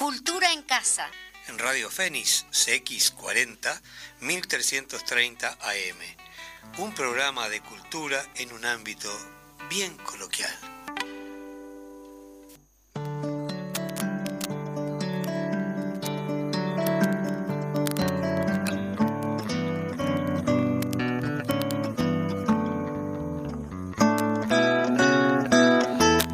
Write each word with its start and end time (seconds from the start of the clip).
Cultura 0.00 0.50
en 0.54 0.62
Casa. 0.62 1.10
En 1.46 1.58
Radio 1.58 1.90
Fénix 1.90 2.46
CX40 2.52 3.82
1330 4.20 5.58
AM. 5.60 5.98
Un 6.78 6.94
programa 6.94 7.50
de 7.50 7.60
cultura 7.60 8.24
en 8.36 8.50
un 8.54 8.64
ámbito 8.64 9.10
bien 9.68 9.94
coloquial. 9.98 10.56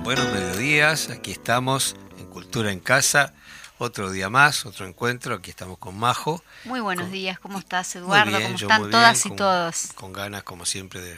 Buenos 0.04 0.32
mediodías, 0.32 1.10
aquí 1.10 1.32
estamos 1.32 1.96
en 2.16 2.26
Cultura 2.26 2.70
en 2.70 2.78
Casa, 2.78 3.34
otro 3.78 4.10
día 4.10 4.30
más, 4.30 4.66
otro 4.66 4.86
encuentro, 4.86 5.34
aquí 5.34 5.50
estamos 5.50 5.78
con 5.78 5.96
Majo. 5.98 6.42
Muy 6.64 6.80
buenos 6.80 7.10
días, 7.10 7.38
¿cómo 7.38 7.58
estás 7.58 7.94
Eduardo? 7.96 8.40
¿Cómo 8.40 8.54
están 8.54 8.90
todas 8.90 9.26
y 9.26 9.30
todos? 9.30 9.88
Con 9.94 10.12
ganas, 10.12 10.42
como 10.42 10.66
siempre, 10.66 11.00
de 11.00 11.16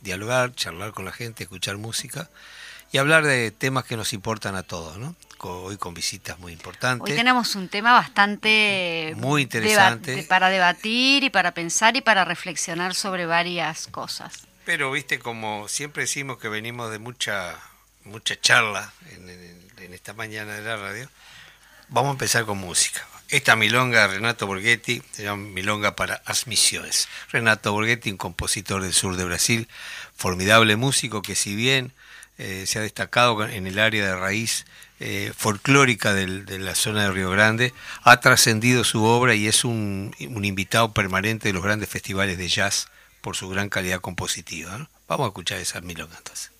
dialogar, 0.00 0.54
charlar 0.54 0.92
con 0.92 1.04
la 1.04 1.12
gente, 1.12 1.44
escuchar 1.44 1.76
música 1.76 2.28
y 2.90 2.98
hablar 2.98 3.24
de 3.24 3.50
temas 3.50 3.84
que 3.84 3.96
nos 3.96 4.12
importan 4.12 4.54
a 4.54 4.62
todos, 4.62 4.98
¿no? 4.98 5.14
Hoy 5.38 5.76
con 5.76 5.92
visitas 5.92 6.38
muy 6.38 6.52
importantes. 6.52 7.10
Hoy 7.10 7.16
tenemos 7.16 7.56
un 7.56 7.68
tema 7.68 7.92
bastante 7.92 9.12
muy 9.16 9.42
interesante 9.42 10.22
para 10.22 10.50
debatir 10.50 11.24
y 11.24 11.30
para 11.30 11.52
pensar 11.52 11.96
y 11.96 12.00
para 12.00 12.24
reflexionar 12.24 12.94
sobre 12.94 13.26
varias 13.26 13.88
cosas. 13.88 14.46
Pero 14.64 14.92
viste 14.92 15.18
como 15.18 15.66
siempre 15.66 16.04
decimos 16.04 16.38
que 16.38 16.48
venimos 16.48 16.92
de 16.92 17.00
mucha 17.00 17.58
mucha 18.04 18.40
charla 18.40 18.92
en, 19.10 19.92
esta 19.92 20.14
mañana 20.14 20.54
de 20.54 20.62
la 20.62 20.76
radio, 20.76 21.08
vamos 21.92 22.10
a 22.10 22.12
empezar 22.12 22.44
con 22.44 22.58
música. 22.58 23.06
Esta 23.28 23.54
milonga 23.54 24.02
de 24.02 24.14
Renato 24.14 24.46
Borghetti 24.46 25.02
se 25.12 25.24
llama 25.24 25.48
Milonga 25.48 25.94
para 25.94 26.22
As 26.26 26.46
Misiones. 26.46 27.08
Renato 27.30 27.72
Borghetti, 27.72 28.10
un 28.10 28.16
compositor 28.16 28.82
del 28.82 28.92
sur 28.92 29.16
de 29.16 29.24
Brasil, 29.24 29.68
formidable 30.16 30.76
músico 30.76 31.22
que 31.22 31.34
si 31.34 31.54
bien 31.54 31.92
eh, 32.38 32.64
se 32.66 32.78
ha 32.78 32.82
destacado 32.82 33.46
en 33.46 33.66
el 33.66 33.78
área 33.78 34.04
de 34.06 34.16
raíz 34.16 34.64
eh, 35.00 35.32
folclórica 35.36 36.12
de 36.14 36.58
la 36.58 36.74
zona 36.74 37.04
de 37.04 37.10
Río 37.10 37.30
Grande, 37.30 37.72
ha 38.02 38.20
trascendido 38.20 38.84
su 38.84 39.04
obra 39.04 39.34
y 39.34 39.46
es 39.46 39.64
un, 39.64 40.14
invitado 40.18 40.92
permanente 40.92 41.48
de 41.48 41.54
los 41.54 41.62
grandes 41.62 41.88
festivales 41.88 42.38
de 42.38 42.48
jazz 42.48 42.88
por 43.20 43.36
su 43.36 43.48
gran 43.48 43.68
calidad 43.68 44.00
compositiva. 44.00 44.88
Vamos 45.08 45.26
a 45.26 45.28
escuchar 45.28 45.58
esa 45.58 45.80
milonga 45.80 46.16
entonces. 46.16 46.51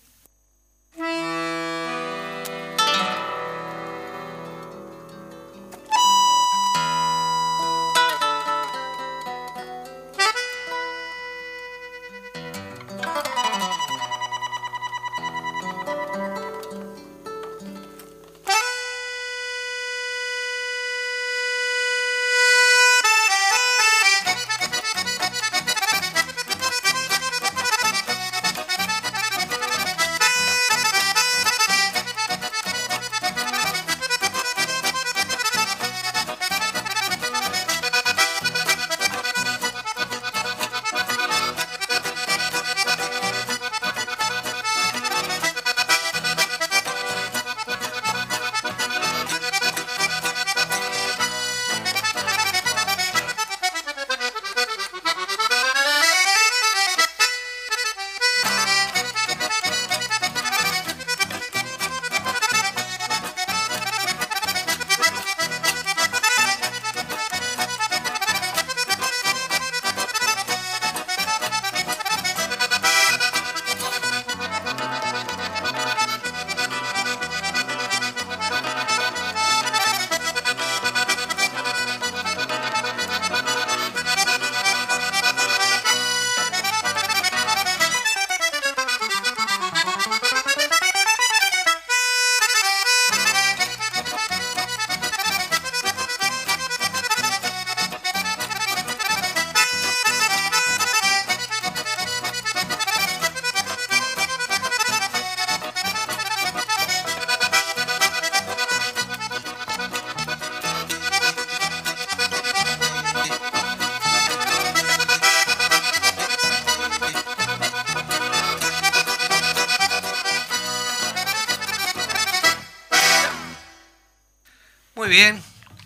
Bien. 125.09 125.41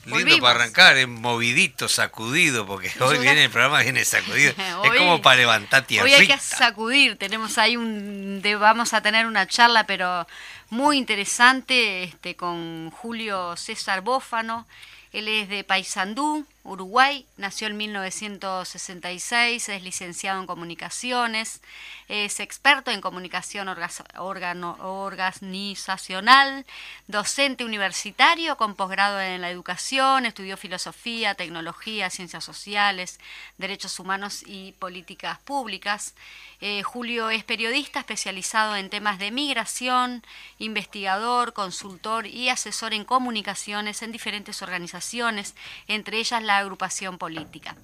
Lindo 0.06 0.40
para 0.40 0.62
arrancar, 0.62 0.96
es 0.98 1.08
movidito, 1.08 1.90
sacudido, 1.90 2.66
porque 2.66 2.92
hoy 3.02 3.18
viene 3.18 3.46
el 3.46 3.50
programa, 3.50 3.82
viene 3.82 4.06
sacudido. 4.06 4.54
es 4.84 4.92
como 4.98 5.22
para 5.22 5.36
levantar 5.36 5.86
tierra. 5.86 6.06
Hoy 6.06 6.14
hay 6.14 6.28
que 6.28 6.38
sacudir, 6.38 7.18
tenemos 7.18 7.58
ahí 7.58 7.76
un, 7.76 8.42
vamos 8.60 8.94
a 8.94 9.02
tener 9.02 9.26
una 9.26 9.48
charla, 9.48 9.86
pero 9.86 10.26
muy 10.70 10.98
interesante, 10.98 12.04
este, 12.04 12.36
con 12.36 12.90
Julio 12.92 13.58
César 13.58 14.02
Bófano. 14.02 14.66
Él 15.12 15.28
es 15.28 15.50
de 15.50 15.64
Paysandú, 15.64 16.46
Uruguay, 16.68 17.26
nació 17.38 17.68
en 17.68 17.78
1966, 17.78 19.70
es 19.70 19.84
licenciado 19.84 20.42
en 20.42 20.48
comunicaciones, 20.48 21.62
es 22.10 22.42
experto 22.42 22.92
en 22.92 23.00
comunicación 23.00 23.70
organizacional, 23.70 26.66
docente 27.08 27.64
universitario 27.64 28.58
con 28.58 28.76
posgrado 28.76 29.22
en 29.22 29.40
la 29.40 29.50
educación, 29.50 30.26
estudió 30.26 30.58
filosofía, 30.58 31.36
tecnología, 31.36 32.10
ciencias 32.10 32.44
sociales, 32.44 33.18
derechos 33.58 33.98
humanos 33.98 34.44
y 34.46 34.74
políticas 34.74 35.40
públicas. 35.40 36.16
Eh, 36.60 36.84
Julio 36.84 37.30
es 37.30 37.46
periodista 37.46 38.00
especializado 38.00 38.76
en 38.76 38.90
temas 38.90 39.20
de 39.20 39.32
migración, 39.32 40.22
investigador, 40.60 41.54
consultor 41.54 42.28
y 42.28 42.50
asesor 42.50 42.94
en 42.94 43.06
comunicaciones 43.06 44.02
en 44.02 44.12
diferentes 44.12 44.62
organizaciones, 44.62 45.56
entre 45.88 46.18
ellas 46.18 46.44
la 46.44 46.57
agrupación 46.60 47.18
política. 47.18 47.76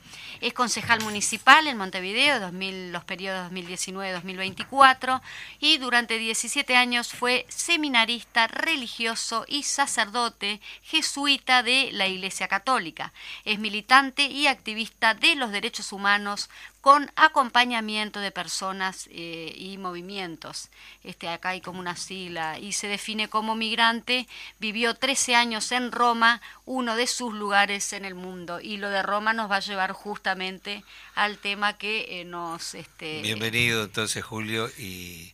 Es 0.41 0.53
concejal 0.53 1.01
municipal 1.01 1.67
en 1.67 1.77
Montevideo, 1.77 2.39
2000, 2.39 2.91
los 2.91 3.03
periodos 3.03 3.51
2019-2024, 3.51 5.21
y 5.59 5.77
durante 5.77 6.17
17 6.17 6.75
años 6.75 7.13
fue 7.13 7.45
seminarista 7.49 8.47
religioso 8.47 9.45
y 9.47 9.63
sacerdote 9.63 10.59
jesuita 10.83 11.63
de 11.63 11.89
la 11.93 12.07
Iglesia 12.07 12.47
Católica. 12.47 13.13
Es 13.45 13.59
militante 13.59 14.25
y 14.25 14.47
activista 14.47 15.13
de 15.13 15.35
los 15.35 15.51
derechos 15.51 15.91
humanos 15.91 16.49
con 16.83 17.09
acompañamiento 17.15 18.19
de 18.19 18.31
personas 18.31 19.07
eh, 19.09 19.55
y 19.55 19.77
movimientos. 19.77 20.67
Este, 21.05 21.29
acá 21.29 21.49
hay 21.51 21.61
como 21.61 21.79
una 21.79 21.95
sigla 21.95 22.59
y 22.59 22.73
se 22.73 22.87
define 22.89 23.29
como 23.29 23.55
migrante. 23.55 24.27
Vivió 24.59 24.93
13 24.93 25.33
años 25.33 25.71
en 25.71 25.93
Roma, 25.93 26.41
uno 26.65 26.97
de 26.97 27.07
sus 27.07 27.33
lugares 27.33 27.93
en 27.93 28.03
el 28.03 28.15
mundo. 28.15 28.59
Y 28.59 28.75
lo 28.75 28.89
de 28.89 29.01
Roma 29.01 29.31
nos 29.31 29.49
va 29.49 29.55
a 29.55 29.59
llevar 29.61 29.93
justamente 29.93 30.83
al 31.15 31.37
tema 31.37 31.77
que 31.77 32.19
eh, 32.19 32.25
nos... 32.25 32.75
Este, 32.75 33.21
Bienvenido 33.21 33.85
entonces 33.85 34.21
Julio 34.21 34.69
y 34.77 35.31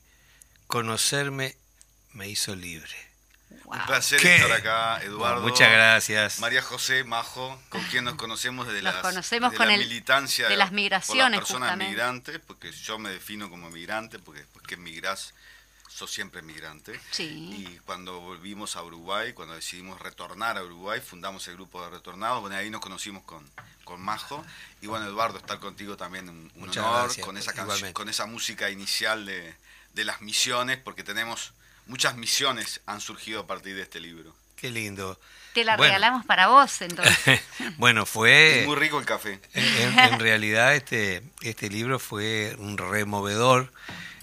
conocerme 0.68 1.56
me 2.14 2.30
hizo 2.30 2.56
libre. 2.56 3.09
Un 3.66 3.86
placer 3.86 4.26
estar 4.26 4.52
acá, 4.52 5.02
Eduardo. 5.04 5.42
muchas 5.42 5.72
gracias. 5.72 6.40
María 6.40 6.62
José 6.62 7.04
Majo, 7.04 7.60
con 7.70 7.84
quien 7.86 8.04
nos 8.04 8.16
conocemos 8.16 8.68
desde, 8.68 8.82
nos 8.82 8.94
las, 8.94 9.04
conocemos 9.04 9.52
desde 9.52 9.58
con 9.58 9.68
la 9.68 9.74
el, 9.76 9.82
militancia 9.82 10.48
de 10.48 10.58
las 10.58 10.72
migraciones, 10.72 11.40
por 11.40 11.50
las 11.60 11.60
personas 11.60 11.78
migrantes, 11.78 12.40
porque 12.46 12.72
yo 12.72 13.00
me 13.00 13.10
defino 13.10 13.50
como 13.50 13.70
migrante, 13.70 14.20
porque 14.20 14.42
después 14.42 14.66
que 14.66 14.78
migrás, 14.78 15.34
sos 15.88 16.12
siempre 16.12 16.42
migrante. 16.42 17.00
Sí. 17.12 17.26
Y 17.26 17.80
cuando 17.86 18.20
volvimos 18.20 18.76
a 18.76 18.84
Uruguay, 18.84 19.34
cuando 19.34 19.56
decidimos 19.56 20.00
retornar 20.00 20.58
a 20.58 20.64
Uruguay, 20.64 21.02
fundamos 21.02 21.48
el 21.48 21.56
grupo 21.56 21.84
de 21.84 21.90
retornados. 21.90 22.42
Bueno, 22.42 22.56
ahí 22.56 22.70
nos 22.70 22.82
conocimos 22.82 23.24
con, 23.24 23.50
con 23.84 24.02
Majo. 24.02 24.46
Y 24.82 24.88
bueno, 24.88 25.06
Eduardo, 25.08 25.38
estar 25.38 25.60
contigo 25.60 25.98
también 25.98 26.30
un, 26.30 26.52
un 26.56 26.70
honor 26.70 27.04
gracias, 27.04 27.26
con 27.26 27.38
esa 27.38 27.54
con 27.94 28.10
esa 28.10 28.26
música 28.26 28.70
inicial 28.70 29.26
de, 29.26 29.56
de 29.94 30.06
las 30.06 30.22
misiones, 30.22 30.78
porque 30.78 31.04
tenemos 31.04 31.54
muchas 31.90 32.16
misiones 32.16 32.80
han 32.86 33.02
surgido 33.02 33.42
a 33.42 33.48
partir 33.48 33.76
de 33.76 33.82
este 33.82 34.00
libro. 34.00 34.34
Qué 34.56 34.70
lindo. 34.72 35.20
Te 35.54 35.64
la 35.66 35.76
Bueno. 35.76 35.90
regalamos 35.94 36.26
para 36.26 36.48
vos, 36.48 36.82
entonces. 36.82 37.42
bueno, 37.78 38.06
fue... 38.06 38.62
Es 38.62 38.68
muy 38.68 38.76
rico 38.78 39.00
el 39.00 39.06
café. 39.06 39.42
En, 39.54 40.00
en 40.00 40.20
realidad 40.20 40.76
este, 40.76 41.24
este 41.42 41.70
libro 41.70 42.00
fue 42.00 42.56
un 42.60 42.78
removedor, 42.78 43.72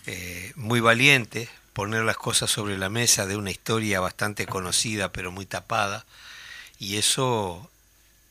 eh, 0.06 0.52
muy 0.54 0.80
valiente, 0.80 1.48
poner 1.72 2.04
las 2.04 2.16
cosas 2.16 2.50
sobre 2.50 2.78
la 2.78 2.88
mesa 2.88 3.26
de 3.26 3.36
una 3.36 3.50
historia 3.50 4.00
bastante 4.00 4.46
conocida 4.46 5.10
pero 5.12 5.32
muy 5.32 5.46
tapada. 5.46 6.06
Y 6.78 6.96
eso, 6.96 7.68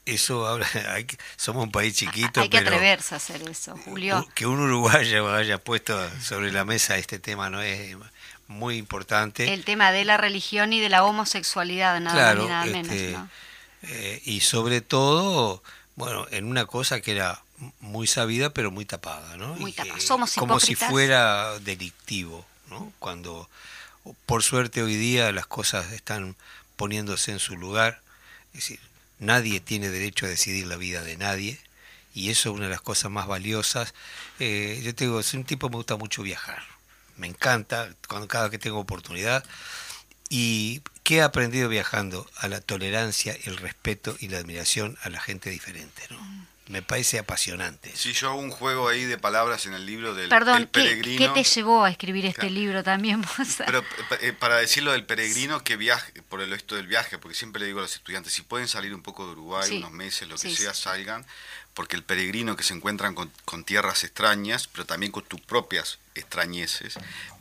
eso 0.06 0.48
ahora, 0.48 0.68
hay 0.90 1.06
somos 1.36 1.64
un 1.66 1.72
país 1.72 1.96
chiquito, 1.96 2.40
Hay 2.42 2.50
que 2.50 2.60
pero 2.60 2.70
atreverse 2.70 3.14
a 3.16 3.18
hacer 3.18 3.42
eso, 3.50 3.76
Julio. 3.84 4.26
que 4.36 4.46
un 4.46 4.60
uruguayo 4.62 5.34
haya 5.34 5.58
puesto 5.58 6.00
sobre 6.22 6.52
la 6.54 6.64
mesa 6.64 6.98
este 6.98 7.20
tema 7.20 7.50
no 7.50 7.62
es 7.62 7.96
muy 8.48 8.78
importante. 8.78 9.54
El 9.54 9.66
tema 9.66 9.92
de 9.92 10.06
la 10.06 10.18
religión 10.18 10.74
y 10.74 10.80
de 10.80 10.90
la 10.90 11.04
homosexualidad, 11.04 12.00
nada 12.00 12.16
Claro, 12.34 12.44
más 12.44 12.46
ni 12.46 12.50
nada 12.50 12.66
menos. 12.66 12.92
este, 12.96 13.12
¿no? 13.14 13.30
Eh, 13.84 14.22
y 14.26 14.40
sobre 14.42 14.82
todo, 14.82 15.62
bueno, 15.96 16.28
en 16.32 16.46
una 16.46 16.66
cosa 16.66 17.02
que 17.02 17.12
era 17.12 17.42
muy 17.80 18.08
sabida 18.08 18.50
pero 18.52 18.72
muy 18.72 18.86
tapada, 18.86 19.38
¿no? 19.38 19.56
Muy 19.56 19.72
Y 19.72 19.74
tapada. 19.74 20.00
Somos 20.00 20.34
como 20.34 20.60
si 20.60 20.76
fuera 20.76 21.58
delictivo, 21.60 22.46
¿no? 22.70 22.92
Cuando, 23.00 23.50
por 24.26 24.44
suerte 24.44 24.84
hoy 24.84 24.96
día 24.96 25.32
las 25.32 25.46
cosas 25.48 25.92
están 25.92 26.36
poniéndose 26.76 27.32
en 27.32 27.40
su 27.40 27.56
lugar, 27.58 28.02
es 28.54 28.62
decir, 28.62 28.80
nadie 29.20 29.60
tiene 29.60 29.90
derecho 29.90 30.26
a 30.26 30.30
decidir 30.30 30.68
la 30.68 30.76
vida 30.76 31.02
de 31.04 31.16
nadie 31.18 31.60
y 32.14 32.30
eso 32.30 32.50
es 32.50 32.56
una 32.56 32.66
de 32.66 32.72
las 32.72 32.82
cosas 32.82 33.12
más 33.12 33.28
valiosas. 33.28 33.94
Eh, 34.40 34.82
yo 34.84 34.94
te 34.96 35.06
digo, 35.06 35.22
soy 35.24 35.40
un 35.40 35.46
tipo 35.46 35.68
que 35.68 35.72
me 35.72 35.78
gusta 35.78 35.96
mucho 35.96 36.22
viajar, 36.24 36.64
me 37.18 37.28
encanta 37.28 37.90
cuando 38.08 38.28
cada 38.28 38.50
que 38.50 38.58
tengo 38.60 38.80
oportunidad 38.80 39.44
¿Y 40.28 40.82
qué 41.04 41.18
he 41.18 41.22
aprendido 41.22 41.70
viajando? 41.70 42.28
A 42.38 42.48
la 42.48 42.60
tolerancia, 42.60 43.38
el 43.44 43.58
respeto 43.58 44.18
y 44.20 44.28
la 44.28 44.40
admiración 44.40 44.98
a 45.04 45.10
la 45.10 45.20
gente 45.22 45.52
diferente. 45.52 46.02
¿no? 46.10 46.18
Me 46.68 46.82
parece 46.82 47.20
apasionante. 47.20 47.92
Sí, 47.96 48.12
yo 48.14 48.30
hago 48.32 48.40
un 48.40 48.50
juego 48.50 48.90
ahí 48.90 49.04
de 49.06 49.20
palabras 49.20 49.68
en 49.68 49.76
el 49.76 49.86
libro 49.86 50.16
del, 50.16 50.30
Perdón, 50.30 50.58
del 50.58 50.66
¿qué, 50.70 50.80
peregrino. 50.82 51.34
qué 51.34 51.44
te 51.44 51.48
llevó 51.48 51.84
a 51.86 51.92
escribir 51.92 52.26
este 52.26 52.40
Claro. 52.42 52.56
libro 52.56 52.84
también? 52.84 53.22
vos? 53.22 53.48
Pero 53.68 53.84
eh, 54.20 54.34
para 54.34 54.56
decirlo 54.58 54.94
del 54.94 55.06
peregrino 55.06 55.64
que 55.64 55.78
viaje, 55.78 56.12
por 56.24 56.42
el 56.42 56.52
esto 56.54 56.76
del 56.76 56.88
viaje, 56.88 57.20
porque 57.20 57.38
siempre 57.38 57.60
le 57.60 57.68
digo 57.68 57.78
a 57.80 57.84
los 57.84 57.94
estudiantes, 57.94 58.34
si 58.34 58.42
pueden 58.42 58.68
salir 58.68 58.96
un 58.96 59.04
poco 59.04 59.28
de 59.28 59.34
Uruguay, 59.34 59.70
Sí. 59.70 59.78
unos 59.78 59.92
meses, 59.92 60.28
lo 60.28 60.38
que 60.38 60.50
Sí, 60.50 60.56
sea, 60.56 60.74
sí. 60.74 60.82
salgan, 60.82 61.24
porque 61.76 61.96
el 61.96 62.04
peregrino 62.04 62.56
que 62.56 62.64
se 62.64 62.74
encuentran 62.74 63.14
con, 63.14 63.32
con 63.44 63.64
tierras 63.64 64.04
extrañas, 64.04 64.68
pero 64.68 64.86
también 64.86 65.12
con 65.12 65.24
tus 65.26 65.42
propias 65.42 66.00
extrañeces, 66.16 66.96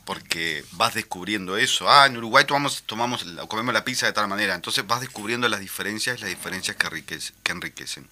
porque 0.05 0.63
vas 0.73 0.93
descubriendo 0.93 1.57
eso. 1.57 1.89
Ah, 1.89 2.05
en 2.05 2.17
Uruguay 2.17 2.45
tomamos, 2.45 2.83
tomamos 2.85 3.25
comemos 3.47 3.73
la 3.73 3.83
pizza 3.85 4.05
de 4.05 4.11
tal 4.13 4.27
manera, 4.27 4.53
entonces 4.53 4.85
vas 4.85 4.99
descubriendo 5.01 5.47
las 5.49 5.61
diferencias 5.61 6.19
las 6.19 6.29
diferencias 6.29 6.75
que, 6.75 6.85
enriquece- 6.87 7.31
que 7.43 7.51
enriquecen. 7.53 8.07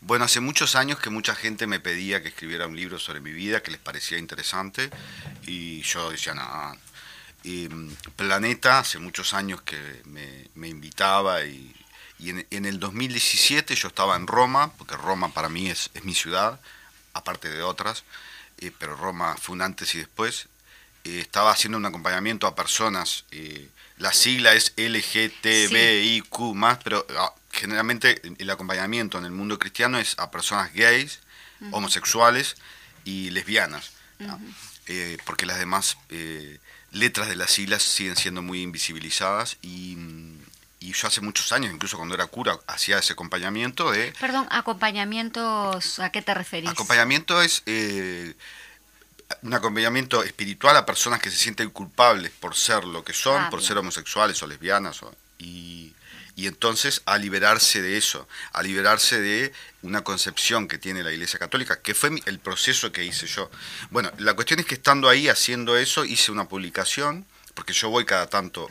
Bueno, 0.00 0.24
hace 0.24 0.40
muchos 0.40 0.74
años 0.76 0.98
que 0.98 1.10
mucha 1.10 1.34
gente 1.34 1.66
me 1.66 1.80
pedía 1.80 2.20
que 2.22 2.28
escribiera 2.28 2.66
un 2.66 2.76
libro 2.76 2.98
sobre 2.98 3.20
mi 3.20 3.32
vida, 3.32 3.62
que 3.62 3.70
les 3.70 3.80
parecía 3.80 4.18
interesante, 4.18 4.90
y 5.46 5.80
yo 5.82 6.10
decía, 6.10 6.34
no. 6.34 6.76
Y, 7.44 7.68
mm, 7.68 7.94
Planeta, 8.16 8.80
hace 8.80 8.98
muchos 8.98 9.32
años 9.32 9.62
que 9.62 9.78
me, 10.06 10.48
me 10.56 10.68
invitaba, 10.68 11.44
y, 11.44 11.72
y 12.18 12.30
en, 12.30 12.46
en 12.50 12.64
el 12.64 12.80
2017 12.80 13.74
yo 13.74 13.88
estaba 13.88 14.16
en 14.16 14.26
Roma, 14.26 14.72
porque 14.78 14.96
Roma 14.96 15.32
para 15.32 15.48
mí 15.48 15.68
es, 15.68 15.90
es 15.94 16.04
mi 16.04 16.14
ciudad, 16.14 16.60
aparte 17.12 17.48
de 17.48 17.62
otras, 17.62 18.04
eh, 18.58 18.72
pero 18.78 18.96
Roma 18.96 19.36
fue 19.40 19.54
un 19.54 19.62
antes 19.62 19.94
y 19.94 19.98
después. 19.98 20.48
Eh, 21.04 21.20
estaba 21.20 21.52
haciendo 21.52 21.78
un 21.78 21.86
acompañamiento 21.86 22.46
a 22.46 22.54
personas, 22.54 23.24
eh, 23.30 23.68
la 23.98 24.12
sigla 24.12 24.54
es 24.54 24.72
LGTBIQ, 24.76 26.28
pero 26.82 27.06
ah, 27.16 27.32
generalmente 27.52 28.20
el 28.38 28.50
acompañamiento 28.50 29.18
en 29.18 29.24
el 29.24 29.30
mundo 29.30 29.58
cristiano 29.58 29.98
es 29.98 30.18
a 30.18 30.30
personas 30.30 30.72
gays, 30.74 31.20
homosexuales 31.70 32.56
y 33.04 33.30
lesbianas, 33.30 33.92
¿no? 34.18 34.38
Eh, 34.88 35.16
porque 35.24 35.46
las 35.46 35.58
demás 35.58 35.96
letras 36.90 37.28
de 37.28 37.36
las 37.36 37.50
siglas 37.50 37.82
siguen 37.82 38.16
siendo 38.16 38.42
muy 38.42 38.60
invisibilizadas 38.60 39.56
y, 39.62 39.94
mm, 39.96 40.38
y 40.80 40.92
yo 40.92 41.08
hace 41.08 41.20
muchos 41.20 41.52
años, 41.52 41.72
incluso 41.72 41.96
cuando 41.96 42.14
era 42.14 42.26
cura, 42.26 42.58
hacía 42.66 42.98
ese 42.98 43.14
acompañamiento 43.14 43.90
de 43.90 44.12
Perdón, 44.20 44.46
acompañamientos, 44.50 45.98
¿a 46.00 46.10
qué 46.10 46.22
te 46.22 46.34
referís? 46.34 46.70
Acompañamiento 46.70 47.40
es 47.42 47.62
eh, 47.66 48.34
un 49.42 49.54
acompañamiento 49.54 50.22
espiritual 50.22 50.76
a 50.76 50.86
personas 50.86 51.20
que 51.20 51.30
se 51.30 51.36
sienten 51.36 51.70
culpables 51.70 52.30
por 52.32 52.54
ser 52.54 52.84
lo 52.84 53.02
que 53.04 53.12
son, 53.12 53.42
Ah, 53.44 53.50
por 53.50 53.60
bien. 53.60 53.68
ser 53.68 53.78
homosexuales 53.78 54.42
o 54.42 54.46
lesbianas, 54.46 55.02
o- 55.02 55.14
y, 55.38 55.92
y 56.36 56.46
entonces 56.46 57.02
a 57.06 57.18
liberarse 57.18 57.80
de 57.82 57.96
eso, 57.96 58.28
a 58.52 58.62
liberarse 58.62 59.20
de 59.20 59.52
una 59.82 60.02
concepción 60.04 60.68
que 60.68 60.78
tiene 60.78 61.02
la 61.02 61.10
Iglesia 61.12 61.38
Católica, 61.38 61.80
que 61.80 61.94
fue 61.94 62.10
el 62.26 62.38
proceso 62.38 62.92
que 62.92 63.04
hice 63.04 63.26
yo. 63.26 63.50
Bueno, 63.90 64.10
la 64.18 64.34
cuestión 64.34 64.60
es 64.60 64.66
que 64.66 64.74
estando 64.74 65.08
ahí 65.08 65.28
haciendo 65.28 65.76
eso, 65.76 66.04
hice 66.04 66.30
una 66.32 66.46
publicación, 66.48 67.24
porque 67.54 67.72
yo 67.72 67.88
voy 67.88 68.04
cada 68.04 68.26
tanto 68.28 68.68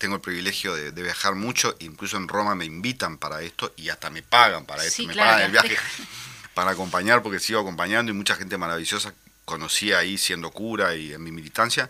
tengo 0.00 0.16
el 0.16 0.20
privilegio 0.20 0.74
de, 0.74 0.90
de 0.90 1.02
viajar 1.02 1.36
mucho, 1.36 1.76
incluso 1.78 2.16
en 2.16 2.26
Roma 2.26 2.56
me 2.56 2.64
invitan 2.64 3.18
para 3.18 3.42
esto 3.42 3.72
y 3.76 3.90
hasta 3.90 4.10
me 4.10 4.22
pagan 4.22 4.64
para 4.64 4.82
esto, 4.84 4.96
Sí, 4.96 5.06
me 5.06 5.12
claro, 5.12 5.30
pagan 5.30 5.44
el 5.46 5.52
viaje 5.52 5.76
para 6.54 6.72
acompañar 6.72 7.22
porque 7.22 7.38
sigo 7.38 7.60
acompañando 7.60 8.10
y 8.10 8.14
mucha 8.14 8.34
gente 8.34 8.58
maravillosa 8.58 9.14
conocí 9.44 9.92
ahí 9.92 10.18
siendo 10.18 10.50
cura 10.50 10.96
y 10.96 11.12
en 11.12 11.22
mi 11.22 11.30
militancia. 11.32 11.88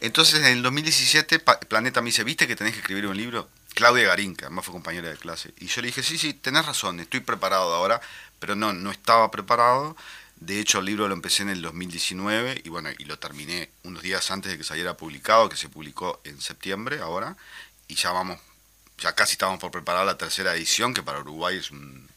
Entonces 0.00 0.40
en 0.40 0.46
el 0.46 0.62
2017 0.62 1.38
Pa- 1.40 1.58
Planeta 1.60 2.00
me 2.02 2.06
dice, 2.10 2.22
¿viste 2.24 2.46
que 2.46 2.54
tenés 2.56 2.74
que 2.74 2.80
escribir 2.80 3.06
un 3.06 3.16
libro? 3.16 3.48
Claudia 3.74 4.06
Garín, 4.08 4.36
que 4.36 4.44
además 4.44 4.64
fue 4.64 4.72
compañera 4.72 5.08
de 5.08 5.16
clase. 5.16 5.52
Y 5.58 5.66
yo 5.66 5.80
le 5.82 5.88
dije, 5.88 6.02
sí, 6.02 6.18
sí, 6.18 6.34
tenés 6.34 6.64
razón, 6.66 7.00
estoy 7.00 7.20
preparado 7.20 7.74
ahora, 7.74 8.00
pero 8.38 8.54
no, 8.54 8.72
no 8.72 8.90
estaba 8.90 9.30
preparado. 9.30 9.96
De 10.36 10.60
hecho, 10.60 10.80
el 10.80 10.84
libro 10.84 11.08
lo 11.08 11.14
empecé 11.14 11.42
en 11.42 11.48
el 11.48 11.62
2019 11.62 12.62
y 12.64 12.68
bueno, 12.68 12.90
y 12.98 13.04
lo 13.04 13.18
terminé 13.18 13.70
unos 13.84 14.02
días 14.02 14.30
antes 14.30 14.52
de 14.52 14.58
que 14.58 14.64
saliera 14.64 14.96
publicado, 14.96 15.48
que 15.48 15.56
se 15.56 15.68
publicó 15.68 16.20
en 16.24 16.40
septiembre 16.40 17.00
ahora, 17.00 17.36
y 17.88 17.94
ya 17.94 18.12
vamos, 18.12 18.38
ya 18.98 19.14
casi 19.14 19.32
estamos 19.32 19.58
por 19.58 19.70
preparar 19.70 20.04
la 20.04 20.18
tercera 20.18 20.54
edición, 20.54 20.92
que 20.92 21.02
para 21.02 21.20
Uruguay 21.20 21.56
es 21.56 21.70
un, 21.70 22.08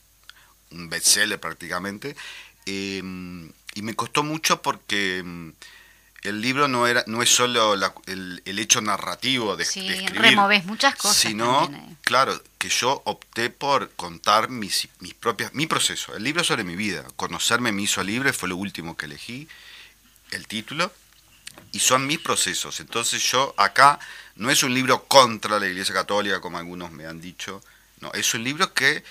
un 0.72 0.90
bestseller 0.90 1.40
prácticamente. 1.40 2.16
Eh, 2.66 3.02
y 3.76 3.82
me 3.82 3.96
costó 3.96 4.24
mucho 4.24 4.62
porque 4.62 5.24
mm, 5.24 5.50
el 6.24 6.42
libro 6.42 6.68
no 6.68 6.86
era 6.88 7.04
no 7.08 7.22
es 7.22 7.30
solo 7.30 7.76
la- 7.76 7.94
el, 8.08 8.42
el 8.46 8.60
hecho 8.60 8.82
narrativo 8.82 9.56
de, 9.56 9.64
Sí, 9.66 9.88
de 9.88 9.96
escribir, 9.96 10.22
removés 10.22 10.66
muchas 10.66 10.96
cosas 10.96 11.18
sino 11.18 11.62
también 11.62 11.98
claro 12.04 12.42
que 12.58 12.68
yo 12.70 13.02
opté 13.06 13.50
por 13.50 13.90
contar 13.92 14.50
mis, 14.50 14.90
mis 15.00 15.14
propias 15.14 15.54
mi 15.54 15.66
proceso. 15.66 16.16
El 16.16 16.24
libro 16.24 16.44
sobre 16.44 16.64
mi 16.66 16.76
vida. 16.76 17.06
Conocerme 17.16 17.72
me 17.72 17.84
hizo 17.84 18.04
libre 18.04 18.34
fue 18.34 18.50
lo 18.50 18.58
último 18.58 18.98
que 18.98 19.06
elegí 19.06 19.48
el 20.32 20.46
título 20.48 20.92
y 21.72 21.80
son 21.80 22.06
mis 22.06 22.20
procesos. 22.20 22.80
Entonces 22.82 23.22
yo 23.32 23.54
acá 23.58 24.00
no 24.36 24.50
es 24.52 24.62
un 24.64 24.74
libro 24.74 25.06
contra 25.06 25.60
la 25.60 25.68
Iglesia 25.68 25.94
Católica 25.94 26.42
como 26.42 26.58
algunos 26.58 26.92
me 26.92 27.06
han 27.06 27.22
dicho 27.22 27.62
no 28.02 28.12
es 28.14 28.34
un 28.34 28.44
libro 28.44 28.74
que 28.74 29.04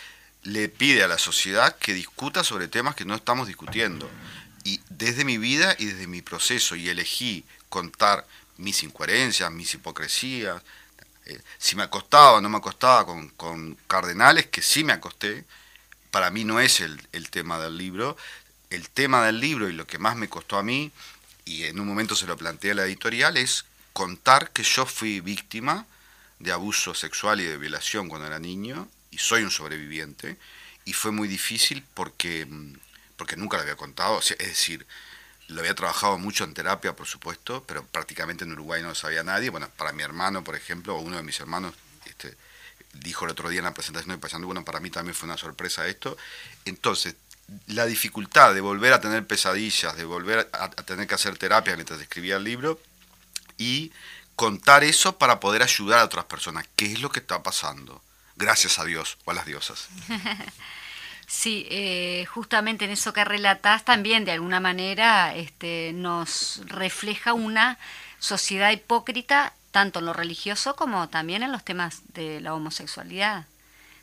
le 0.45 0.69
pide 0.69 1.03
a 1.03 1.09
la 1.09 1.19
sociedad 1.19 1.77
que 1.77 1.93
discuta 1.93 2.43
sobre 2.45 2.69
temas 2.69 2.95
que 2.95 3.05
no 3.05 3.15
estamos 3.15 3.47
discutiendo 3.49 4.09
y 4.69 4.81
desde 4.91 5.25
mi 5.25 5.39
vida 5.39 5.75
y 5.79 5.87
desde 5.87 6.07
mi 6.07 6.21
proceso 6.21 6.77
y 6.77 6.91
elegí 6.91 7.43
contar 7.71 8.27
mis 8.59 8.83
incoherencias, 8.83 9.51
mis 9.51 9.73
hipocresías, 9.73 10.63
eh, 11.25 11.41
si 11.57 11.75
me 11.75 11.85
acostaba 11.85 12.33
o 12.33 12.41
no 12.43 12.51
me 12.51 12.59
acostaba 12.59 13.07
con, 13.07 13.79
cardenales, 13.87 14.47
que 14.49 14.61
sí 14.61 14.85
me 14.85 14.93
acosté, 14.93 15.47
para 16.11 16.31
mí 16.31 16.45
no 16.45 16.61
es 16.61 16.81
el, 16.81 17.01
el 17.13 17.31
tema 17.31 17.59
del 17.59 17.79
libro. 17.79 18.17
El 18.69 18.91
tema 18.91 19.25
del 19.25 19.41
libro 19.41 19.71
y 19.71 19.73
lo 19.73 19.87
que 19.87 19.99
más 19.99 20.17
me 20.17 20.29
costó 20.29 20.59
a 20.59 20.63
mí, 20.63 20.93
y 21.47 21.65
en 21.65 21.81
un 21.81 21.87
momento 21.87 22.15
se 22.15 22.27
lo 22.27 22.37
planteé 22.37 22.73
a 22.73 22.75
la 22.75 22.85
editorial, 22.85 23.39
es 23.39 23.65
contar 23.95 24.51
que 24.51 24.65
yo 24.65 24.85
fui 24.85 25.21
víctima 25.21 25.87
de 26.41 26.53
abuso 26.53 26.93
sexual 26.93 27.41
y 27.41 27.45
de 27.45 27.57
violación 27.57 28.11
cuando 28.11 28.27
era 28.27 28.39
niño, 28.39 28.87
y 29.11 29.17
soy 29.17 29.45
un 29.45 29.51
sobreviviente, 29.51 30.37
y 30.85 30.93
fue 30.93 31.11
muy 31.11 31.27
difícil 31.27 31.83
porque, 31.95 32.45
mm, 32.45 32.75
porque 33.19 33.37
nunca 33.37 33.59
lo 33.59 33.65
había 33.65 33.77
contado, 33.77 34.21
es 34.21 34.39
decir, 34.39 34.87
lo 35.49 35.61
había 35.61 35.75
trabajado 35.75 36.19
mucho 36.19 36.45
en 36.45 36.55
terapia, 36.55 36.95
por 36.95 37.07
supuesto, 37.07 37.65
pero 37.67 37.85
prácticamente 37.85 38.45
en 38.45 38.53
Uruguay 38.53 38.83
no 38.83 38.89
lo 38.89 38.95
sabía 38.95 39.23
nadie. 39.23 39.51
Bueno, 39.51 39.69
para 39.77 39.93
mi 39.93 40.03
hermano, 40.03 40.45
por 40.45 40.55
ejemplo, 40.55 40.95
o 40.97 41.01
uno 41.01 41.17
de 41.17 41.23
mis 41.23 41.41
hermanos, 41.41 41.75
este, 42.05 42.37
dijo 42.93 43.25
el 43.25 43.33
otro 43.33 43.49
día 43.49 43.59
en 43.59 43.65
la 43.65 43.75
presentación 43.75 44.15
de 44.15 44.19
Pasando, 44.19 44.47
bueno, 44.47 44.65
para 44.65 44.79
mí 44.81 44.91
también 44.91 45.15
fue 45.15 45.27
una 45.27 45.39
sorpresa 45.39 45.87
esto. 45.87 46.17
Entonces, 46.67 47.17
la 47.67 47.87
dificultad 47.87 48.55
de 48.55 48.61
volver 48.61 48.93
a 48.93 49.01
tener 49.01 49.27
pesadillas, 49.27 49.97
de 49.97 50.05
volver 50.05 50.51
a, 50.53 50.69
tener 50.71 51.07
que 51.07 51.15
hacer 51.15 51.39
terapia 51.39 51.75
mientras 51.75 52.01
escribía 52.01 52.37
el 52.37 52.45
libro 52.45 52.79
y 53.57 53.91
contar 54.37 54.85
eso 54.85 55.17
para 55.17 55.41
poder 55.41 55.63
ayudar 55.63 56.01
a 56.01 56.05
otras 56.05 56.27
personas. 56.27 56.67
¿Qué 56.77 56.93
es 56.93 57.01
lo 57.01 57.11
que 57.11 57.21
está 57.21 57.43
pasando? 57.43 58.03
Gracias 58.37 58.79
a 58.79 58.85
Dios 58.85 59.17
o 59.25 59.31
a 59.31 59.35
las 59.35 59.47
diosas. 59.47 59.89
Sí, 61.29 61.67
eh, 61.71 62.25
justamente 62.25 62.87
en 62.87 62.91
eso 62.91 63.13
que 63.13 63.23
relatás 63.23 63.85
también 63.85 64.25
de 64.25 64.33
alguna 64.33 64.61
manera 64.61 65.35
este, 65.37 65.93
nos 65.93 66.63
refleja 66.65 67.35
una 67.35 67.79
sociedad 68.19 68.71
hipócrita 68.71 69.53
tanto 69.71 69.99
en 69.99 70.07
lo 70.07 70.15
religioso 70.15 70.75
como 70.75 71.11
también 71.11 71.43
en 71.43 71.53
los 71.53 71.63
temas 71.63 72.01
de 72.15 72.41
la 72.41 72.55
homosexualidad. 72.55 73.45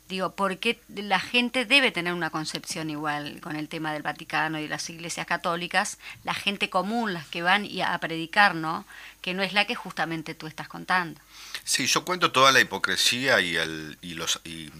Digo, 0.08 0.36
porque 0.36 0.78
la 0.88 1.18
gente 1.18 1.64
debe 1.64 1.90
tener 1.90 2.12
una 2.12 2.30
concepción 2.30 2.90
igual 2.90 3.40
con 3.40 3.56
el 3.56 3.68
tema 3.68 3.92
del 3.92 4.02
Vaticano 4.02 4.60
y 4.60 4.62
de 4.62 4.68
las 4.68 4.88
iglesias 4.88 5.26
católicas, 5.26 5.98
la 6.22 6.32
gente 6.32 6.70
común, 6.70 7.12
las 7.12 7.26
que 7.26 7.42
van 7.42 7.66
a 7.84 7.98
predicar, 7.98 8.54
¿no? 8.54 8.84
Que 9.20 9.34
no 9.34 9.42
es 9.42 9.52
la 9.52 9.64
que 9.64 9.74
justamente 9.74 10.36
tú 10.36 10.46
estás 10.46 10.68
contando. 10.68 11.20
Sí, 11.64 11.88
yo 11.88 12.04
cuento 12.04 12.30
toda 12.30 12.52
la 12.52 12.60
hipocresía 12.60 13.40
y, 13.40 13.56
el, 13.56 13.98
y 14.00 14.14
los... 14.14 14.40
Y 14.44 14.70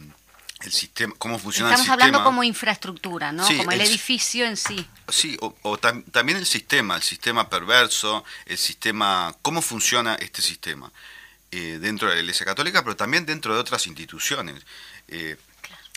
el 0.62 0.72
sistema, 0.72 1.14
cómo 1.18 1.38
funciona 1.38 1.70
el 1.70 1.76
sistema. 1.76 1.94
Estamos 1.94 2.06
hablando 2.06 2.25
como 2.25 2.42
infraestructura, 2.42 3.32
¿no? 3.32 3.46
como 3.46 3.72
el, 3.72 3.80
edificio 3.80 4.46
en 4.46 4.56
sí. 4.56 4.86
Sí, 5.08 5.36
o, 5.40 5.78
también 5.78 6.38
el 6.38 6.46
sistema, 6.46 6.96
el 6.96 7.02
sistema 7.02 7.48
perverso, 7.48 8.25
el 8.46 8.58
sistema, 8.58 9.34
cómo 9.42 9.60
funciona 9.62 10.14
este 10.16 10.42
sistema 10.42 10.90
eh, 11.50 11.78
dentro 11.80 12.08
de 12.08 12.14
la 12.14 12.20
Iglesia 12.20 12.46
Católica, 12.46 12.82
pero 12.82 12.96
también 12.96 13.26
dentro 13.26 13.54
de 13.54 13.60
otras 13.60 13.86
instituciones. 13.86 14.64
Eh, 15.08 15.36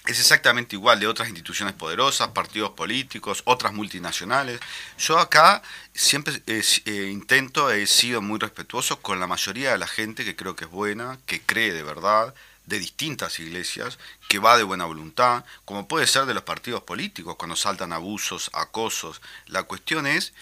es 0.05 0.19
exactamente 0.19 0.75
igual 0.75 0.99
de 0.99 1.07
otras 1.07 1.27
instituciones 1.27 1.75
poderosas, 1.75 2.29
partidos 2.29 2.71
políticos, 2.71 3.43
otras 3.45 3.73
multinacionales. 3.73 4.59
Yo 4.97 5.19
acá 5.19 5.61
siempre 5.93 6.41
eh, 6.47 7.09
intento, 7.11 7.69
he 7.69 7.85
sido 7.85 8.21
muy 8.21 8.39
respetuoso 8.39 9.01
con 9.01 9.19
la 9.19 9.27
mayoría 9.27 9.71
de 9.71 9.77
la 9.77 9.87
gente 9.87 10.25
que 10.25 10.35
creo 10.35 10.55
que 10.55 10.65
es 10.65 10.71
buena, 10.71 11.19
que 11.25 11.41
cree 11.41 11.73
de 11.73 11.83
verdad, 11.83 12.33
de 12.69 12.79
distintas 12.79 13.39
iglesias, 13.39 13.97
que 14.27 14.39
va 14.39 14.55
de 14.55 14.63
buena 14.63 14.85
voluntad, 14.85 15.43
como 15.65 15.87
puede 15.87 16.07
ser 16.07 16.25
de 16.25 16.35
los 16.35 16.43
partidos 16.43 16.83
políticos, 16.83 17.35
cuando 17.35 17.55
saltan 17.55 17.91
abusos, 17.91 18.51
acosos. 18.53 19.21
La 19.47 19.63
cuestión 19.63 20.07
es, 20.07 20.33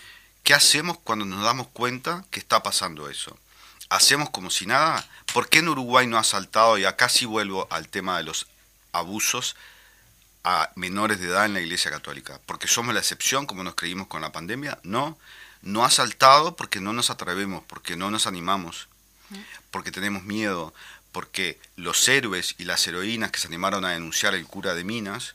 ¿qué 0.44 0.54
hacemos 0.54 1.00
cuando 1.00 1.26
nos 1.26 1.44
damos 1.44 1.68
cuenta 1.70 2.26
que 2.30 2.40
está 2.40 2.62
pasando 2.62 3.10
eso? 3.10 3.38
¿Hacemos 3.90 4.30
como 4.30 4.52
si 4.52 4.66
nada? 4.66 5.08
¿Por 5.34 5.48
qué 5.48 5.60
en 5.60 5.70
Uruguay 5.70 6.06
no 6.06 6.18
ha 6.18 6.24
saltado? 6.26 6.78
Y 6.78 6.84
acá 6.84 7.08
sí 7.08 7.26
vuelvo 7.26 7.68
al 7.72 7.88
tema 7.88 8.18
de 8.18 8.24
los 8.24 8.48
abusos 8.92 9.56
a 10.44 10.70
menores 10.76 11.20
de 11.20 11.28
edad 11.28 11.46
en 11.46 11.54
la 11.54 11.62
Iglesia 11.62 11.92
Católica. 11.92 12.42
¿Porque 12.46 12.68
somos 12.68 12.94
la 12.94 13.00
excepción 13.00 13.46
como 13.46 13.64
nos 13.64 13.76
creímos 13.76 14.08
con 14.08 14.22
la 14.22 14.34
pandemia? 14.34 14.80
No, 14.84 15.18
no 15.62 15.86
ha 15.86 15.90
saltado 15.90 16.58
porque 16.58 16.82
no 16.82 16.92
nos 16.92 17.10
atrevemos, 17.10 17.64
porque 17.68 17.96
no 17.96 18.12
nos 18.12 18.28
animamos, 18.28 18.90
porque 19.72 19.92
tenemos 19.92 20.24
miedo, 20.24 20.74
porque 21.18 21.58
los 21.78 22.08
héroes 22.08 22.54
y 22.60 22.66
las 22.66 22.86
heroínas 22.86 23.32
que 23.32 23.40
se 23.40 23.48
animaron 23.48 23.84
a 23.84 23.90
denunciar 23.90 24.36
el 24.36 24.46
cura 24.46 24.76
de 24.76 24.84
Minas, 24.84 25.34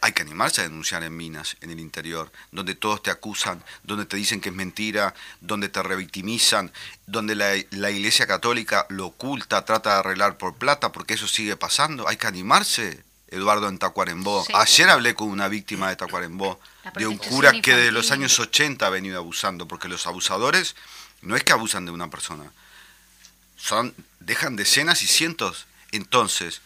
hay 0.00 0.12
que 0.12 0.22
animarse 0.22 0.60
a 0.60 0.64
denunciar 0.68 1.02
en 1.02 1.16
Minas, 1.16 1.56
en 1.62 1.72
el 1.72 1.80
interior, 1.80 2.30
donde 2.52 2.76
todos 2.76 3.02
te 3.02 3.10
acusan, 3.10 3.60
donde 3.82 4.06
te 4.06 4.16
dicen 4.16 4.40
que 4.40 4.50
es 4.50 4.54
mentira, 4.54 5.14
donde 5.40 5.68
te 5.68 5.82
revictimizan, 5.82 6.70
donde 7.08 7.34
la, 7.34 7.56
Iglesia 7.90 8.28
Católica 8.28 8.86
lo 8.88 9.06
oculta, 9.06 9.64
trata 9.64 9.94
de 9.94 9.98
arreglar 9.98 10.38
por 10.38 10.54
plata, 10.54 10.92
porque 10.92 11.14
eso 11.14 11.26
sigue 11.26 11.56
pasando. 11.56 12.06
Hay 12.06 12.18
que 12.18 12.28
animarse, 12.28 13.02
Eduardo, 13.26 13.68
en 13.68 13.78
Tacuarembó. 13.78 14.46
Ayer 14.54 14.88
hablé 14.88 15.16
con 15.16 15.26
una 15.26 15.48
víctima 15.48 15.88
de 15.88 15.96
Tacuarembó, 15.96 16.60
de 16.94 17.08
un 17.08 17.18
cura 17.18 17.50
que 17.60 17.74
desde 17.74 17.90
los 17.90 18.12
años 18.12 18.38
80 18.38 18.86
ha 18.86 18.90
venido 18.90 19.18
abusando, 19.18 19.66
porque 19.66 19.88
los 19.88 20.06
abusadores 20.06 20.76
no 21.20 21.34
es 21.34 21.42
que 21.42 21.50
abusan 21.50 21.84
de 21.84 21.90
una 21.90 22.08
persona, 22.10 22.52
dejan 24.20 24.56
decenas 24.56 25.02
y 25.02 25.06
cientos. 25.06 25.66
Entonces, 25.92 26.60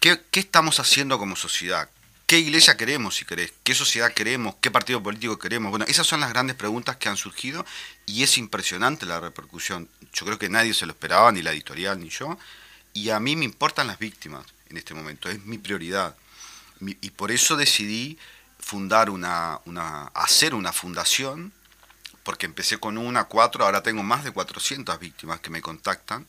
¿qué, 0.00 0.20
estamos 0.32 0.80
haciendo 0.80 1.18
como 1.18 1.36
sociedad? 1.36 1.88
¿Qué 2.26 2.38
iglesia 2.38 2.76
queremos, 2.76 3.16
si 3.16 3.24
querés? 3.24 3.52
¿Qué 3.62 3.74
sociedad 3.74 4.12
queremos? 4.12 4.54
¿Qué 4.60 4.70
partido 4.70 5.02
político 5.02 5.38
queremos? 5.38 5.70
Bueno, 5.70 5.84
esas 5.88 6.06
son 6.06 6.20
las 6.20 6.30
grandes 6.30 6.56
preguntas 6.56 6.96
que 6.96 7.08
han 7.08 7.16
surgido 7.16 7.66
y 8.06 8.22
es 8.22 8.38
impresionante 8.38 9.06
la 9.06 9.20
repercusión. 9.20 9.88
Yo 10.12 10.24
creo 10.24 10.38
que 10.38 10.48
nadie 10.48 10.72
se 10.74 10.86
lo 10.86 10.92
esperaba, 10.92 11.30
ni 11.32 11.42
la 11.42 11.52
editorial, 11.52 12.00
ni 12.00 12.08
yo. 12.08 12.38
Y 12.94 13.10
a 13.10 13.20
mí 13.20 13.36
me 13.36 13.44
importan 13.44 13.86
las 13.86 13.98
víctimas 13.98 14.46
en 14.70 14.78
este 14.78 14.94
momento, 14.94 15.28
es 15.28 15.44
mi 15.44 15.58
prioridad. 15.58 16.16
y 16.80 17.10
por 17.10 17.30
eso 17.30 17.56
decidí 17.56 18.18
fundar 18.64 19.10
una, 19.10 19.60
una, 19.66 20.06
hacer 20.14 20.54
una 20.54 20.72
fundación 20.72 21.52
porque 22.24 22.46
empecé 22.46 22.78
con 22.78 22.98
una, 22.98 23.24
cuatro, 23.24 23.64
ahora 23.64 23.82
tengo 23.82 24.02
más 24.02 24.24
de 24.24 24.32
400 24.32 24.98
víctimas 24.98 25.40
que 25.40 25.50
me 25.50 25.62
contactan, 25.62 26.26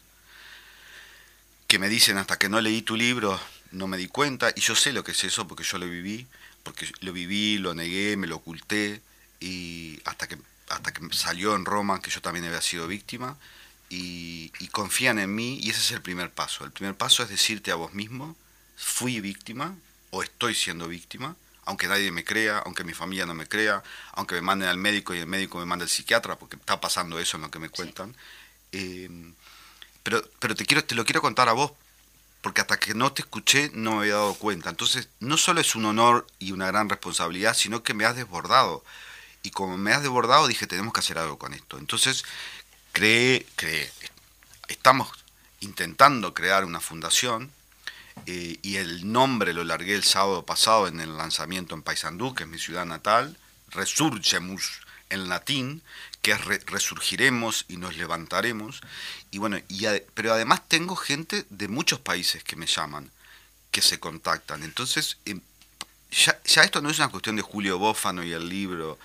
que 1.67 1.79
me 1.79 1.89
dicen 1.89 2.17
hasta 2.17 2.37
que 2.37 2.49
no 2.49 2.61
leí 2.61 2.83
tu 2.83 2.95
libro 2.95 3.39
no 3.75 3.87
me 3.87 3.97
di 3.97 4.07
cuenta, 4.07 4.51
y 4.55 4.61
yo 4.61 4.75
sé 4.75 4.93
lo 4.93 5.03
que 5.03 5.11
es 5.11 5.23
eso 5.23 5.47
porque 5.47 5.63
yo 5.63 5.77
lo 5.77 5.87
viví, 5.87 6.27
porque 6.63 6.89
lo 7.01 7.13
viví, 7.13 7.57
lo 7.57 7.73
negué, 7.73 8.17
me 8.17 8.27
lo 8.27 8.37
oculté, 8.37 9.01
y 9.39 9.99
hasta 10.05 10.27
que, 10.27 10.37
hasta 10.69 10.93
que 10.93 11.01
salió 11.13 11.55
en 11.55 11.65
Roma 11.65 12.01
que 12.01 12.09
yo 12.09 12.21
también 12.21 12.45
había 12.45 12.61
sido 12.61 12.87
víctima, 12.87 13.37
y, 13.89 14.51
y 14.59 14.67
confían 14.69 15.19
en 15.19 15.35
mí, 15.35 15.59
y 15.61 15.69
ese 15.69 15.79
es 15.79 15.91
el 15.91 16.01
primer 16.01 16.31
paso. 16.31 16.63
El 16.63 16.71
primer 16.71 16.95
paso 16.95 17.21
es 17.21 17.29
decirte 17.29 17.71
a 17.71 17.75
vos 17.75 17.93
mismo, 17.93 18.35
fui 18.77 19.19
víctima 19.19 19.75
o 20.09 20.23
estoy 20.23 20.55
siendo 20.55 20.87
víctima, 20.87 21.35
aunque 21.65 21.87
nadie 21.87 22.11
me 22.11 22.23
crea, 22.23 22.59
aunque 22.59 22.83
mi 22.83 22.93
familia 22.93 23.25
no 23.25 23.33
me 23.33 23.47
crea, 23.47 23.83
aunque 24.13 24.35
me 24.35 24.41
manden 24.41 24.69
al 24.69 24.77
médico 24.77 25.13
y 25.13 25.19
el 25.19 25.27
médico 25.27 25.59
me 25.59 25.65
mande 25.65 25.83
al 25.83 25.89
psiquiatra, 25.89 26.37
porque 26.37 26.55
está 26.55 26.79
pasando 26.79 27.19
eso 27.19 27.37
en 27.37 27.43
lo 27.43 27.51
que 27.51 27.59
me 27.59 27.69
cuentan. 27.69 28.15
Eh, 28.71 29.09
pero 30.03 30.23
pero 30.39 30.55
te, 30.55 30.65
quiero, 30.65 30.83
te 30.83 30.95
lo 30.95 31.05
quiero 31.05 31.21
contar 31.21 31.49
a 31.49 31.53
vos, 31.53 31.71
porque 32.41 32.61
hasta 32.61 32.77
que 32.79 32.93
no 32.93 33.11
te 33.11 33.23
escuché 33.23 33.71
no 33.73 33.93
me 33.93 33.99
había 34.01 34.15
dado 34.15 34.35
cuenta. 34.35 34.69
Entonces, 34.69 35.09
no 35.19 35.37
solo 35.37 35.61
es 35.61 35.75
un 35.75 35.85
honor 35.85 36.27
y 36.39 36.51
una 36.51 36.67
gran 36.67 36.89
responsabilidad, 36.89 37.55
sino 37.55 37.83
que 37.83 37.93
me 37.93 38.05
has 38.05 38.15
desbordado. 38.15 38.83
Y 39.43 39.51
como 39.51 39.77
me 39.77 39.93
has 39.93 40.01
desbordado, 40.01 40.47
dije, 40.47 40.67
tenemos 40.67 40.93
que 40.93 40.99
hacer 40.99 41.17
algo 41.17 41.37
con 41.37 41.53
esto. 41.53 41.77
Entonces, 41.77 42.25
creé, 42.93 43.45
creé 43.55 43.91
estamos 44.67 45.09
intentando 45.59 46.33
crear 46.33 46.65
una 46.65 46.79
fundación 46.79 47.51
eh, 48.25 48.57
y 48.61 48.77
el 48.77 49.11
nombre 49.11 49.53
lo 49.53 49.63
largué 49.63 49.95
el 49.95 50.03
sábado 50.03 50.45
pasado 50.45 50.87
en 50.87 50.99
el 50.99 51.17
lanzamiento 51.17 51.75
en 51.75 51.83
Paysandú, 51.83 52.33
que 52.33 52.43
es 52.43 52.49
mi 52.49 52.59
ciudad 52.59 52.85
natal, 52.85 53.37
Resurgemus 53.69 54.81
en 55.09 55.29
latín, 55.29 55.81
que 56.21 56.31
es 56.31 56.43
resurgiremos 56.65 57.65
y 57.67 57.77
nos 57.77 57.95
levantaremos. 57.97 58.81
Y 59.31 59.37
bueno, 59.37 59.57
y 59.67 59.85
pero 60.13 60.33
además 60.33 60.67
tengo 60.67 60.95
gente 60.95 61.45
de 61.49 61.67
muchos 61.67 61.99
países 61.99 62.43
que 62.43 62.55
me 62.55 62.65
llaman, 62.65 63.11
que 63.71 63.81
se 63.81 63.99
contactan. 63.99 64.63
Entonces, 64.63 65.17
em, 65.25 65.41
ya, 66.11 66.63
esto 66.63 66.81
no 66.81 66.89
es 66.89 66.97
una 66.97 67.09
cuestión 67.09 67.35
de 67.35 67.41
Julio 67.41 67.77
Bófano 67.77 68.23
y 68.23 68.31
el 68.31 68.49
libro, 68.49 68.97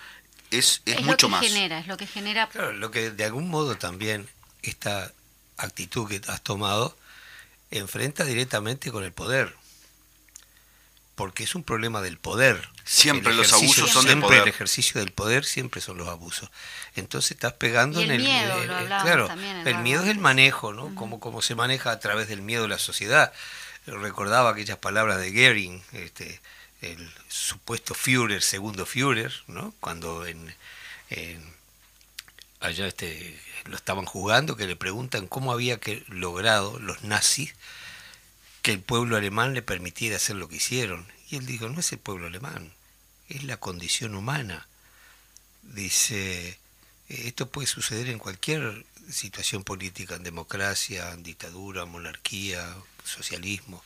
es, 0.49 0.81
es, 0.85 1.01
mucho 1.01 1.27
lo 1.27 1.37
que 1.37 1.39
más. 1.39 1.41
Genera, 1.41 1.79
es 1.79 1.87
lo 1.87 1.97
que 1.97 2.07
genera. 2.07 2.47
Claro, 2.49 2.73
lo 2.73 2.91
que 2.91 3.11
de 3.11 3.23
algún 3.23 3.49
modo 3.49 3.77
también 3.77 4.27
esta 4.63 5.11
actitud 5.57 6.07
que 6.07 6.21
has 6.27 6.41
tomado 6.41 6.97
enfrenta 7.71 8.23
directamente 8.25 8.91
con 8.91 9.03
el 9.03 9.11
poder. 9.11 9.55
Porque 11.15 11.43
es 11.43 11.55
un 11.55 11.63
problema 11.63 12.01
del 12.01 12.17
poder. 12.17 12.69
Siempre 12.83 13.33
los 13.33 13.53
abusos 13.53 13.89
son 13.89 14.05
del 14.05 14.19
poder. 14.19 14.43
el 14.43 14.47
ejercicio 14.47 14.99
del 14.99 15.11
poder 15.11 15.45
siempre 15.45 15.81
son 15.81 15.97
los 15.97 16.07
abusos. 16.07 16.49
Entonces 16.95 17.31
estás 17.31 17.53
pegando 17.53 18.01
en 18.01 18.11
el 18.11 18.21
miedo. 18.21 18.55
claro, 18.65 19.29
el 19.65 19.77
miedo 19.79 20.03
es 20.03 20.09
el 20.09 20.19
manejo, 20.19 20.73
¿no? 20.73 20.93
como, 20.95 21.41
se 21.41 21.55
maneja 21.55 21.91
a 21.91 21.99
través 21.99 22.27
del 22.27 22.41
miedo 22.41 22.67
la 22.67 22.79
sociedad. 22.79 23.33
Recordaba 23.85 24.51
aquellas 24.51 24.77
palabras 24.77 25.19
de 25.19 25.31
Goering, 25.31 25.83
este, 25.93 26.39
el 26.81 27.11
supuesto 27.29 27.93
Führer, 27.93 28.41
segundo 28.41 28.85
Führer, 28.85 29.33
¿no? 29.47 29.73
Cuando 29.79 30.25
en, 30.25 30.55
en 31.09 31.50
allá 32.61 32.87
este 32.87 33.39
lo 33.65 33.75
estaban 33.75 34.05
jugando, 34.05 34.55
que 34.55 34.67
le 34.67 34.75
preguntan 34.75 35.27
cómo 35.27 35.51
había 35.51 35.79
que 35.79 36.03
logrado 36.07 36.79
los 36.79 37.03
nazis 37.03 37.53
que 38.61 38.71
el 38.71 38.79
pueblo 38.79 39.17
alemán 39.17 39.53
le 39.53 39.61
permitiera 39.61 40.17
hacer 40.17 40.35
lo 40.35 40.47
que 40.47 40.57
hicieron. 40.57 41.05
Y 41.29 41.37
él 41.37 41.45
dijo, 41.45 41.67
no 41.69 41.79
es 41.79 41.91
el 41.91 41.99
pueblo 41.99 42.27
alemán, 42.27 42.71
es 43.29 43.43
la 43.43 43.57
condición 43.57 44.15
humana. 44.15 44.67
Dice, 45.63 46.57
esto 47.07 47.49
puede 47.49 47.67
suceder 47.67 48.09
en 48.09 48.19
cualquier 48.19 48.85
situación 49.09 49.63
política, 49.63 50.15
en 50.15 50.23
democracia, 50.23 51.11
en 51.11 51.23
dictadura, 51.23 51.85
monarquía, 51.85 52.75
socialismo. 53.03 53.83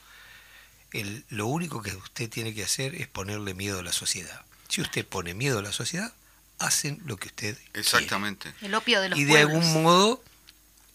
El, 0.91 1.25
lo 1.29 1.47
único 1.47 1.81
que 1.81 1.95
usted 1.95 2.29
tiene 2.29 2.53
que 2.53 2.63
hacer 2.63 2.95
es 2.95 3.07
ponerle 3.07 3.53
miedo 3.53 3.79
a 3.79 3.83
la 3.83 3.93
sociedad. 3.93 4.41
Si 4.67 4.81
usted 4.81 5.05
pone 5.05 5.33
miedo 5.33 5.59
a 5.59 5.63
la 5.63 5.71
sociedad, 5.71 6.13
hacen 6.59 7.01
lo 7.05 7.17
que 7.17 7.27
usted 7.27 7.57
Exactamente. 7.73 8.53
El 8.61 8.73
opio 8.75 9.01
de 9.01 9.09
los 9.09 9.19
Y 9.19 9.25
de 9.25 9.31
pueblos. 9.31 9.65
algún 9.65 9.83
modo 9.83 10.23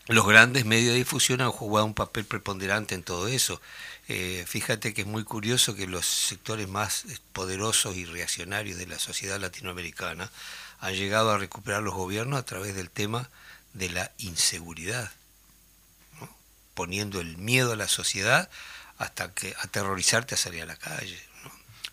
los 0.07 0.27
grandes 0.27 0.65
medios 0.65 0.93
de 0.93 0.99
difusión 0.99 1.41
han 1.41 1.53
jugado 1.53 1.87
un 1.87 1.95
papel 1.95 2.25
preponderante 2.25 2.95
en 2.95 3.03
todo 3.03 3.29
eso. 3.29 3.61
Eh, 4.09 4.45
fíjate 4.49 4.93
que 4.93 5.03
es 5.03 5.07
muy 5.07 5.23
curioso 5.23 5.77
que 5.77 5.87
los 5.87 6.05
sectores 6.05 6.69
más 6.69 7.05
poderosos 7.33 7.97
y 7.97 8.05
reaccionarios 8.07 8.77
de 8.77 8.89
la 8.89 8.99
sociedad 8.99 9.39
latinoamericana 9.39 10.31
han 10.81 10.95
llegado 10.95 11.31
a 11.31 11.39
recuperar 11.39 11.83
los 11.83 11.95
gobiernos 11.95 12.41
a 12.41 12.45
través 12.45 12.75
del 12.75 12.91
tema 12.91 13.29
de 13.73 13.91
la 13.91 14.11
inseguridad, 14.19 15.13
¿no? 16.21 16.29
poniendo 16.75 17.21
el 17.21 17.37
miedo 17.37 17.73
a 17.73 17.77
la 17.77 17.87
sociedad 17.87 18.51
hasta 18.99 19.33
que 19.33 19.55
aterrorizarte 19.61 20.35
a 20.35 20.39
salir 20.39 20.63
a 20.63 20.67
la 20.67 20.77
calle. 20.77 21.23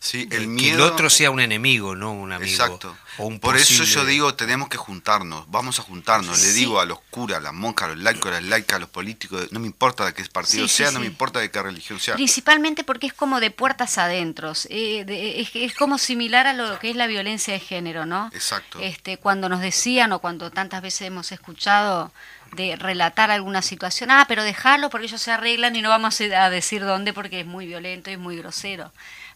El 0.00 0.56
que 0.56 0.72
el 0.72 0.80
otro 0.80 1.10
sea 1.10 1.30
un 1.30 1.40
enemigo, 1.40 1.94
no 1.96 2.12
un 2.12 2.32
amigo. 2.32 2.50
Exacto. 2.50 2.96
o 3.18 3.26
un 3.26 3.40
Por 3.40 3.56
eso 3.56 3.82
yo 3.82 4.04
digo, 4.04 4.34
tenemos 4.34 4.68
que 4.68 4.76
juntarnos, 4.76 5.50
vamos 5.50 5.78
a 5.80 5.82
juntarnos. 5.82 6.40
Le 6.40 6.52
digo 6.52 6.78
a 6.80 6.84
los 6.86 7.00
curas, 7.10 7.38
a 7.38 7.40
las 7.40 7.52
monjas, 7.52 7.86
a 7.86 7.88
los 7.94 7.98
laicos, 7.98 8.26
a 8.30 8.34
las 8.34 8.44
laicas, 8.44 8.76
a 8.76 8.78
los 8.78 8.88
políticos, 8.90 9.48
no 9.50 9.58
me 9.58 9.66
importa 9.66 10.04
de 10.04 10.14
qué 10.14 10.24
partido 10.26 10.68
Sí, 10.68 10.70
sí, 10.70 10.76
sea, 10.84 10.92
no 10.92 11.00
me 11.00 11.06
importa 11.06 11.40
de 11.40 11.50
qué 11.50 11.60
religión 11.60 11.98
sea. 11.98 12.14
Principalmente 12.14 12.84
porque 12.84 13.08
es 13.08 13.12
como 13.12 13.40
de 13.40 13.50
puertas 13.50 13.98
adentro. 13.98 14.52
eh, 14.70 15.04
de- 15.04 15.40
es, 15.40 15.50
es 15.54 15.74
como 15.74 15.98
similar 15.98 16.46
a 16.46 16.52
lo 16.52 16.78
que 16.78 16.90
es 16.90 16.96
la 16.96 17.08
violencia 17.08 17.52
de 17.54 17.60
género, 17.60 18.06
¿no? 18.06 18.30
Exacto. 18.32 18.78
Este, 18.80 19.16
cuando 19.18 19.48
nos 19.48 19.60
decían 19.60 20.12
o 20.12 20.20
cuando 20.20 20.50
tantas 20.52 20.80
veces 20.80 21.02
hemos 21.02 21.32
escuchado 21.32 22.12
de 22.52 22.76
relatar 22.76 23.30
alguna 23.30 23.60
situación, 23.62 24.10
ah, 24.10 24.24
pero 24.26 24.42
dejarlo 24.42 24.88
porque 24.90 25.06
ellos 25.06 25.20
se 25.20 25.32
arreglan 25.32 25.76
y 25.76 25.82
no 25.82 25.90
vamos 25.90 26.18
a 26.20 26.48
decir 26.50 26.82
dónde 26.82 27.12
porque 27.12 27.40
es 27.40 27.46
muy 27.46 27.66
violento 27.66 28.08
y 28.10 28.14
es 28.14 28.18
muy 28.18 28.36
grosero. 28.38 28.90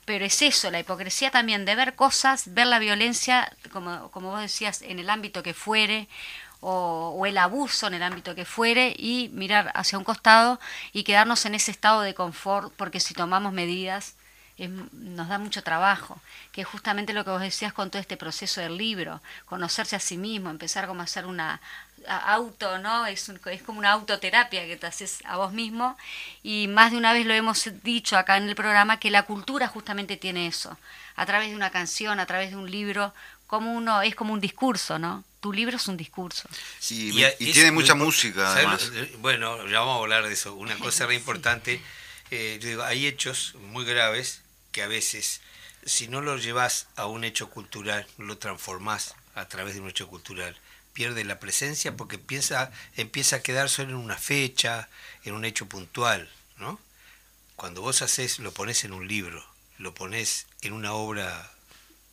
Pero 0.04 0.24
es 0.24 0.42
eso, 0.42 0.70
la 0.70 0.80
hipocresía 0.80 1.30
también 1.30 1.64
de 1.64 1.76
ver 1.76 1.94
cosas, 1.94 2.54
ver 2.54 2.66
la 2.66 2.78
violencia, 2.80 3.56
como, 3.72 4.10
como 4.10 4.30
vos 4.30 4.40
decías, 4.40 4.82
en 4.82 4.98
el 4.98 5.08
ámbito 5.08 5.42
que 5.42 5.54
fuere, 5.54 6.08
o, 6.60 7.14
o 7.16 7.26
el 7.26 7.38
abuso 7.38 7.86
en 7.86 7.94
el 7.94 8.02
ámbito 8.02 8.34
que 8.34 8.44
fuere, 8.44 8.94
y 8.98 9.30
mirar 9.32 9.70
hacia 9.74 9.98
un 9.98 10.04
costado 10.04 10.60
y 10.92 11.04
quedarnos 11.04 11.46
en 11.46 11.54
ese 11.54 11.70
estado 11.70 12.02
de 12.02 12.14
confort, 12.14 12.72
porque 12.76 13.00
si 13.00 13.14
tomamos 13.14 13.52
medidas 13.52 14.16
es- 14.64 14.70
nos 14.92 15.28
da 15.28 15.38
mucho 15.38 15.62
trabajo, 15.62 16.20
que 16.52 16.60
es 16.62 16.66
justamente 16.66 17.12
lo 17.12 17.24
que 17.24 17.30
vos 17.30 17.40
decías 17.40 17.72
con 17.72 17.90
todo 17.90 18.00
este 18.00 18.16
proceso 18.16 18.60
del 18.60 18.76
libro, 18.76 19.20
conocerse 19.46 19.96
a 19.96 20.00
sí 20.00 20.16
mismo, 20.16 20.50
empezar 20.50 20.86
como 20.86 21.00
a 21.00 21.04
hacer 21.04 21.26
una 21.26 21.60
a- 22.08 22.32
auto, 22.34 22.78
¿no? 22.78 23.06
Es, 23.06 23.28
un- 23.28 23.40
es 23.46 23.62
como 23.62 23.78
una 23.78 23.92
autoterapia 23.92 24.66
que 24.66 24.76
te 24.76 24.86
haces 24.88 25.20
a 25.24 25.36
vos 25.36 25.52
mismo 25.52 25.96
y 26.42 26.66
más 26.68 26.90
de 26.90 26.98
una 26.98 27.12
vez 27.12 27.24
lo 27.26 27.32
hemos 27.34 27.68
dicho 27.84 28.16
acá 28.18 28.36
en 28.38 28.48
el 28.48 28.56
programa 28.56 28.98
que 28.98 29.08
la 29.10 29.22
cultura 29.22 29.68
justamente 29.68 30.16
tiene 30.16 30.48
eso, 30.48 30.76
a 31.14 31.26
través 31.26 31.50
de 31.50 31.54
una 31.56 31.70
canción, 31.70 32.18
a 32.18 32.26
través 32.26 32.50
de 32.50 32.56
un 32.56 32.68
libro, 32.70 33.14
como 33.46 33.72
uno 33.74 34.02
es 34.02 34.16
como 34.16 34.32
un 34.32 34.40
discurso, 34.40 34.98
¿no? 34.98 35.22
Tu 35.40 35.52
libro 35.52 35.76
es 35.76 35.86
un 35.86 35.96
discurso. 35.96 36.48
Y, 36.90 37.10
Y, 37.10 37.20
y 37.20 37.24
es- 37.24 37.36
tiene 37.52 37.70
mucha 37.70 37.94
música, 37.94 38.46
¿sabes 38.52 38.58
además. 38.66 38.90
eh, 38.94 39.14
bueno, 39.20 39.64
ya 39.68 39.78
vamos 39.80 39.98
a 39.98 40.02
hablar 40.02 40.24
de 40.26 40.32
eso. 40.32 40.54
Una 40.54 40.74
cosa 40.80 41.06
re 41.06 41.14
importante, 41.14 41.80
eh, 42.32 42.58
yo 42.60 42.68
digo, 42.68 42.82
hay 42.82 43.06
hechos 43.06 43.54
muy 43.70 43.84
graves 43.84 44.41
que 44.72 44.82
a 44.82 44.88
veces, 44.88 45.40
si 45.84 46.08
no 46.08 46.20
lo 46.20 46.36
llevas 46.36 46.88
a 46.96 47.06
un 47.06 47.24
hecho 47.24 47.50
cultural, 47.50 48.06
lo 48.18 48.38
transformás 48.38 49.14
a 49.34 49.46
través 49.48 49.74
de 49.74 49.80
un 49.80 49.88
hecho 49.88 50.08
cultural, 50.08 50.56
pierde 50.92 51.24
la 51.24 51.40
presencia 51.40 51.96
porque 51.96 52.16
empieza, 52.16 52.70
empieza 52.96 53.36
a 53.36 53.42
quedar 53.42 53.68
solo 53.68 53.90
en 53.90 53.96
una 53.96 54.16
fecha, 54.16 54.88
en 55.24 55.34
un 55.34 55.44
hecho 55.44 55.66
puntual, 55.66 56.30
¿no? 56.58 56.80
Cuando 57.56 57.82
vos 57.82 58.02
haces, 58.02 58.38
lo 58.38 58.52
pones 58.52 58.84
en 58.84 58.92
un 58.92 59.06
libro, 59.06 59.44
lo 59.78 59.94
pones 59.94 60.46
en 60.62 60.72
una 60.72 60.92
obra 60.92 61.52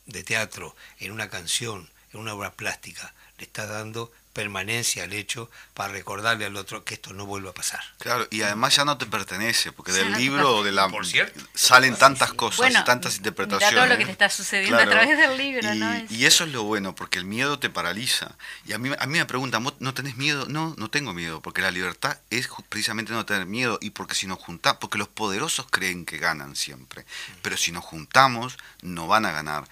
de 0.05 0.23
teatro, 0.23 0.75
en 0.99 1.11
una 1.11 1.29
canción, 1.29 1.89
en 2.13 2.19
una 2.19 2.33
obra 2.33 2.53
plástica, 2.53 3.13
le 3.37 3.45
estás 3.45 3.69
dando 3.69 4.11
permanencia 4.39 5.03
al 5.03 5.12
hecho 5.12 5.51
para 5.74 5.91
recordarle 5.91 6.46
al 6.46 6.55
otro 6.55 6.86
que 6.86 6.93
esto 6.93 7.12
no 7.12 7.25
vuelva 7.25 7.50
a 7.50 7.53
pasar. 7.53 7.81
Claro, 7.98 8.25
y 8.31 8.41
además 8.41 8.74
ya 8.74 8.86
no 8.86 8.98
te 8.98 9.05
pertenece, 9.05 9.74
porque 9.74 9.91
del 9.91 10.12
no 10.12 10.17
libro 10.17 10.55
o 10.58 10.63
de 10.63 10.72
la 10.72 10.88
Por 10.88 11.05
cierto. 11.05 11.41
salen 11.53 11.98
tantas 11.98 12.31
cosas, 12.31 12.58
Bueno, 12.60 12.84
tantas 12.86 13.13
mira 13.13 13.19
interpretaciones. 13.19 13.75
todo 13.75 13.86
lo 13.86 13.97
que 13.97 14.06
te 14.06 14.12
está 14.13 14.30
sucediendo 14.30 14.78
a 14.78 14.86
través 14.86 15.17
del 15.17 15.38
libro, 15.38 15.73
y, 15.73 15.78
¿no? 15.80 15.93
Es- 15.93 16.10
y 16.12 16.25
eso 16.25 16.45
es 16.45 16.52
lo 16.52 16.63
bueno, 16.63 16.95
porque 16.95 17.19
el 17.19 17.25
miedo 17.25 17.60
te 17.60 17.69
paraliza. 17.69 18.38
Y 18.65 18.71
a 18.71 18.78
mí, 18.78 18.89
a 18.97 19.06
mí 19.08 19.17
me 19.17 19.25
preguntan, 19.25 19.62
¿vos 19.62 19.73
¿no 19.80 19.93
tenés 19.93 20.15
miedo? 20.15 20.45
No, 20.47 20.73
no 20.78 20.89
tengo 20.89 21.13
miedo, 21.13 21.41
porque 21.41 21.62
la 21.62 21.71
libertad 21.71 22.17
es 22.30 22.47
precisamente 22.69 23.12
no 23.12 23.25
tener 23.25 23.45
miedo. 23.45 23.78
Y 23.82 23.89
porque 23.89 24.15
si 24.15 24.25
nos 24.25 24.39
juntamos, 24.39 24.80
porque 24.80 24.97
los 24.97 25.10
poderosos 25.10 25.65
creen 25.69 26.06
que 26.06 26.17
ganan 26.17 26.56
siempre, 26.56 27.06
pero 27.41 27.58
si 27.58 27.73
nos 27.73 27.84
juntamos, 27.84 28.58
no 28.82 29.08
van 29.08 29.25
a 29.25 29.32
ganar. 29.34 29.65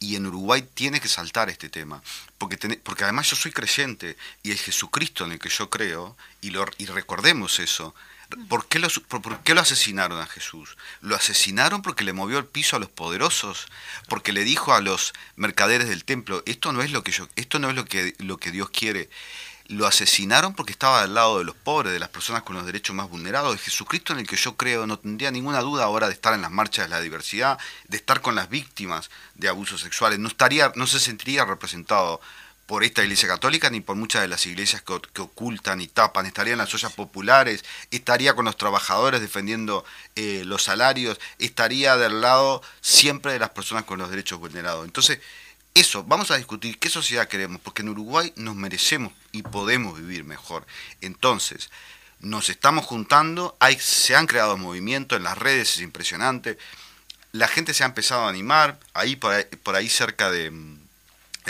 Y 0.00 0.16
en 0.16 0.26
Uruguay 0.26 0.62
tiene 0.74 1.00
que 1.00 1.08
saltar 1.08 1.50
este 1.50 1.68
tema, 1.68 2.02
porque, 2.38 2.56
porque 2.82 3.04
además 3.04 3.30
yo 3.30 3.36
soy 3.36 3.50
creyente 3.50 4.16
y 4.42 4.52
el 4.52 4.58
Jesucristo 4.58 5.24
en 5.24 5.32
el 5.32 5.38
que 5.38 5.48
yo 5.48 5.68
creo, 5.70 6.16
y, 6.40 6.50
lo, 6.50 6.64
y 6.78 6.86
recordemos 6.86 7.58
eso, 7.58 7.94
¿por 8.48 8.66
qué, 8.66 8.78
lo, 8.78 8.88
lo 8.88 9.60
asesinaron 9.60 10.20
a 10.20 10.26
Jesús? 10.26 10.76
Lo 11.00 11.16
asesinaron 11.16 11.82
porque 11.82 12.04
le 12.04 12.12
movió 12.12 12.38
el 12.38 12.46
piso 12.46 12.76
a 12.76 12.78
los 12.78 12.90
poderosos, 12.90 13.66
porque 14.08 14.32
le 14.32 14.44
dijo 14.44 14.74
a 14.74 14.80
los 14.80 15.14
mercaderes 15.36 15.88
del 15.88 16.04
templo, 16.04 16.42
esto 16.46 16.72
no 16.72 16.82
es 16.82 16.92
lo 16.92 17.02
que, 17.02 17.12
yo, 17.12 17.28
esto 17.36 17.58
no 17.58 17.70
es 17.70 17.76
lo 17.76 17.84
que, 17.84 18.14
lo 18.18 18.38
que 18.38 18.50
Dios 18.50 18.70
quiere. 18.70 19.08
Lo 19.68 19.86
asesinaron 19.86 20.54
porque 20.54 20.72
estaba 20.72 21.02
al 21.02 21.14
lado 21.14 21.38
de 21.38 21.44
los 21.44 21.54
pobres, 21.54 21.92
de 21.92 21.98
las 21.98 22.08
personas 22.08 22.42
con 22.42 22.56
los 22.56 22.64
derechos 22.64 22.96
más 22.96 23.08
vulnerados. 23.08 23.52
El 23.52 23.58
Jesucristo 23.58 24.12
en 24.14 24.20
el 24.20 24.26
que 24.26 24.36
yo 24.36 24.56
creo 24.56 24.86
no 24.86 24.98
tendría 24.98 25.30
ninguna 25.30 25.60
duda 25.60 25.84
ahora 25.84 26.08
de 26.08 26.14
estar 26.14 26.32
en 26.32 26.40
las 26.40 26.50
marchas 26.50 26.86
de 26.86 26.88
la 26.88 27.00
diversidad, 27.00 27.58
de 27.86 27.98
estar 27.98 28.22
con 28.22 28.34
las 28.34 28.48
víctimas 28.48 29.10
de 29.34 29.48
abusos 29.48 29.82
sexuales. 29.82 30.18
No, 30.18 30.28
estaría, 30.28 30.72
no 30.74 30.86
se 30.86 30.98
sentiría 30.98 31.44
representado 31.44 32.20
por 32.68 32.84
esta 32.84 33.02
iglesia 33.02 33.26
católica 33.28 33.70
ni 33.70 33.80
por 33.80 33.96
muchas 33.96 34.20
de 34.20 34.28
las 34.28 34.44
iglesias 34.44 34.82
que, 34.82 35.00
que 35.14 35.22
ocultan 35.22 35.80
y 35.80 35.86
tapan. 35.86 36.26
Estaría 36.26 36.52
en 36.52 36.58
las 36.58 36.74
ollas 36.74 36.92
populares, 36.92 37.64
estaría 37.90 38.34
con 38.34 38.44
los 38.44 38.58
trabajadores 38.58 39.22
defendiendo 39.22 39.86
eh, 40.16 40.42
los 40.44 40.64
salarios, 40.64 41.18
estaría 41.38 41.96
del 41.96 42.20
lado 42.20 42.62
siempre 42.82 43.32
de 43.32 43.38
las 43.38 43.50
personas 43.50 43.84
con 43.84 43.98
los 43.98 44.10
derechos 44.10 44.38
vulnerados. 44.38 44.84
Entonces, 44.84 45.18
eso, 45.80 46.04
vamos 46.04 46.30
a 46.30 46.36
discutir 46.36 46.78
qué 46.78 46.90
sociedad 46.90 47.28
queremos, 47.28 47.60
porque 47.60 47.82
en 47.82 47.88
Uruguay 47.88 48.32
nos 48.36 48.56
merecemos 48.56 49.12
y 49.32 49.42
podemos 49.42 49.98
vivir 49.98 50.24
mejor. 50.24 50.66
Entonces, 51.00 51.70
nos 52.20 52.48
estamos 52.48 52.84
juntando, 52.84 53.56
hay, 53.60 53.78
se 53.78 54.16
han 54.16 54.26
creado 54.26 54.56
movimientos 54.56 55.16
en 55.16 55.24
las 55.24 55.38
redes, 55.38 55.74
es 55.74 55.80
impresionante. 55.80 56.58
La 57.32 57.48
gente 57.48 57.74
se 57.74 57.84
ha 57.84 57.86
empezado 57.86 58.24
a 58.24 58.28
animar, 58.28 58.78
ahí 58.94 59.16
por 59.16 59.76
ahí, 59.76 59.88
cerca 59.88 60.30
de 60.30 60.50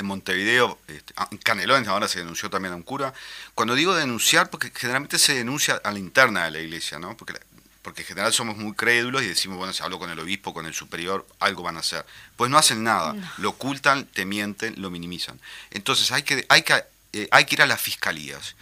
Montevideo, 0.03 0.79
este, 0.87 1.12
ah, 1.17 1.29
en 1.31 1.38
Canelones 1.38 1.88
ahora 1.88 2.07
se 2.07 2.21
denunció 2.21 2.51
también 2.51 2.73
a 2.73 2.77
un 2.77 2.83
cura. 2.83 3.12
Cuando 3.55 3.75
digo 3.75 3.95
denunciar, 3.95 4.51
porque 4.51 4.71
generalmente 4.75 5.19
se 5.19 5.35
denuncia 5.35 5.81
a 5.83 5.91
la 5.91 5.99
interna 5.99 6.45
de 6.45 6.51
la 6.53 6.61
iglesia, 6.61 6.99
¿no? 6.99 7.17
Porque 7.17 7.35
porque 7.83 8.03
en 8.03 8.09
general 8.09 8.33
somos 8.33 8.57
muy 8.57 8.75
crédulos 8.75 9.23
y 9.23 9.27
decimos, 9.29 9.57
bueno, 9.59 9.73
si 9.73 9.83
hablo 9.83 9.99
con 9.99 10.11
el 10.11 10.19
obispo, 10.19 10.53
con 10.53 10.67
el 10.67 10.75
superior, 10.75 11.27
algo 11.38 11.62
van 11.62 11.77
a 11.77 11.81
hacer. 11.81 12.05
Pues 12.37 12.51
no 12.51 12.59
hacen 12.59 12.83
nada, 12.85 13.14
lo 13.38 13.51
ocultan, 13.51 14.05
te 14.07 14.25
mienten, 14.25 14.75
lo 14.81 14.91
minimizan. 14.91 15.41
Entonces 15.71 16.11
hay 16.12 16.23
que, 16.23 16.45
hay 16.49 16.62
que, 16.62 16.85
eh, 17.12 17.29
hay 17.31 17.45
que 17.45 17.55
ir 17.55 17.62
a 17.62 17.67
las 17.67 17.81
fiscalías 17.81 18.57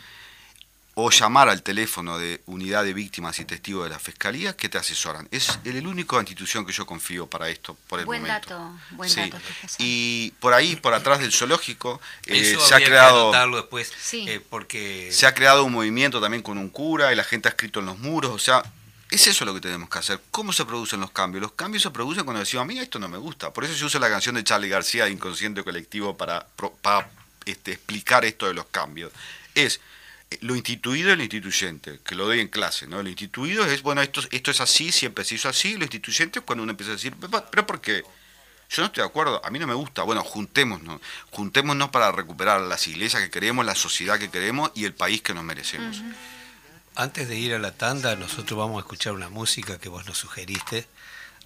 o 0.98 1.10
llamar 1.10 1.50
al 1.50 1.62
teléfono 1.62 2.16
de 2.18 2.40
unidad 2.46 2.82
de 2.82 2.94
víctimas 2.94 3.38
y 3.38 3.44
testigos 3.44 3.84
de 3.84 3.90
la 3.90 3.98
fiscalía 3.98 4.56
que 4.56 4.70
te 4.70 4.78
asesoran. 4.78 5.28
Es 5.30 5.58
el, 5.64 5.76
el 5.76 5.86
único 5.86 6.18
institución 6.18 6.64
que 6.64 6.72
yo 6.72 6.86
confío 6.86 7.26
para 7.26 7.50
esto 7.50 7.76
por 7.88 8.00
el 8.00 8.06
Buen 8.06 8.22
momento. 8.22 8.48
dato, 8.54 8.78
buen 8.92 9.10
Sí. 9.10 9.20
dato. 9.28 9.36
Y 9.78 10.32
por 10.40 10.54
ahí, 10.54 10.74
por 10.76 10.94
atrás 10.94 11.18
del 11.18 11.32
zoológico, 11.32 12.00
eh, 12.24 12.56
se 12.58 12.74
ha 12.74 12.78
creado 12.78 13.24
anotarlo 13.24 13.58
después, 13.58 13.92
Sí. 14.00 14.24
eh, 14.26 14.40
porque 14.48 15.10
se 15.12 15.26
ha 15.26 15.34
creado 15.34 15.64
un 15.64 15.72
movimiento 15.72 16.18
también 16.18 16.42
con 16.42 16.56
un 16.56 16.70
cura 16.70 17.12
y 17.12 17.16
la 17.16 17.24
gente 17.24 17.48
ha 17.48 17.50
escrito 17.50 17.80
en 17.80 17.86
los 17.86 17.98
muros, 17.98 18.30
o 18.30 18.38
sea, 18.38 18.62
es 19.10 19.26
eso 19.26 19.44
lo 19.44 19.54
que 19.54 19.60
tenemos 19.60 19.88
que 19.88 19.98
hacer. 19.98 20.20
¿Cómo 20.30 20.52
se 20.52 20.64
producen 20.64 21.00
los 21.00 21.10
cambios? 21.10 21.42
Los 21.42 21.52
cambios 21.52 21.82
se 21.82 21.90
producen 21.90 22.24
cuando 22.24 22.40
decimos, 22.40 22.64
a 22.64 22.66
mí 22.66 22.78
esto 22.78 22.98
no 22.98 23.08
me 23.08 23.18
gusta. 23.18 23.52
Por 23.52 23.64
eso 23.64 23.74
se 23.74 23.84
usa 23.84 24.00
la 24.00 24.08
canción 24.08 24.34
de 24.34 24.44
Charlie 24.44 24.68
García, 24.68 25.08
Inconsciente 25.08 25.62
Colectivo, 25.62 26.16
para, 26.16 26.46
para 26.82 27.08
este, 27.44 27.72
explicar 27.72 28.24
esto 28.24 28.46
de 28.46 28.54
los 28.54 28.66
cambios. 28.66 29.12
Es 29.54 29.80
eh, 30.30 30.38
lo 30.40 30.56
instituido 30.56 31.12
y 31.12 31.16
lo 31.16 31.22
instituyente, 31.22 32.00
que 32.04 32.16
lo 32.16 32.26
doy 32.26 32.40
en 32.40 32.48
clase, 32.48 32.88
¿no? 32.88 33.02
Lo 33.02 33.08
instituido 33.08 33.64
es, 33.64 33.82
bueno, 33.82 34.02
esto, 34.02 34.22
esto 34.30 34.50
es 34.50 34.60
así, 34.60 34.90
siempre 34.90 35.24
se 35.24 35.36
hizo 35.36 35.48
así, 35.48 35.76
lo 35.76 35.84
instituyente 35.84 36.40
es 36.40 36.44
cuando 36.44 36.64
uno 36.64 36.72
empieza 36.72 36.92
a 36.92 36.96
decir, 36.96 37.14
pero, 37.20 37.44
pero 37.48 37.66
¿por 37.66 37.80
qué? 37.80 38.02
Yo 38.68 38.82
no 38.82 38.86
estoy 38.86 39.02
de 39.02 39.08
acuerdo, 39.08 39.40
a 39.44 39.50
mí 39.50 39.60
no 39.60 39.68
me 39.68 39.74
gusta. 39.74 40.02
Bueno, 40.02 40.24
juntémonos, 40.24 41.00
juntémonos 41.30 41.90
para 41.90 42.10
recuperar 42.10 42.60
las 42.60 42.88
iglesias 42.88 43.22
que 43.22 43.30
queremos, 43.30 43.64
la 43.64 43.76
sociedad 43.76 44.18
que 44.18 44.28
queremos 44.28 44.72
y 44.74 44.84
el 44.84 44.94
país 44.94 45.22
que 45.22 45.32
nos 45.32 45.44
merecemos. 45.44 46.02
Antes 46.96 47.28
de 47.28 47.36
ir 47.36 47.54
a 47.54 47.58
la 47.58 47.72
tanda, 47.72 48.16
nosotros 48.16 48.58
vamos 48.58 48.76
a 48.78 48.80
escuchar 48.80 49.12
una 49.12 49.28
música 49.28 49.78
que 49.78 49.90
vos 49.90 50.06
nos 50.06 50.16
sugeriste 50.16 50.86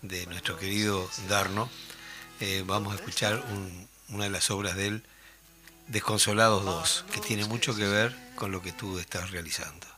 de 0.03 0.27
nuestro 0.27 0.57
querido 0.57 1.09
Darno. 1.29 1.69
Eh, 2.39 2.63
vamos 2.65 2.93
a 2.93 2.97
escuchar 2.97 3.35
un- 3.51 3.89
una 4.11 4.25
de 4.25 4.31
las 4.31 4.51
obras 4.51 4.77
de 4.77 4.87
él, 4.87 5.03
Desconsolados 5.89 6.65
2, 6.65 7.05
que 7.13 7.21
tiene 7.21 7.45
mucho 7.47 7.75
que 7.75 7.85
ver 7.87 8.17
con 8.37 8.53
lo 8.53 8.63
que 8.63 8.71
tú 8.71 8.99
estás 9.01 9.33
realizando. 9.33 9.89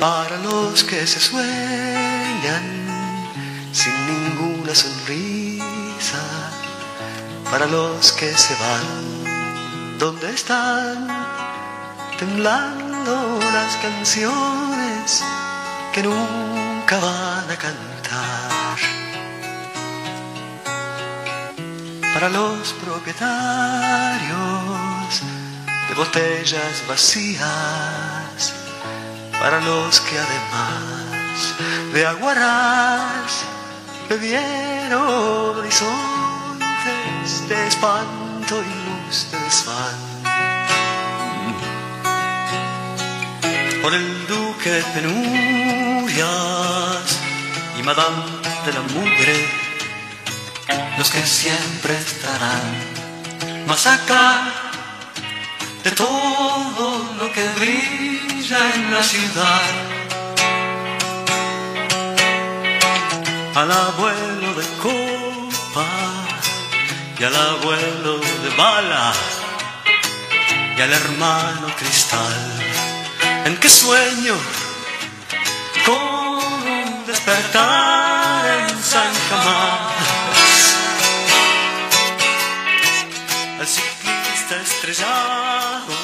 Para 0.00 0.36
los 0.38 0.82
que 0.82 1.06
se 1.06 1.20
sueñan 1.20 2.64
sin 3.72 3.94
ninguna 4.06 4.62
una 4.66 4.74
sonrisa 4.74 6.20
para 7.50 7.66
los 7.66 8.10
que 8.12 8.32
se 8.36 8.54
van. 8.56 9.15
¿Dónde 9.98 10.30
están 10.30 11.08
temblando 12.18 13.40
las 13.40 13.76
canciones 13.76 15.24
que 15.94 16.02
nunca 16.02 16.98
van 16.98 17.50
a 17.50 17.56
cantar? 17.56 18.76
Para 22.12 22.28
los 22.28 22.74
propietarios 22.74 23.22
de 25.88 25.94
botellas 25.94 26.82
vacías, 26.86 28.52
para 29.40 29.60
los 29.62 30.00
que 30.00 30.18
además 30.18 31.54
de 31.94 32.06
aguarás 32.06 33.44
bebieron 34.10 35.56
horizontes 35.58 37.48
de 37.48 37.66
espanto 37.66 38.62
y 38.62 38.85
de 39.06 39.38
desván. 39.38 39.98
Por 43.82 43.94
el 43.94 44.26
duque 44.26 44.70
de 44.70 44.82
penurias 44.94 46.26
y 47.78 47.82
madame 47.84 48.24
de 48.64 48.72
la 48.72 48.82
mugre, 48.82 49.48
los 50.98 51.08
que 51.10 51.24
siempre 51.24 51.96
estarán 51.96 52.64
más 53.66 53.86
acá 53.86 54.48
de 55.84 55.90
todo 55.92 57.14
lo 57.20 57.32
que 57.32 57.48
brilla 57.60 58.74
en 58.74 58.92
la 58.92 59.02
ciudad. 59.02 59.62
Al 63.54 63.70
abuelo 63.70 64.52
de 64.54 64.66
copa 64.82 66.25
y 67.18 67.24
al 67.24 67.34
abuelo 67.34 68.18
de 68.18 68.50
bala 68.56 69.12
y 70.76 70.80
al 70.80 70.92
hermano 70.92 71.68
cristal. 71.78 72.62
¿En 73.46 73.56
qué 73.56 73.68
sueño? 73.68 74.34
Con 75.86 75.96
un 75.96 77.06
despertar 77.06 78.68
en 78.68 78.82
San 78.82 79.12
Jamás. 79.30 80.76
Al 83.60 83.66
ciclista 83.66 84.56
estrellado 84.62 85.94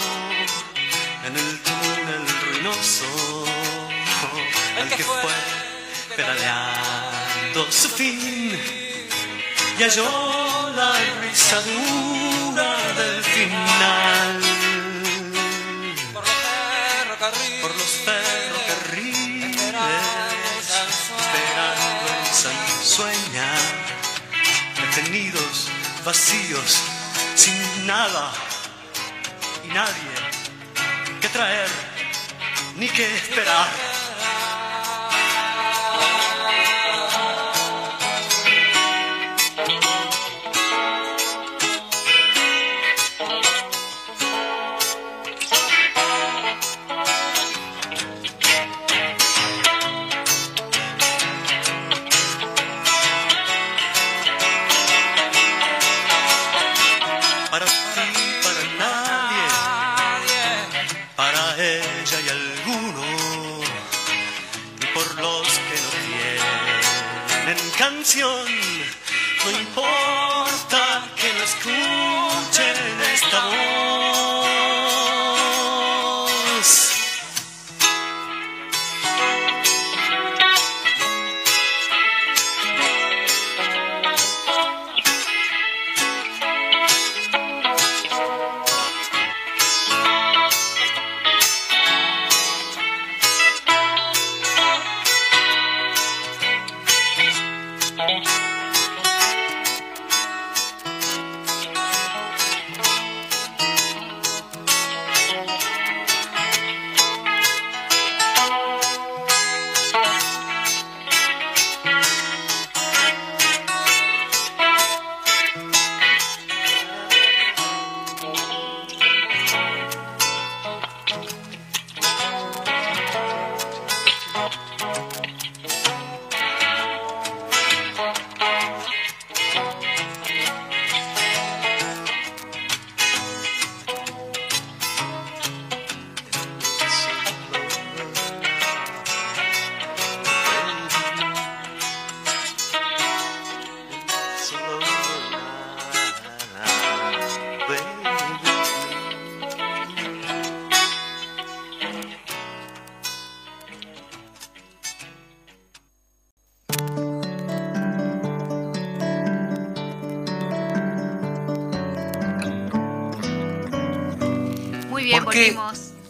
en 1.26 1.36
el 1.36 1.60
túnel 1.60 2.24
ruinoso, 2.46 3.44
al 4.80 4.88
que 4.88 5.04
fue 5.04 6.16
pedaleando 6.16 7.70
su 7.70 7.88
fin 7.88 8.81
y 9.78 9.82
halló 9.82 10.70
la 10.76 10.92
risa 11.20 11.60
dura 11.62 12.76
del 12.96 13.22
final. 13.24 14.40
Por 17.60 17.72
los 17.76 17.92
ferrocarriles, 18.04 19.64
esperando 20.88 22.08
en 22.18 22.26
San 22.34 22.58
Sueña, 22.82 23.48
detenidos, 24.80 25.70
vacíos, 26.04 26.82
sin 27.36 27.86
nada 27.86 28.32
y 29.64 29.68
nadie 29.68 30.12
que 31.20 31.28
traer 31.28 31.68
ni 32.76 32.88
que 32.88 33.14
esperar. 33.14 33.91
Canción, 68.02 68.41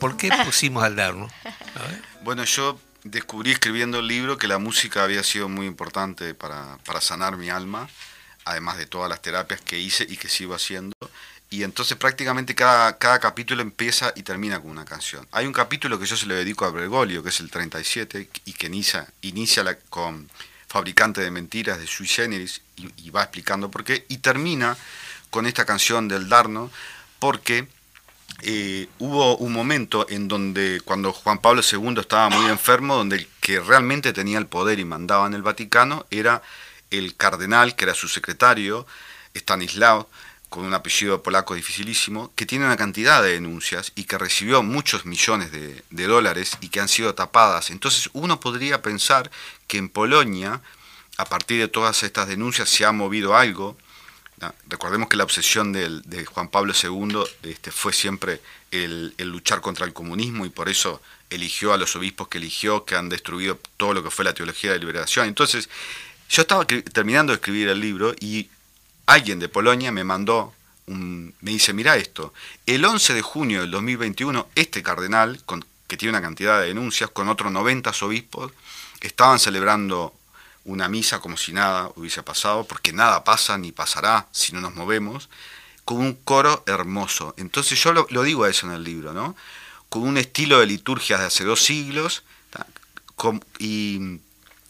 ¿Por 0.02 0.16
qué 0.16 0.30
pusimos 0.44 0.82
al 0.82 0.96
Darno? 0.96 1.30
Bueno, 2.24 2.42
yo 2.42 2.76
descubrí 3.04 3.52
escribiendo 3.52 4.00
el 4.00 4.08
libro 4.08 4.36
que 4.36 4.48
la 4.48 4.58
música 4.58 5.04
había 5.04 5.22
sido 5.22 5.48
muy 5.48 5.64
importante 5.64 6.34
para, 6.34 6.76
para 6.84 7.00
sanar 7.00 7.36
mi 7.36 7.50
alma, 7.50 7.88
además 8.44 8.78
de 8.78 8.86
todas 8.86 9.08
las 9.08 9.22
terapias 9.22 9.60
que 9.60 9.78
hice 9.78 10.04
y 10.08 10.16
que 10.16 10.28
sigo 10.28 10.56
haciendo. 10.56 10.96
Y 11.50 11.62
entonces 11.62 11.96
prácticamente 11.96 12.56
cada, 12.56 12.98
cada 12.98 13.20
capítulo 13.20 13.62
empieza 13.62 14.12
y 14.16 14.24
termina 14.24 14.60
con 14.60 14.72
una 14.72 14.84
canción. 14.84 15.28
Hay 15.30 15.46
un 15.46 15.52
capítulo 15.52 16.00
que 16.00 16.06
yo 16.06 16.16
se 16.16 16.26
lo 16.26 16.34
dedico 16.34 16.64
a 16.64 16.72
Bergoglio, 16.72 17.22
que 17.22 17.28
es 17.28 17.38
el 17.38 17.48
37, 17.48 18.28
y 18.44 18.52
que 18.54 18.66
inicia, 18.66 19.06
inicia 19.20 19.78
con 19.88 20.28
Fabricante 20.66 21.20
de 21.20 21.30
Mentiras 21.30 21.78
de 21.78 21.86
Sui 21.86 22.08
Generis, 22.08 22.60
y 22.74 23.10
va 23.10 23.22
explicando 23.22 23.70
por 23.70 23.84
qué, 23.84 24.04
y 24.08 24.16
termina 24.16 24.76
con 25.30 25.46
esta 25.46 25.64
canción 25.64 26.08
del 26.08 26.28
Darno, 26.28 26.72
porque 27.20 27.68
eh, 28.42 28.88
hubo 28.98 29.36
un 29.36 29.52
momento 29.52 30.06
en 30.08 30.28
donde 30.28 30.80
cuando 30.84 31.12
Juan 31.12 31.38
Pablo 31.38 31.62
II 31.62 31.94
estaba 31.98 32.28
muy 32.28 32.50
enfermo, 32.50 32.96
donde 32.96 33.16
el 33.16 33.28
que 33.40 33.60
realmente 33.60 34.12
tenía 34.12 34.38
el 34.38 34.46
poder 34.46 34.78
y 34.78 34.84
mandaba 34.84 35.26
en 35.26 35.34
el 35.34 35.42
Vaticano 35.42 36.06
era 36.10 36.42
el 36.90 37.16
cardenal, 37.16 37.76
que 37.76 37.84
era 37.84 37.94
su 37.94 38.08
secretario, 38.08 38.86
Stanislao, 39.34 40.08
con 40.48 40.64
un 40.64 40.74
apellido 40.74 41.22
polaco 41.22 41.54
dificilísimo, 41.54 42.30
que 42.34 42.44
tiene 42.44 42.66
una 42.66 42.76
cantidad 42.76 43.22
de 43.22 43.32
denuncias 43.32 43.92
y 43.94 44.04
que 44.04 44.18
recibió 44.18 44.62
muchos 44.62 45.06
millones 45.06 45.50
de 45.50 46.06
dólares 46.06 46.58
y 46.60 46.68
que 46.68 46.80
han 46.80 46.88
sido 46.88 47.14
tapadas. 47.14 47.70
Entonces 47.70 48.10
uno 48.12 48.38
podría 48.38 48.82
pensar 48.82 49.30
que 49.66 49.78
en 49.78 49.88
Polonia 49.88 50.60
a 51.16 51.24
partir 51.24 51.60
de 51.60 51.68
todas 51.68 52.02
estas 52.02 52.28
denuncias 52.28 52.68
se 52.68 52.84
ha 52.84 52.92
movido 52.92 53.36
algo. 53.36 53.76
Recordemos 54.68 55.08
que 55.08 55.16
la 55.16 55.24
obsesión 55.24 55.72
de 55.72 56.24
Juan 56.24 56.48
Pablo 56.48 56.72
II 56.80 57.22
este, 57.42 57.70
fue 57.70 57.92
siempre 57.92 58.40
el, 58.72 59.14
luchar 59.18 59.60
contra 59.60 59.86
el 59.86 59.92
comunismo 59.92 60.44
y 60.46 60.48
por 60.48 60.68
eso 60.68 61.00
eligió 61.30 61.72
a 61.72 61.76
los 61.76 61.94
obispos 61.96 62.28
que 62.28 62.38
eligió, 62.38 62.84
que 62.84 62.96
han 62.96 63.08
destruido 63.08 63.58
todo 63.76 63.94
lo 63.94 64.02
que 64.02 64.10
fue 64.10 64.24
la 64.24 64.34
teología 64.34 64.72
de 64.72 64.78
liberación. 64.78 65.28
Entonces, 65.28 65.68
yo 66.28 66.42
estaba 66.42 66.66
terminando 66.66 67.32
de 67.32 67.36
escribir 67.36 67.68
el 67.68 67.80
libro 67.80 68.14
y 68.18 68.48
alguien 69.06 69.38
de 69.38 69.48
Polonia 69.48 69.92
me 69.92 70.04
mandó, 70.04 70.54
un, 70.86 71.34
me 71.40 71.52
dice, 71.52 71.72
mira 71.72 71.96
esto, 71.96 72.34
el 72.66 72.84
11 72.84 73.14
de 73.14 73.22
junio 73.22 73.60
del 73.60 73.70
2021, 73.70 74.48
este 74.54 74.82
cardenal, 74.82 75.42
que 75.86 75.96
tiene 75.96 76.10
una 76.10 76.22
cantidad 76.22 76.60
de 76.60 76.68
denuncias, 76.68 77.10
con 77.10 77.28
otros 77.28 77.52
90 77.52 77.92
obispos, 78.02 78.52
estaban 79.00 79.38
celebrando 79.38 80.14
una 80.64 80.88
misa 80.88 81.20
como 81.20 81.36
si 81.36 81.52
nada 81.52 81.90
hubiese 81.96 82.22
pasado, 82.22 82.64
porque 82.64 82.92
nada 82.92 83.24
pasa 83.24 83.58
ni 83.58 83.72
pasará 83.72 84.28
si 84.32 84.52
no 84.52 84.60
nos 84.60 84.74
movemos, 84.74 85.28
con 85.84 85.98
un 85.98 86.14
coro 86.14 86.62
hermoso. 86.66 87.34
Entonces 87.36 87.82
yo 87.82 87.92
lo, 87.92 88.22
digo 88.22 88.44
a 88.44 88.50
eso 88.50 88.66
en 88.66 88.72
el 88.72 88.84
libro, 88.84 89.12
¿no? 89.12 89.36
Con 89.88 90.02
un 90.02 90.16
estilo 90.16 90.60
de 90.60 90.66
liturgia 90.66 91.18
de 91.18 91.26
hace 91.26 91.44
dos 91.44 91.62
siglos, 91.62 92.22
y 93.58 94.20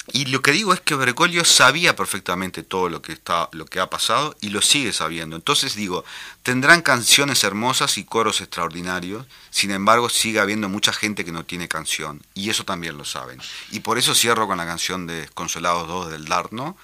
y 0.09 0.27
lo 0.27 0.43
que 0.43 0.51
digo 0.51 0.73
es 0.73 0.81
que 0.81 0.97
Bergoglio 0.97 1.45
sabía 1.45 1.95
perfectamente 1.95 2.65
todo 2.65 2.89
lo 2.89 3.03
que, 3.03 3.13
está, 3.13 3.49
lo 3.53 3.67
que 3.67 3.79
ha 3.79 3.89
pasado 3.89 4.37
y 4.41 4.49
lo 4.49 4.61
sigue 4.61 4.93
sabiendo. 4.93 5.37
Entonces 5.37 5.77
digo, 5.77 6.05
tendrán 6.43 6.83
canciones 6.83 7.45
hermosas 7.45 7.99
y 7.99 8.05
coros 8.05 8.41
extraordinarios, 8.41 9.27
sin 9.51 9.71
embargo 9.71 10.09
sigue 10.09 10.41
habiendo 10.41 10.69
mucha 10.69 10.93
gente 10.93 11.25
que 11.25 11.31
no 11.31 11.45
tiene 11.45 11.69
canción, 11.69 12.21
y 12.35 12.51
eso 12.51 12.65
también 12.65 12.99
lo 12.99 13.05
saben. 13.05 13.41
Y 13.71 13.81
por 13.81 13.97
eso 13.97 14.15
cierro 14.15 14.49
con 14.49 14.59
la 14.59 14.67
canción 14.67 15.07
de 15.07 15.29
Consolados 15.35 15.87
2 15.87 16.11
del 16.11 16.25
Darno, 16.25 16.77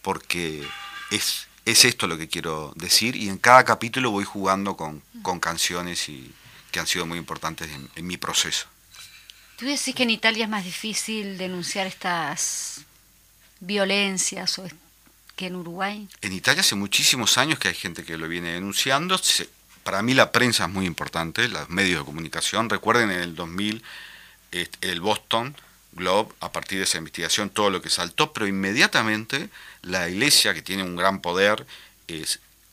porque 0.00 0.66
es, 1.10 1.48
es 1.66 1.84
esto 1.84 2.06
lo 2.06 2.16
que 2.16 2.28
quiero 2.28 2.72
decir, 2.76 3.14
y 3.14 3.28
en 3.28 3.36
cada 3.36 3.64
capítulo 3.64 4.10
voy 4.10 4.24
jugando 4.24 4.74
con, 4.74 5.02
con 5.22 5.38
canciones 5.38 6.08
y, 6.08 6.32
que 6.70 6.80
han 6.80 6.86
sido 6.86 7.06
muy 7.06 7.18
importantes 7.18 7.70
en 7.94 8.06
mi 8.06 8.16
proceso. 8.16 8.66
¿Tú 9.56 9.66
decís 9.66 9.94
que 9.94 10.02
en 10.02 10.10
Italia 10.10 10.44
es 10.44 10.50
más 10.50 10.64
difícil 10.64 11.38
denunciar 11.38 11.86
estas 11.86 12.80
violencias 13.60 14.58
o 14.58 14.66
que 15.36 15.46
en 15.46 15.56
Uruguay? 15.56 16.08
En 16.22 16.32
Italia 16.32 16.60
hace 16.60 16.74
muchísimos 16.74 17.38
años 17.38 17.58
que 17.58 17.68
hay 17.68 17.74
gente 17.74 18.04
que 18.04 18.16
lo 18.16 18.28
viene 18.28 18.52
denunciando. 18.52 19.20
Para 19.84 20.02
mí 20.02 20.14
la 20.14 20.32
prensa 20.32 20.64
es 20.64 20.70
muy 20.70 20.86
importante, 20.86 21.48
los 21.48 21.68
medios 21.70 22.00
de 22.00 22.04
comunicación. 22.04 22.68
Recuerden 22.68 23.10
en 23.10 23.20
el 23.20 23.34
2000 23.34 23.82
el 24.80 25.00
Boston 25.00 25.56
Globe, 25.92 26.32
a 26.40 26.50
partir 26.50 26.78
de 26.78 26.84
esa 26.84 26.98
investigación, 26.98 27.50
todo 27.50 27.70
lo 27.70 27.80
que 27.80 27.90
saltó, 27.90 28.32
pero 28.32 28.46
inmediatamente 28.46 29.48
la 29.82 30.08
iglesia, 30.08 30.54
que 30.54 30.62
tiene 30.62 30.82
un 30.82 30.96
gran 30.96 31.20
poder, 31.20 31.66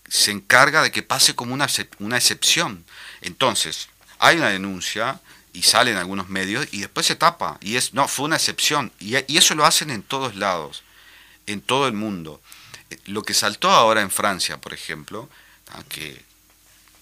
se 0.07 0.31
encarga 0.31 0.81
de 0.81 0.91
que 0.91 1.03
pase 1.03 1.35
como 1.35 1.53
una, 1.53 1.67
una 1.99 2.17
excepción. 2.17 2.83
Entonces, 3.21 3.89
hay 4.17 4.37
una 4.37 4.49
denuncia, 4.49 5.19
y 5.53 5.63
sale 5.63 5.91
en 5.91 5.97
algunos 5.97 6.29
medios 6.29 6.67
y 6.71 6.81
después 6.81 7.05
se 7.05 7.15
tapa. 7.15 7.57
Y 7.61 7.75
es, 7.75 7.93
no, 7.93 8.07
fue 8.07 8.25
una 8.25 8.37
excepción. 8.37 8.91
Y, 8.99 9.15
eso 9.37 9.55
lo 9.55 9.65
hacen 9.65 9.89
en 9.89 10.03
todos 10.03 10.35
lados, 10.35 10.83
en 11.47 11.61
todo 11.61 11.87
el 11.87 11.93
mundo. 11.93 12.41
Eh, 12.89 12.97
lo 13.05 13.23
que 13.23 13.33
saltó 13.33 13.69
ahora 13.69 14.01
en 14.01 14.11
Francia, 14.11 14.59
por 14.59 14.73
ejemplo, 14.73 15.29
que, 15.89 16.23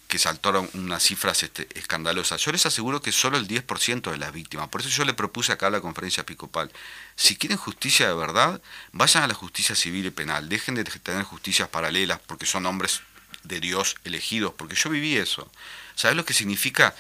que 0.08 0.18
saltaron 0.18 0.70
unas 0.74 1.04
cifras 1.04 1.44
este, 1.44 1.68
escandalosas, 1.76 2.42
yo 2.42 2.52
les 2.52 2.66
aseguro 2.66 3.02
que 3.02 3.12
solo 3.12 3.38
el 3.38 3.48
10% 3.48 4.12
de 4.12 4.18
las 4.18 4.34
víctimas. 4.34 4.70
Por 4.70 4.82
eso 4.82 4.90
yo 4.90 5.06
le 5.06 5.14
propuse 5.14 5.52
acá 5.52 5.68
a 5.68 5.72
la 5.72 5.82
conferencia 5.82 6.22
episcopal, 6.22 6.72
si 7.16 7.36
quieren 7.36 7.58
justicia 7.58 8.08
de 8.08 8.16
verdad, 8.16 8.62
vayan 8.92 9.24
a 9.24 9.28
la 9.28 9.34
justicia 9.34 9.76
civil 9.76 10.08
y 10.08 10.12
penal, 10.12 10.50
dejen 10.50 10.76
de 10.76 10.84
tener 10.84 11.24
justicias 11.24 11.70
paralelas 11.70 12.20
porque 12.26 12.46
son 12.46 12.66
hombres 12.66 13.02
de 13.44 13.60
Dios 13.60 13.96
elegidos, 14.04 14.54
porque 14.54 14.76
yo 14.76 14.90
viví 14.90 15.18
eso. 15.18 15.50
¿Sabes 15.96 16.16
lo 16.16 16.26
que 16.26 16.34
significa 16.34 16.96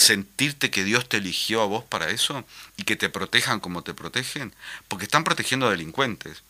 sentirte 0.00 0.70
que 0.70 0.82
Dios 0.82 1.08
te 1.08 1.18
eligió 1.18 1.60
a 1.60 1.66
vos 1.66 1.84
para 1.84 2.08
eso 2.08 2.44
y 2.76 2.84
que 2.84 2.96
te 2.96 3.10
protejan 3.10 3.60
como 3.60 3.82
te 3.82 3.92
protegen, 3.92 4.54
porque 4.88 5.04
están 5.04 5.24
protegiendo 5.24 5.66
a 5.66 5.70
delincuentes. 5.70 6.42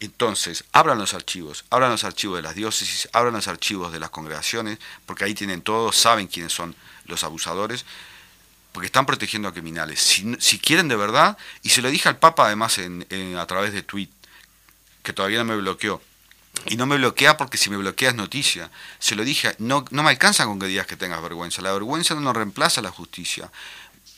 Entonces, 0.00 0.64
abran 0.72 0.98
los 0.98 1.14
archivos, 1.14 1.64
abran 1.70 1.90
los 1.90 2.04
archivos 2.04 2.36
de 2.36 2.42
las 2.42 2.54
diócesis, 2.54 3.08
abran 3.12 3.34
los 3.34 3.48
archivos 3.48 3.92
de 3.92 4.00
las 4.00 4.10
congregaciones, 4.10 4.78
porque 5.06 5.24
ahí 5.24 5.34
tienen 5.34 5.62
todo, 5.62 5.92
saben 5.92 6.26
quiénes 6.26 6.52
son 6.52 6.74
los 7.06 7.24
abusadores, 7.24 7.86
porque 8.72 8.86
están 8.86 9.06
protegiendo 9.06 9.48
a 9.48 9.52
criminales. 9.52 10.00
Si, 10.00 10.58
quieren 10.58 10.88
de 10.88 10.96
verdad, 10.96 11.38
y 11.62 11.70
se 11.70 11.80
lo 11.80 11.90
dije 11.90 12.08
al 12.08 12.18
Papa 12.18 12.46
además 12.46 12.78
en, 12.78 13.06
a 13.38 13.46
través 13.46 13.72
de 13.72 13.82
tweet, 13.82 14.10
que 15.02 15.12
todavía 15.12 15.38
no 15.38 15.44
me 15.44 15.56
bloqueó, 15.56 16.02
y 16.66 16.76
no 16.76 16.86
me 16.86 16.96
bloquea 16.96 17.36
porque 17.36 17.58
si 17.58 17.70
me 17.70 17.76
bloquea 17.76 18.10
es 18.10 18.14
noticia. 18.14 18.70
Se 18.98 19.14
lo 19.14 19.24
dije, 19.24 19.54
no, 19.58 19.84
no 19.90 20.02
me 20.02 20.10
alcanza 20.10 20.44
con 20.44 20.58
que 20.58 20.66
digas 20.66 20.86
que 20.86 20.96
tengas 20.96 21.22
vergüenza. 21.22 21.62
La 21.62 21.72
vergüenza 21.72 22.14
no 22.14 22.20
nos 22.20 22.36
reemplaza 22.36 22.82
la 22.82 22.90
justicia. 22.90 23.50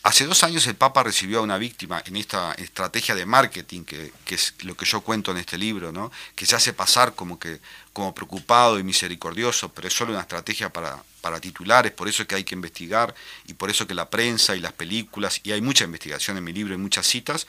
Hace 0.02 0.26
dos 0.26 0.44
años 0.44 0.66
el 0.66 0.74
Papa 0.74 1.02
recibió 1.02 1.38
a 1.38 1.42
una 1.42 1.56
víctima 1.56 2.02
en 2.04 2.16
esta 2.16 2.52
estrategia 2.52 3.14
de 3.14 3.24
marketing, 3.24 3.84
que, 3.84 4.12
es 4.26 4.54
lo 4.60 4.76
que 4.76 4.84
yo 4.84 5.00
cuento 5.00 5.30
en 5.30 5.38
este 5.38 5.56
libro, 5.56 5.92
¿no? 5.92 6.12
que 6.34 6.44
se 6.44 6.54
hace 6.54 6.74
pasar 6.74 7.14
como, 7.14 7.38
que, 7.38 7.58
como 7.94 8.14
preocupado 8.14 8.78
y 8.78 8.82
misericordioso, 8.82 9.72
pero 9.72 9.88
es 9.88 9.94
solo 9.94 10.12
una 10.12 10.20
estrategia 10.20 10.70
para, 10.70 11.02
para 11.22 11.40
titulares, 11.40 11.92
por 11.92 12.06
eso 12.06 12.20
es 12.20 12.28
que 12.28 12.34
hay 12.34 12.44
que 12.44 12.54
investigar 12.54 13.14
y 13.46 13.54
por 13.54 13.70
eso 13.70 13.86
que 13.86 13.94
la 13.94 14.10
prensa 14.10 14.54
y 14.54 14.60
las 14.60 14.74
películas, 14.74 15.40
y 15.42 15.52
hay 15.52 15.62
mucha 15.62 15.84
investigación 15.84 16.36
en 16.36 16.44
mi 16.44 16.52
libro 16.52 16.74
y 16.74 16.76
muchas 16.76 17.06
citas, 17.06 17.46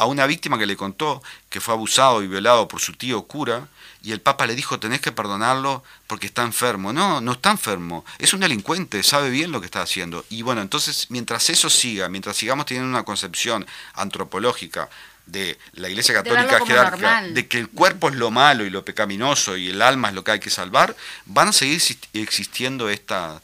a 0.00 0.06
una 0.06 0.26
víctima 0.26 0.58
que 0.58 0.64
le 0.64 0.78
contó 0.78 1.22
que 1.50 1.60
fue 1.60 1.74
abusado 1.74 2.22
y 2.22 2.26
violado 2.26 2.66
por 2.68 2.80
su 2.80 2.94
tío 2.94 3.22
cura, 3.24 3.68
y 4.02 4.12
el 4.12 4.22
Papa 4.22 4.46
le 4.46 4.54
dijo, 4.54 4.80
tenés 4.80 5.02
que 5.02 5.12
perdonarlo 5.12 5.84
porque 6.06 6.26
está 6.26 6.42
enfermo. 6.42 6.94
No, 6.94 7.20
no 7.20 7.32
está 7.32 7.50
enfermo, 7.50 8.06
es 8.18 8.32
un 8.32 8.40
delincuente, 8.40 9.02
sabe 9.02 9.28
bien 9.28 9.52
lo 9.52 9.60
que 9.60 9.66
está 9.66 9.82
haciendo. 9.82 10.24
Y 10.30 10.40
bueno, 10.40 10.62
entonces 10.62 11.08
mientras 11.10 11.50
eso 11.50 11.68
siga, 11.68 12.08
mientras 12.08 12.38
sigamos 12.38 12.64
teniendo 12.64 12.88
una 12.88 13.04
concepción 13.04 13.66
antropológica 13.92 14.88
de 15.30 15.58
la 15.72 15.88
Iglesia 15.88 16.14
Católica 16.14 16.64
jerárquica, 16.66 17.22
de 17.22 17.46
que 17.46 17.58
el 17.58 17.68
cuerpo 17.68 18.08
es 18.08 18.14
lo 18.14 18.30
malo 18.30 18.64
y 18.64 18.70
lo 18.70 18.84
pecaminoso 18.84 19.56
y 19.56 19.70
el 19.70 19.82
alma 19.82 20.08
es 20.08 20.14
lo 20.14 20.24
que 20.24 20.32
hay 20.32 20.40
que 20.40 20.50
salvar, 20.50 20.96
van 21.26 21.48
a 21.48 21.52
seguir 21.52 21.80
existiendo 22.14 22.88
estas 22.88 23.40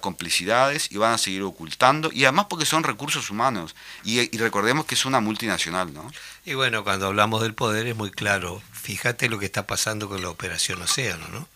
complicidades 0.00 0.90
y 0.90 0.96
van 0.96 1.14
a 1.14 1.18
seguir 1.18 1.42
ocultando, 1.42 2.10
y 2.12 2.24
además 2.24 2.46
porque 2.48 2.66
son 2.66 2.84
recursos 2.84 3.30
humanos, 3.30 3.74
y, 4.04 4.34
y, 4.34 4.38
recordemos 4.38 4.84
que 4.84 4.94
es 4.94 5.04
una 5.04 5.20
multinacional, 5.20 5.92
¿no? 5.92 6.10
Y 6.44 6.54
bueno, 6.54 6.84
cuando 6.84 7.06
hablamos 7.06 7.42
del 7.42 7.54
poder 7.54 7.86
es 7.86 7.96
muy 7.96 8.10
claro, 8.10 8.62
fíjate 8.72 9.28
lo 9.28 9.38
que 9.38 9.46
está 9.46 9.66
pasando 9.66 10.08
con 10.08 10.22
la 10.22 10.30
Operación 10.30 10.80
Océano, 10.82 11.26
¿no? 11.28 11.48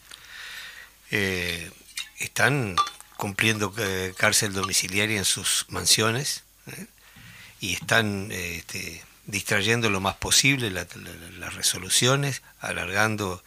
Eh, 1.10 1.70
están 2.18 2.76
cumpliendo 3.16 3.72
eh, 3.78 4.14
cárcel 4.16 4.52
domiciliaria 4.52 5.18
en 5.18 5.24
sus 5.24 5.66
mansiones 5.68 6.42
¿eh? 6.66 6.86
y 7.60 7.74
están 7.74 8.32
este, 8.32 9.02
distrayendo 9.26 9.90
lo 9.90 10.00
más 10.00 10.16
posible 10.16 10.70
las 10.70 11.54
resoluciones, 11.54 12.42
alargando, 12.60 13.42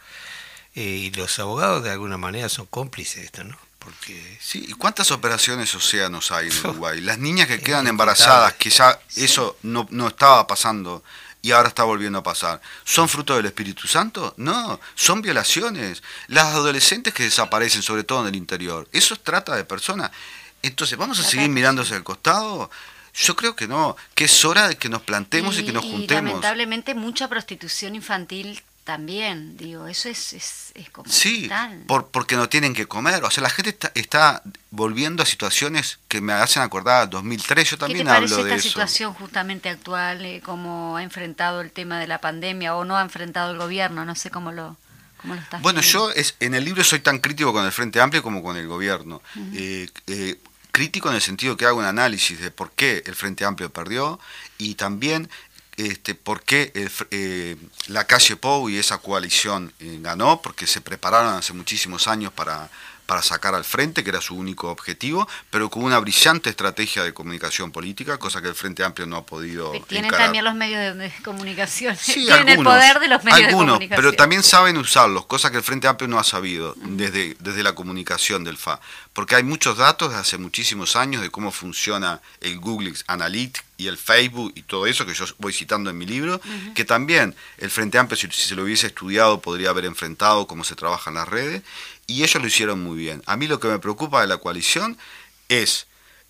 eh, 0.74 0.82
y 0.82 1.10
los 1.10 1.38
abogados 1.38 1.82
de 1.82 1.90
alguna 1.90 2.18
manera 2.18 2.48
son 2.48 2.66
cómplices 2.66 3.16
de 3.16 3.24
esto, 3.24 3.44
¿no? 3.44 3.58
Porque... 3.78 4.38
Sí, 4.40 4.66
¿y 4.68 4.72
cuántas 4.72 5.10
operaciones 5.10 5.74
océanos 5.74 6.30
hay 6.30 6.48
en 6.48 6.58
Uruguay? 6.66 7.00
Las 7.00 7.18
niñas 7.18 7.48
que 7.48 7.60
quedan 7.60 7.86
embarazadas, 7.86 8.54
que 8.54 8.70
ya 8.70 9.00
eso 9.16 9.56
no, 9.62 9.86
no 9.90 10.08
estaba 10.08 10.46
pasando 10.46 11.02
y 11.40 11.52
ahora 11.52 11.68
está 11.68 11.84
volviendo 11.84 12.18
a 12.18 12.22
pasar. 12.22 12.60
¿Son 12.84 13.08
fruto 13.08 13.36
del 13.36 13.46
Espíritu 13.46 13.86
Santo? 13.86 14.34
No, 14.36 14.80
son 14.94 15.22
violaciones. 15.22 16.02
Las 16.26 16.46
adolescentes 16.46 17.14
que 17.14 17.22
desaparecen, 17.22 17.82
sobre 17.82 18.04
todo 18.04 18.22
en 18.22 18.28
el 18.28 18.36
interior, 18.36 18.88
eso 18.92 19.16
trata 19.16 19.56
de 19.56 19.64
personas. 19.64 20.10
Entonces, 20.62 20.98
¿vamos 20.98 21.18
a 21.20 21.24
seguir 21.24 21.48
mirándose 21.48 21.94
al 21.94 22.04
costado? 22.04 22.70
Yo 23.18 23.34
creo 23.34 23.56
que 23.56 23.66
no, 23.66 23.96
que 24.14 24.24
es 24.24 24.44
hora 24.44 24.68
de 24.68 24.76
que 24.76 24.88
nos 24.88 25.02
plantemos 25.02 25.58
y, 25.58 25.64
que 25.64 25.72
nos 25.72 25.84
juntemos. 25.84 26.24
lamentablemente 26.24 26.94
mucha 26.94 27.28
prostitución 27.28 27.96
infantil 27.96 28.62
también, 28.88 29.58
digo, 29.58 29.86
eso 29.86 30.08
es, 30.08 30.32
es, 30.32 30.72
es 30.74 30.88
como 30.88 31.10
Sí, 31.10 31.50
por, 31.86 32.08
porque 32.08 32.36
no 32.36 32.48
tienen 32.48 32.72
que 32.72 32.86
comer. 32.86 33.22
O 33.22 33.30
sea, 33.30 33.42
la 33.42 33.50
gente 33.50 33.76
está, 33.92 34.42
volviendo 34.70 35.22
a 35.22 35.26
situaciones 35.26 35.98
que 36.08 36.22
me 36.22 36.32
hacen 36.32 36.62
acordar 36.62 37.02
a 37.02 37.06
2003. 37.06 37.72
Yo 37.72 37.76
también 37.76 37.98
¿Qué 37.98 38.04
te 38.04 38.10
hablo 38.16 38.36
parece 38.36 38.54
esta 38.54 38.66
situación 38.66 39.12
justamente 39.12 39.68
actual, 39.68 40.24
eh, 40.24 40.40
cómo 40.42 40.96
ha 40.96 41.02
enfrentado 41.02 41.60
el 41.60 41.70
tema 41.70 42.00
de 42.00 42.06
la 42.06 42.22
pandemia 42.22 42.76
o 42.76 42.86
no 42.86 42.96
ha 42.96 43.02
enfrentado 43.02 43.50
el 43.50 43.58
gobierno? 43.58 44.06
No 44.06 44.14
sé 44.14 44.30
cómo 44.30 44.52
lo, 44.52 44.78
cómo 45.20 45.34
lo 45.34 45.40
estás 45.42 45.60
Bueno, 45.60 45.82
yo 45.82 46.10
es, 46.12 46.36
en 46.40 46.54
el 46.54 46.64
libro 46.64 46.82
soy 46.82 47.00
tan 47.00 47.18
crítico 47.18 47.52
con 47.52 47.66
el 47.66 47.72
Frente 47.72 48.00
Amplio 48.00 48.22
como 48.22 48.42
con 48.42 48.56
el 48.56 48.68
gobierno. 48.68 49.20
eh, 49.52 49.86
eh, 50.06 50.38
crítico 50.78 51.08
en 51.08 51.16
el 51.16 51.20
sentido 51.20 51.56
que 51.56 51.66
hago 51.66 51.80
un 51.80 51.84
análisis 51.84 52.38
de 52.38 52.52
por 52.52 52.70
qué 52.70 53.02
el 53.04 53.16
Frente 53.16 53.44
Amplio 53.44 53.68
perdió 53.68 54.20
y 54.58 54.76
también 54.76 55.28
este, 55.76 56.14
por 56.14 56.44
qué 56.44 56.70
eh, 57.10 57.56
la 57.88 58.04
calle 58.04 58.36
Pou 58.36 58.68
y 58.68 58.78
esa 58.78 58.98
coalición 58.98 59.72
eh, 59.80 59.98
ganó, 60.00 60.40
porque 60.40 60.68
se 60.68 60.80
prepararon 60.80 61.34
hace 61.34 61.52
muchísimos 61.52 62.06
años 62.06 62.32
para, 62.32 62.70
para 63.08 63.22
sacar 63.22 63.54
al 63.54 63.64
frente, 63.64 64.04
que 64.04 64.10
era 64.10 64.20
su 64.20 64.36
único 64.36 64.70
objetivo, 64.70 65.26
pero 65.48 65.70
con 65.70 65.82
una 65.82 65.98
brillante 65.98 66.50
estrategia 66.50 67.02
de 67.02 67.14
comunicación 67.14 67.72
política, 67.72 68.18
cosa 68.18 68.42
que 68.42 68.48
el 68.48 68.54
Frente 68.54 68.84
Amplio 68.84 69.06
no 69.06 69.16
ha 69.16 69.24
podido. 69.24 69.72
Tienen 69.88 70.08
encarar. 70.08 70.26
también 70.26 70.44
los 70.44 70.54
medios 70.54 70.94
de, 70.94 71.10
comunicación. 71.24 71.96
Sí, 71.96 72.12
Tienen 72.26 72.50
algunos, 72.50 72.74
el 72.74 72.78
poder 72.80 73.00
de 73.00 73.08
los 73.08 73.24
medios 73.24 73.48
algunos, 73.48 73.66
de 73.66 73.86
comunicación. 73.86 74.04
pero 74.04 74.12
también 74.14 74.42
saben 74.42 74.76
usarlos, 74.76 75.24
cosa 75.24 75.50
que 75.50 75.56
el 75.56 75.62
Frente 75.62 75.88
Amplio 75.88 76.06
no 76.06 76.18
ha 76.18 76.24
sabido 76.24 76.74
desde, 76.76 77.34
desde 77.40 77.62
la 77.62 77.74
comunicación 77.74 78.44
del 78.44 78.58
FA. 78.58 78.78
Porque 79.14 79.36
hay 79.36 79.42
muchos 79.42 79.78
datos 79.78 80.12
de 80.12 80.18
hace 80.18 80.36
muchísimos 80.36 80.94
años 80.94 81.22
de 81.22 81.30
cómo 81.30 81.50
funciona 81.50 82.20
el 82.42 82.60
Google 82.60 82.92
Analytics 83.06 83.64
y 83.78 83.86
el 83.86 83.96
Facebook 83.96 84.52
y 84.54 84.62
todo 84.62 84.86
eso 84.86 85.06
que 85.06 85.14
yo 85.14 85.24
voy 85.38 85.52
citando 85.52 85.88
en 85.88 85.96
mi 85.96 86.04
libro, 86.04 86.40
que 86.74 86.84
también 86.84 87.34
el 87.58 87.70
Frente 87.70 87.96
Amplio, 87.96 88.16
si, 88.16 88.26
si 88.30 88.48
se 88.48 88.54
lo 88.54 88.64
hubiese 88.64 88.88
estudiado, 88.88 89.40
podría 89.40 89.70
haber 89.70 89.86
enfrentado 89.86 90.46
cómo 90.46 90.62
se 90.64 90.74
trabaja 90.74 91.10
en 91.10 91.14
las 91.14 91.28
redes, 91.28 91.62
y 92.08 92.24
ellos 92.24 92.42
lo 92.42 92.48
hicieron 92.48 92.82
muy 92.82 92.96
bien. 92.98 93.22
A 93.26 93.36
mí 93.36 93.46
lo 93.46 93.60
que 93.60 93.68
me 93.68 93.78
preocupa 93.78 94.20
de 94.22 94.26
la 94.26 94.38
coalición 94.38 94.98
es 95.48 95.86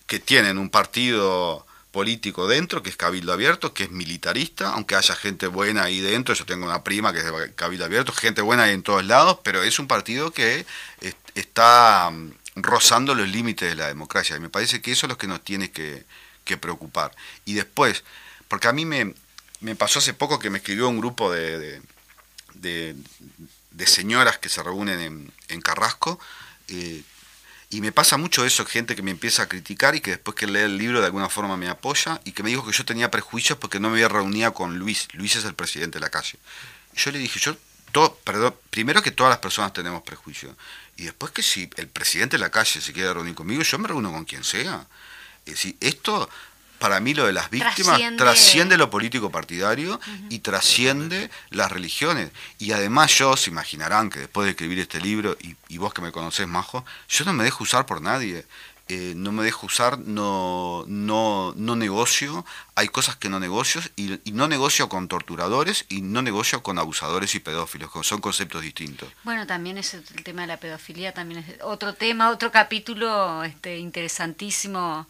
que 0.07 0.19
tienen 0.19 0.59
un 0.59 0.69
partido 0.71 1.65
político 1.93 2.47
dentro, 2.49 2.83
que 2.83 2.91
es 2.91 2.97
Cabildo 2.97 3.33
Abierto, 3.33 3.73
que 3.73 3.85
es 3.85 3.91
militarista, 3.91 4.71
aunque 4.73 4.97
haya 4.97 5.15
gente 5.15 5.47
buena 5.47 5.85
ahí 5.85 6.01
dentro, 6.01 6.35
yo 6.35 6.45
tengo 6.45 6.67
una 6.67 6.83
prima 6.85 7.13
que 7.13 7.21
es 7.21 7.25
de 7.25 7.55
Cabildo 7.55 7.85
Abierto, 7.87 8.13
gente 8.13 8.43
buena 8.43 8.65
ahí 8.65 8.75
en 8.75 8.83
todos 8.83 9.05
lados, 9.05 9.39
pero 9.43 9.63
es 9.63 9.79
un 9.79 9.87
partido 9.87 10.33
que 10.33 10.67
est- 11.01 11.17
está 11.35 12.11
mm, 12.11 12.33
rozando 12.57 13.15
los 13.15 13.29
límites 13.29 13.69
de 13.71 13.77
la 13.77 13.87
democracia, 13.87 14.37
y 14.37 14.41
me 14.41 14.51
parece 14.51 14.83
que 14.83 14.93
eso 14.93 15.07
es 15.07 15.11
lo 15.11 15.19
que 15.19 15.27
nos 15.29 15.43
tiene 15.43 15.71
que, 15.71 16.05
preocupar. 16.61 17.15
Y 17.45 17.53
después, 17.55 18.05
porque 18.49 18.69
a 18.69 18.73
mí 18.73 18.87
me, 18.87 19.15
me 19.61 19.77
pasó 19.77 19.99
hace 19.99 20.15
poco 20.15 20.39
que 20.39 20.49
me 20.51 20.59
escribió 20.59 20.89
un 20.89 20.99
grupo 20.99 21.31
de- 21.31 21.83
de 23.71 23.87
señoras 23.87 24.39
que 24.39 24.49
se 24.49 24.63
reúnen 24.63 25.33
en, 25.49 25.61
Carrasco, 25.61 26.19
eh, 26.69 27.03
y 27.71 27.83
me 27.83 27.93
pasa 27.93 28.17
mucho 28.17 28.47
eso, 28.47 28.65
gente 28.65 28.97
que 28.97 29.03
me 29.03 29.11
empieza 29.11 29.43
a 29.43 29.49
criticar 29.49 29.95
y 29.95 30.01
que 30.01 30.13
después 30.13 30.35
que 30.35 30.47
lee 30.47 30.61
el 30.61 30.79
libro 30.79 31.01
de 31.01 31.07
alguna 31.07 31.29
forma 31.29 31.57
me 31.59 31.69
apoya 31.69 32.19
y 32.25 32.33
que 32.33 32.43
me 32.43 32.49
dijo 32.49 32.65
que 32.65 32.73
yo 32.73 32.85
tenía 32.87 33.11
prejuicios 33.11 33.59
porque 33.59 33.79
no 33.79 33.89
me 33.89 33.97
había 33.97 34.09
reunido 34.09 34.55
con 34.55 34.79
Luis. 34.79 35.09
Luis 35.13 35.37
es 35.37 35.45
el 35.45 35.55
presidente 35.55 35.99
de 35.99 36.01
la 36.01 36.11
calle. 36.11 36.39
Yo 36.95 37.11
le 37.11 37.19
dije, 37.19 37.39
yo, 37.39 37.57
primero 38.71 39.03
que 39.03 39.11
todas 39.11 39.31
las 39.31 39.41
personas 39.41 39.75
tenemos 39.75 40.03
prejuicios. 40.03 40.57
Y 40.97 41.05
después 41.05 41.31
que 41.31 41.43
si 41.43 41.69
el 41.77 41.89
presidente 41.89 42.37
de 42.37 42.41
la 42.41 42.51
calle 42.51 42.81
se 42.81 42.93
quiere 42.95 43.13
reunir 43.13 43.35
conmigo, 43.35 43.63
yo 43.63 43.79
me 43.79 43.89
reúno 43.89 44.13
con 44.13 44.25
quien 44.25 44.45
sea. 44.45 44.87
Es 45.45 45.55
decir, 45.55 45.77
esto, 45.81 46.29
para 46.79 47.01
mí 47.01 47.15
lo 47.15 47.27
de 47.27 47.33
las 47.33 47.51
víctimas 47.51 47.99
Trasciende- 47.99 48.17
trasciende, 48.17 48.77
lo 48.77 48.89
político 48.91 49.31
partidario 49.31 50.01
y 50.31 50.39
trasciende 50.41 51.31
las 51.51 51.71
religiones. 51.71 52.31
Y 52.59 52.73
además 52.73 53.17
yo, 53.19 53.37
se 53.37 53.51
imaginarán 53.51 54.11
que 54.11 54.21
después 54.21 54.45
de 54.45 54.51
escribir 54.53 54.79
este 54.79 55.01
libro, 55.01 55.37
y, 55.41 55.57
y 55.69 55.79
vos 55.79 55.93
que 55.93 56.03
me 56.03 56.13
conocés, 56.13 56.47
Majo, 56.47 56.85
yo 57.09 57.25
no 57.25 57.33
me 57.33 57.45
dejo 57.45 57.65
usar 57.65 57.87
por 57.87 58.01
nadie. 58.01 58.47
Eh, 58.91 59.13
no 59.15 59.33
me 59.33 59.45
dejo 59.45 59.67
usar, 59.67 59.99
no, 59.99 60.83
no, 60.87 61.53
no 61.57 61.77
negocio, 61.77 62.47
hay 62.75 62.89
cosas 62.89 63.17
que 63.17 63.29
no 63.29 63.39
negocio, 63.39 63.83
y, 63.97 64.19
y 64.25 64.33
no 64.33 64.49
negocio 64.49 64.89
con 64.89 65.09
torturadores 65.09 65.85
y 65.91 66.01
no 66.01 66.23
negocio 66.23 66.63
con 66.63 66.79
abusadores 66.79 67.35
y 67.35 67.41
pedófilos, 67.41 67.93
que 67.93 68.03
son 68.03 68.23
conceptos 68.23 68.63
distintos. 68.63 69.11
Bueno, 69.25 69.47
también 69.47 69.77
es 69.77 69.93
el 69.93 70.05
el 70.17 70.25
tema 70.25 70.41
de 70.41 70.47
la 70.49 70.57
pedofilia, 70.57 71.13
también 71.13 71.45
es 71.45 71.57
otro 71.61 71.93
tema, 71.93 72.31
otro 72.31 72.51
capítulo 72.51 73.45
este, 73.45 73.77
interesantísimo 73.77 75.07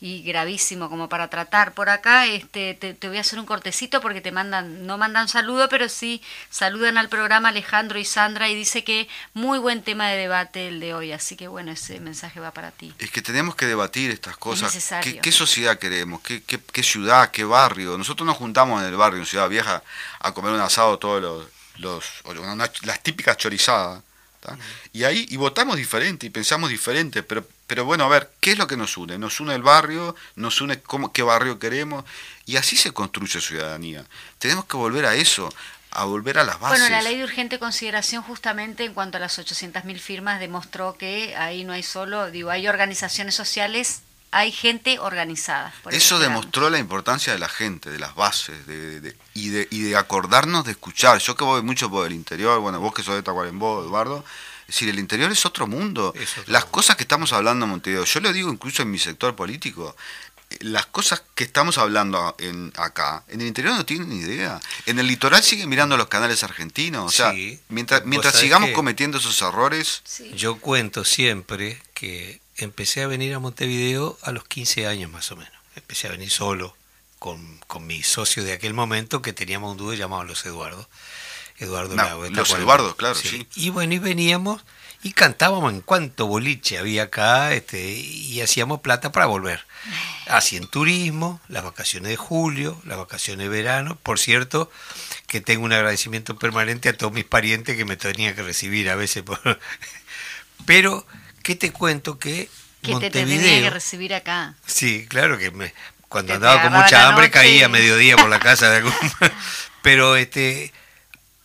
y 0.00 0.22
gravísimo 0.22 0.88
como 0.88 1.08
para 1.08 1.28
tratar. 1.28 1.72
Por 1.74 1.88
acá 1.90 2.26
este, 2.26 2.74
te, 2.74 2.94
te 2.94 3.08
voy 3.08 3.18
a 3.18 3.20
hacer 3.20 3.38
un 3.38 3.46
cortecito 3.46 4.00
porque 4.00 4.20
te 4.20 4.32
mandan, 4.32 4.86
no 4.86 4.96
mandan 4.96 5.28
saludo, 5.28 5.68
pero 5.68 5.88
sí 5.88 6.22
saludan 6.50 6.96
al 6.98 7.08
programa 7.08 7.50
Alejandro 7.50 7.98
y 7.98 8.04
Sandra 8.04 8.48
y 8.48 8.54
dice 8.54 8.82
que 8.82 9.08
muy 9.34 9.58
buen 9.58 9.82
tema 9.82 10.08
de 10.08 10.16
debate 10.16 10.68
el 10.68 10.80
de 10.80 10.94
hoy, 10.94 11.12
así 11.12 11.36
que 11.36 11.48
bueno, 11.48 11.72
ese 11.72 12.00
mensaje 12.00 12.40
va 12.40 12.50
para 12.52 12.70
ti. 12.70 12.94
Es 12.98 13.10
que 13.10 13.20
tenemos 13.22 13.54
que 13.54 13.66
debatir 13.66 14.10
estas 14.10 14.36
cosas. 14.36 14.72
¿Qué, 15.02 15.18
qué 15.18 15.32
sociedad 15.32 15.78
queremos? 15.78 16.20
¿Qué, 16.22 16.42
qué, 16.42 16.58
qué 16.58 16.82
ciudad? 16.82 17.30
¿Qué 17.30 17.44
barrio? 17.44 17.98
Nosotros 17.98 18.26
nos 18.26 18.36
juntamos 18.38 18.80
en 18.82 18.88
el 18.88 18.96
barrio, 18.96 19.20
en 19.20 19.26
Ciudad 19.26 19.48
Vieja, 19.48 19.82
a 20.20 20.32
comer 20.32 20.52
un 20.52 20.60
asado 20.60 20.98
todos 20.98 21.20
los... 21.20 21.46
los 21.78 22.04
una- 22.24 22.70
las 22.82 23.02
típicas 23.02 23.36
chorizadas. 23.36 24.02
Y 24.94 25.04
ahí 25.04 25.26
y 25.28 25.36
votamos 25.36 25.76
diferente 25.76 26.26
y 26.26 26.30
pensamos 26.30 26.70
diferente, 26.70 27.22
pero, 27.22 27.46
pero 27.70 27.84
bueno, 27.84 28.02
a 28.04 28.08
ver, 28.08 28.32
¿qué 28.40 28.50
es 28.50 28.58
lo 28.58 28.66
que 28.66 28.76
nos 28.76 28.96
une? 28.96 29.16
Nos 29.16 29.38
une 29.38 29.54
el 29.54 29.62
barrio, 29.62 30.16
nos 30.34 30.60
une 30.60 30.80
cómo, 30.82 31.12
qué 31.12 31.22
barrio 31.22 31.60
queremos, 31.60 32.04
y 32.44 32.56
así 32.56 32.76
se 32.76 32.90
construye 32.90 33.40
ciudadanía. 33.40 34.04
Tenemos 34.40 34.64
que 34.64 34.76
volver 34.76 35.06
a 35.06 35.14
eso, 35.14 35.48
a 35.92 36.02
volver 36.04 36.40
a 36.40 36.42
las 36.44 36.58
bases. 36.58 36.80
Bueno, 36.80 36.96
la 36.96 37.00
ley 37.02 37.16
de 37.18 37.22
urgente 37.22 37.60
consideración 37.60 38.24
justamente 38.24 38.84
en 38.84 38.92
cuanto 38.92 39.18
a 39.18 39.20
las 39.20 39.38
800.000 39.38 40.00
firmas 40.00 40.40
demostró 40.40 40.96
que 40.98 41.36
ahí 41.36 41.62
no 41.62 41.72
hay 41.72 41.84
solo, 41.84 42.28
digo, 42.32 42.50
hay 42.50 42.66
organizaciones 42.66 43.36
sociales, 43.36 44.00
hay 44.32 44.50
gente 44.50 44.98
organizada. 44.98 45.72
Por 45.84 45.94
Eso 45.94 46.18
demostró 46.18 46.70
la 46.70 46.78
importancia 46.80 47.32
de 47.32 47.38
la 47.38 47.48
gente, 47.48 47.88
de 47.88 48.00
las 48.00 48.16
bases, 48.16 48.66
de, 48.66 49.00
de- 49.00 49.16
y, 49.34 49.50
de, 49.50 49.68
y 49.70 49.82
de 49.82 49.96
acordarnos 49.96 50.64
de 50.64 50.72
escuchar. 50.72 51.18
Yo 51.18 51.36
que 51.36 51.44
voy 51.44 51.62
mucho 51.62 51.88
por 51.88 52.04
el 52.04 52.14
interior, 52.14 52.58
bueno, 52.58 52.80
vos 52.80 52.92
que 52.92 53.04
sos 53.04 53.14
de 53.14 53.22
Tacuarembó, 53.22 53.84
Eduardo, 53.84 54.24
es 54.70 54.74
decir, 54.76 54.88
el 54.88 54.98
interior 54.98 55.30
es 55.30 55.44
otro 55.44 55.66
mundo. 55.66 56.14
Es 56.16 56.38
otro 56.38 56.52
las 56.52 56.62
mundo. 56.62 56.72
cosas 56.72 56.96
que 56.96 57.02
estamos 57.02 57.32
hablando 57.32 57.64
en 57.66 57.70
Montevideo, 57.72 58.04
yo 58.04 58.20
lo 58.20 58.32
digo 58.32 58.50
incluso 58.50 58.82
en 58.82 58.90
mi 58.90 58.98
sector 58.98 59.36
político, 59.36 59.96
las 60.60 60.86
cosas 60.86 61.22
que 61.34 61.44
estamos 61.44 61.78
hablando 61.78 62.34
en, 62.38 62.72
acá, 62.76 63.22
en 63.28 63.40
el 63.40 63.46
interior 63.46 63.74
no 63.76 63.86
tienen 63.86 64.08
ni 64.08 64.16
idea. 64.16 64.60
En 64.86 64.98
el 64.98 65.06
litoral 65.06 65.42
siguen 65.44 65.68
mirando 65.68 65.96
los 65.96 66.08
canales 66.08 66.42
argentinos. 66.42 67.04
O 67.06 67.16
sea, 67.16 67.32
Sí. 67.32 67.60
mientras, 67.68 68.02
sigamos 68.34 68.70
cometiendo 68.70 69.18
esos 69.18 69.40
errores, 69.42 70.02
Sí. 70.04 70.32
Yo 70.34 70.58
cuento 70.58 71.04
siempre 71.04 71.80
que 71.94 72.40
empecé 72.56 73.02
a 73.02 73.06
venir 73.06 73.32
a 73.34 73.38
Montevideo 73.38 74.18
a 74.22 74.32
los 74.32 74.44
15 74.44 74.86
años 74.88 75.10
más 75.10 75.30
o 75.30 75.36
menos. 75.36 75.52
Empecé 75.76 76.08
a 76.08 76.10
venir 76.10 76.30
solo 76.30 76.76
con, 77.20 77.58
con 77.68 77.86
mi 77.86 78.02
socio 78.02 78.42
de 78.42 78.52
aquel 78.52 78.74
momento 78.74 79.22
que 79.22 79.32
teníamos 79.32 79.70
un 79.72 79.76
dúo 79.78 79.94
llamado 79.94 80.24
Los 80.24 80.44
Eduardos. 80.46 80.86
Eduardo 81.60 81.94
No, 81.94 82.02
Lago, 82.02 82.22
de 82.24 82.30
Los. 82.30 82.50
Eduardos, 82.50 82.94
claro, 82.96 83.14
sí. 83.14 83.46
Y 83.54 83.70
bueno, 83.70 83.94
y 83.94 83.98
veníamos 83.98 84.62
y 85.02 85.12
cantábamos 85.12 85.72
en 85.72 85.80
cuanto 85.80 86.26
boliche 86.26 86.78
había 86.78 87.04
acá 87.04 87.54
este, 87.54 87.90
y 87.90 88.40
hacíamos 88.40 88.80
plata 88.80 89.12
para 89.12 89.26
volver. 89.26 89.64
Hacían 90.26 90.66
turismo, 90.66 91.40
las 91.48 91.64
vacaciones 91.64 92.10
de 92.10 92.16
julio, 92.16 92.80
las 92.84 92.98
vacaciones 92.98 93.44
de 93.44 93.48
verano. 93.48 93.98
Por 94.02 94.18
cierto, 94.18 94.70
que 95.26 95.40
tengo 95.40 95.64
un 95.64 95.72
agradecimiento 95.72 96.38
permanente 96.38 96.90
a 96.90 96.96
todos 96.96 97.12
mis 97.12 97.24
parientes 97.24 97.76
que 97.76 97.86
me 97.86 97.96
tenían 97.96 98.34
que 98.34 98.42
recibir 98.42 98.90
a 98.90 98.94
veces. 98.94 99.22
Por... 99.22 99.38
Pero, 100.66 101.06
¿qué 101.42 101.56
te 101.56 101.72
cuento? 101.72 102.18
Que 102.18 102.50
Que 102.82 102.94
te 102.96 103.10
tenía 103.10 103.36
Montevideo... 103.36 103.62
que 103.64 103.70
recibir 103.70 104.14
acá. 104.14 104.54
Sí, 104.66 105.06
claro 105.08 105.38
que 105.38 105.50
me, 105.50 105.72
cuando 106.10 106.32
te 106.32 106.36
andaba 106.36 106.62
con 106.62 106.72
mucha 106.74 107.08
hambre 107.08 107.28
noche 107.28 107.32
caía 107.32 107.66
a 107.66 107.68
mediodía 107.70 108.16
por 108.16 108.28
la 108.28 108.38
casa 108.38 108.68
de 108.70 108.76
algún... 108.78 108.92
Pero 109.82 110.16
este 110.16 110.74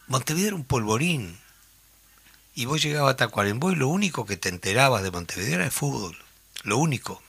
Montevideo 0.07 0.47
era 0.47 0.55
un 0.55 0.65
polvorín. 0.65 1.37
Y 2.53 2.65
vos 2.65 2.81
llegabas 2.81 3.13
a 3.13 3.17
Tacuarembó 3.17 3.71
y 3.71 3.75
lo 3.75 3.87
único 3.89 4.25
que 4.25 4.37
te 4.37 4.49
enterabas 4.49 5.03
de 5.03 5.11
Montevideo 5.11 5.55
era 5.55 5.65
el 5.65 5.71
fútbol. 5.71 6.17
Lo 6.63 6.77
único. 6.77 7.21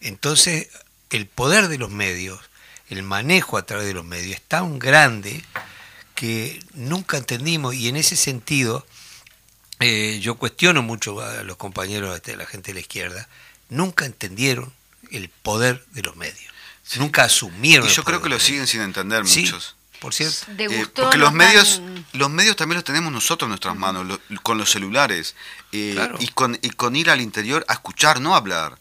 Entonces, 0.00 0.68
el 1.10 1.26
poder 1.26 1.68
de 1.68 1.78
los 1.78 1.90
medios, 1.90 2.40
el 2.88 3.02
manejo 3.02 3.58
a 3.58 3.66
través 3.66 3.86
de 3.86 3.94
los 3.94 4.04
medios 4.04 4.36
es 4.36 4.42
tan 4.42 4.78
grande 4.78 5.44
que 6.14 6.62
nunca 6.74 7.16
entendimos 7.18 7.74
y 7.74 7.88
en 7.88 7.96
ese 7.96 8.16
sentido 8.16 8.86
eh, 9.80 10.20
yo 10.20 10.36
cuestiono 10.36 10.82
mucho 10.82 11.20
a 11.20 11.42
los 11.42 11.56
compañeros, 11.56 12.10
a 12.10 12.36
la 12.36 12.46
gente 12.46 12.70
de 12.70 12.74
la 12.74 12.80
izquierda, 12.80 13.28
nunca 13.68 14.04
entendieron 14.04 14.72
el 15.10 15.28
poder 15.28 15.84
de 15.92 16.02
los 16.02 16.16
medios. 16.16 16.52
Nunca 16.96 17.24
asumieron. 17.24 17.86
y 17.86 17.88
el 17.88 17.94
yo 17.94 18.04
creo 18.04 18.18
que 18.20 18.28
de 18.28 18.34
lo 18.34 18.40
siguen 18.40 18.66
sin 18.66 18.80
entender 18.80 19.26
Sí, 19.26 19.42
muchos. 19.42 19.76
Por 20.00 20.12
cierto. 20.14 20.46
De 20.48 20.64
Eh, 20.64 20.68
gusto 20.78 21.02
porque 21.02 21.18
no 21.18 21.24
los 21.24 21.32
medios, 21.32 21.76
tan- 21.76 22.06
los 22.14 22.30
medios 22.30 22.56
también 22.56 22.76
los 22.76 22.84
tenemos 22.84 23.12
nosotros 23.12 23.46
en 23.46 23.50
nuestras 23.50 23.76
manos, 23.76 24.06
lo- 24.06 24.42
con 24.42 24.58
los 24.58 24.70
celulares 24.70 25.34
eh, 25.72 25.92
Claro. 25.94 26.16
y, 26.18 26.28
con, 26.28 26.58
y 26.62 26.70
con 26.70 26.96
ir 26.96 27.10
al 27.10 27.20
interior 27.20 27.64
a 27.68 27.74
escuchar, 27.74 28.20
no 28.20 28.34
a 28.34 28.38
hablar. 28.38 28.78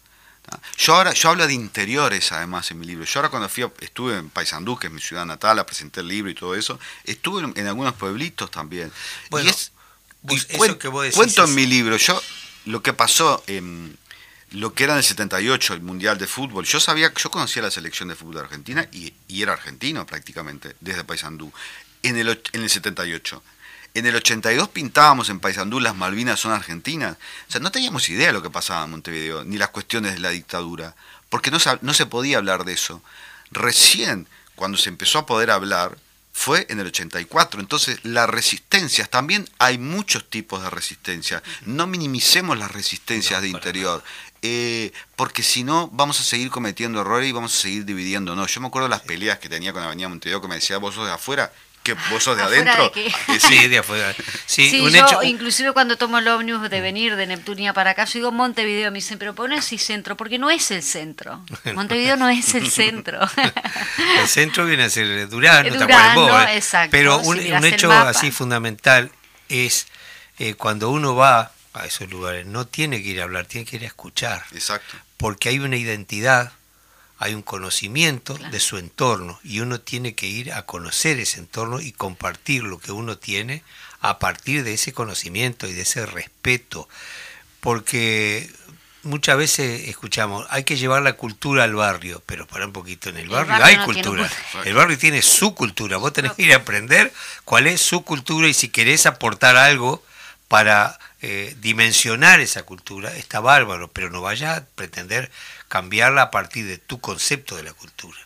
Yo 0.80 0.96
ahora 0.96 1.14
yo 1.14 1.30
hablo 1.30 1.46
de 1.46 1.54
interiores 1.54 2.32
además 2.32 2.72
en 2.72 2.80
mi 2.80 2.88
libro. 2.88 3.06
Yo 3.06 3.20
ahora 3.20 3.30
cuando 3.30 3.48
fui 3.48 3.62
a- 3.62 3.72
estuve 3.82 4.18
en 4.18 4.32
Paysandú, 4.32 4.80
que 4.80 4.88
es 4.88 4.94
mi 4.94 5.00
ciudad 5.00 5.24
natal, 5.24 5.60
a 5.60 5.66
presenté 5.68 6.00
el 6.00 6.08
libro 6.08 6.32
y 6.32 6.34
todo 6.34 6.56
eso, 6.56 6.80
estuve 7.04 7.44
en, 7.44 7.54
en 7.56 7.68
algunos 7.68 7.94
pueblitos 7.94 8.50
también. 8.50 8.92
Bueno, 9.30 9.48
y 9.48 9.52
es, 9.52 9.72
vos- 10.24 10.48
y 10.50 10.56
eso 10.56 10.80
que 10.80 10.88
vos 10.88 11.04
decís 11.04 11.18
cuento 11.18 11.44
en 11.44 11.54
mi 11.54 11.68
libro, 11.68 11.98
yo 11.98 12.20
lo 12.66 12.82
que 12.82 12.94
pasó 12.94 13.44
en 13.46 13.96
lo 14.52 14.74
que 14.74 14.84
era 14.84 14.94
en 14.94 14.98
el 14.98 15.04
78, 15.04 15.74
el 15.74 15.82
Mundial 15.82 16.18
de 16.18 16.28
Fútbol, 16.28 16.66
yo 16.66 16.80
sabía, 16.80 17.14
yo 17.14 17.30
conocía 17.30 17.62
la 17.62 17.72
selección 17.72 18.10
de 18.10 18.16
fútbol 18.16 18.36
de 18.36 18.42
Argentina 18.42 18.88
y, 18.92 19.14
era 19.30 19.54
argentino 19.54 20.06
prácticamente, 20.06 20.76
desde 20.80 21.04
Paysandú, 21.04 21.52
en 22.04 22.18
el, 22.18 22.42
en 22.54 22.62
el 22.62 22.70
78. 22.70 23.44
En 23.94 24.06
el 24.06 24.16
82 24.16 24.70
pintábamos 24.70 25.30
en 25.30 25.40
Paysandú 25.40 25.80
las 25.80 25.96
Malvinas 25.96 26.40
son 26.40 26.52
argentinas. 26.52 27.18
O 27.48 27.52
sea, 27.52 27.62
no 27.62 27.72
teníamos 27.72 28.08
idea 28.10 28.28
de 28.28 28.34
lo 28.34 28.44
que 28.44 28.50
pasaba 28.50 28.84
en 28.86 28.92
Montevideo, 28.92 29.44
ni 29.44 29.58
las 29.58 29.70
cuestiones 29.70 30.14
de 30.14 30.20
la 30.20 30.30
dictadura, 30.30 30.96
porque 31.30 31.52
no 31.52 31.58
no 31.82 31.94
se 31.94 32.06
podía 32.06 32.38
hablar 32.38 32.66
de 32.66 32.74
eso. 32.74 33.02
Recién, 33.52 34.28
cuando 34.56 34.78
se 34.78 34.90
empezó 34.90 35.20
a 35.20 35.26
poder 35.26 35.52
hablar, 35.52 35.98
fue 36.40 36.66
en 36.70 36.80
el 36.80 36.88
84. 36.88 37.60
Entonces, 37.60 38.00
las 38.04 38.30
resistencias, 38.30 39.10
también 39.10 39.46
hay 39.58 39.78
muchos 39.78 40.30
tipos 40.30 40.64
de 40.64 40.70
resistencia. 40.70 41.44
No 41.66 41.86
minimicemos 41.86 42.58
las 42.58 42.72
resistencias 42.72 43.42
de 43.42 43.50
interior. 43.50 44.02
Eh, 44.42 44.94
porque 45.18 45.44
si 45.44 45.66
no 45.66 45.90
vamos 45.92 46.18
a 46.22 46.24
seguir 46.24 46.50
cometiendo 46.50 47.02
errores 47.02 47.28
y 47.28 47.34
vamos 47.34 47.54
a 47.54 47.62
seguir 47.62 47.84
dividiendo. 47.84 48.38
No, 48.38 48.48
yo 48.48 48.62
me 48.62 48.68
acuerdo 48.68 48.88
de 48.88 48.92
las 48.92 49.02
peleas 49.02 49.40
que 49.40 49.50
tenía 49.50 49.74
con 49.74 49.84
Avenida 49.84 50.08
Montevideo 50.08 50.40
que 50.40 50.48
me 50.48 50.56
decía 50.56 50.78
vos 50.78 50.96
sos 50.96 51.08
de 51.08 51.12
afuera 51.12 51.52
que 51.84 51.94
vos 52.12 52.24
sos 52.24 52.38
de 52.38 52.44
adentro. 52.44 52.92
De 52.92 53.40
sí, 53.40 53.68
de 53.68 53.80
afuera. 53.80 54.14
Sí, 54.46 54.70
sí 54.70 54.92
yo, 54.92 55.24
inclusive 55.24 55.72
cuando 55.72 55.98
tomo 55.98 56.18
el 56.20 56.28
ómnibus 56.28 56.70
de 56.70 56.82
venir 56.82 57.16
de 57.16 57.28
Neptunia 57.28 57.74
para 57.74 57.92
acá, 57.92 58.06
yo 58.06 58.14
digo 58.14 58.32
Montevideo, 58.32 58.92
me 58.92 58.98
dicen, 58.98 59.18
pero 59.18 59.34
pones 59.34 59.60
así 59.60 59.78
centro, 59.78 60.18
porque 60.18 60.38
no 60.38 60.50
es 60.50 60.72
el 60.72 60.84
centro. 60.84 61.44
Montevideo 61.74 62.18
no 62.18 62.30
es 62.30 62.54
el 62.56 62.70
centro. 62.72 63.20
el 64.20 64.28
centro 64.28 64.66
viene 64.66 64.84
a 64.84 64.90
ser 64.90 65.30
Durán, 65.30 65.70
Durán 65.70 66.50
¿eh? 66.50 66.58
exacto. 66.58 66.92
Pero 66.92 67.20
un, 67.20 67.40
hecho 67.66 67.92
así 67.92 68.32
fundamental 68.32 69.12
es 69.48 69.88
eh, 70.38 70.54
cuando 70.56 70.90
uno 70.90 71.16
va 71.16 71.52
a 71.74 71.86
esos 71.86 72.10
lugares, 72.10 72.46
no 72.46 72.66
tiene 72.66 73.02
que 73.02 73.10
ir 73.10 73.22
a 73.22 73.24
hablar, 73.24 73.46
tiene 73.46 73.66
que 73.66 73.78
ir 73.78 73.84
a 73.84 73.88
escuchar. 73.88 74.44
Exacto. 74.54 74.98
Porque 75.18 75.50
hay 75.50 75.60
una 75.60 75.78
identidad 75.78 76.52
hay 77.20 77.34
un 77.34 77.42
conocimiento 77.42 78.36
de 78.36 78.60
su 78.62 78.78
entorno 78.78 79.40
y 79.44 79.60
uno 79.60 79.82
tiene 79.82 80.16
que 80.16 80.26
ir 80.26 80.54
a 80.54 80.66
conocer 80.66 81.20
ese 81.20 81.40
entorno 81.40 81.82
y 81.82 81.92
compartir 81.92 82.64
lo 82.64 82.80
que 82.80 82.94
uno 82.94 83.18
tiene 83.18 83.62
a 84.00 84.20
partir 84.20 84.64
de 84.64 84.74
ese 84.74 84.94
conocimiento 84.94 85.68
y 85.68 85.74
de 85.74 85.82
ese 85.82 86.06
respeto. 86.06 86.88
Porque 87.60 88.50
muchas 89.04 89.38
veces 89.38 89.90
escuchamos, 89.90 90.48
hay 90.50 90.64
que 90.64 90.78
llevar 90.78 91.02
la 91.02 91.14
cultura 91.14 91.66
al 91.66 91.76
barrio, 91.76 92.24
pero 92.26 92.48
para 92.48 92.66
un 92.66 92.72
poquito, 92.72 93.10
en 93.10 93.18
el 93.18 93.28
barrio, 93.28 93.54
hay 93.66 93.78
cultura. 93.80 94.30
El 94.64 94.74
barrio 94.74 94.98
tiene 94.98 95.22
su 95.22 95.54
cultura, 95.54 95.98
vos 95.98 96.14
tenés 96.14 96.32
que 96.32 96.44
ir 96.44 96.54
a 96.54 96.58
aprender 96.58 97.12
cuál 97.44 97.68
es 97.68 97.82
su 97.82 98.06
cultura 98.06 98.48
y 98.48 98.54
si 98.54 98.70
querés 98.70 99.06
aportar 99.06 99.58
algo 99.58 100.02
para 100.48 100.98
eh, 101.22 101.54
dimensionar 101.60 102.40
esa 102.40 102.64
cultura, 102.64 103.14
está 103.14 103.42
bárbaro, 103.42 103.90
pero 103.92 104.10
no 104.10 104.22
vaya 104.22 104.56
a 104.56 104.66
pretender 104.66 105.30
cambiarla 105.70 106.24
a 106.24 106.32
partir 106.32 106.66
de 106.66 106.78
tu 106.78 107.00
concepto 107.00 107.56
de 107.56 107.64
la 107.64 107.74
cultura. 107.74 108.18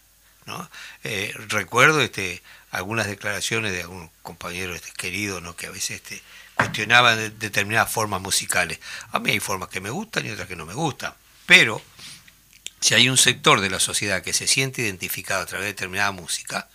¿no? 0.46 0.70
Eh, 1.04 1.34
recuerdo 1.50 2.02
este, 2.02 2.41
algunas 2.72 3.06
declaraciones 3.06 3.72
de 3.72 3.82
algún 3.82 4.10
compañero 4.24 4.74
este, 4.74 4.91
querido 4.94 5.41
¿no? 5.41 5.56
que 5.56 5.68
a 5.68 5.72
veces 5.72 6.02
este, 6.02 6.24
cuestionaban 6.56 7.38
determinadas 7.38 7.91
formas 7.91 8.22
musicales. 8.22 8.80
A 9.12 9.20
mí 9.20 9.32
hay 9.32 9.39
formas 9.39 9.70
que 9.70 9.82
me 9.82 9.89
gustan 9.89 10.26
y 10.26 10.32
otras 10.32 10.48
que 10.48 10.56
no 10.56 10.66
me 10.66 10.74
gustan, 10.74 11.14
pero 11.46 11.82
si 12.80 12.96
hay 12.96 13.10
un 13.10 13.18
sector 13.18 13.62
de 13.62 13.70
la 13.70 13.80
sociedad 13.80 14.24
que 14.24 14.34
se 14.34 14.48
siente 14.48 14.82
identificado 14.82 15.41
a 15.41 15.46
través 15.46 15.66
de 15.66 15.74
determinada 15.74 16.12
música, 16.12 16.68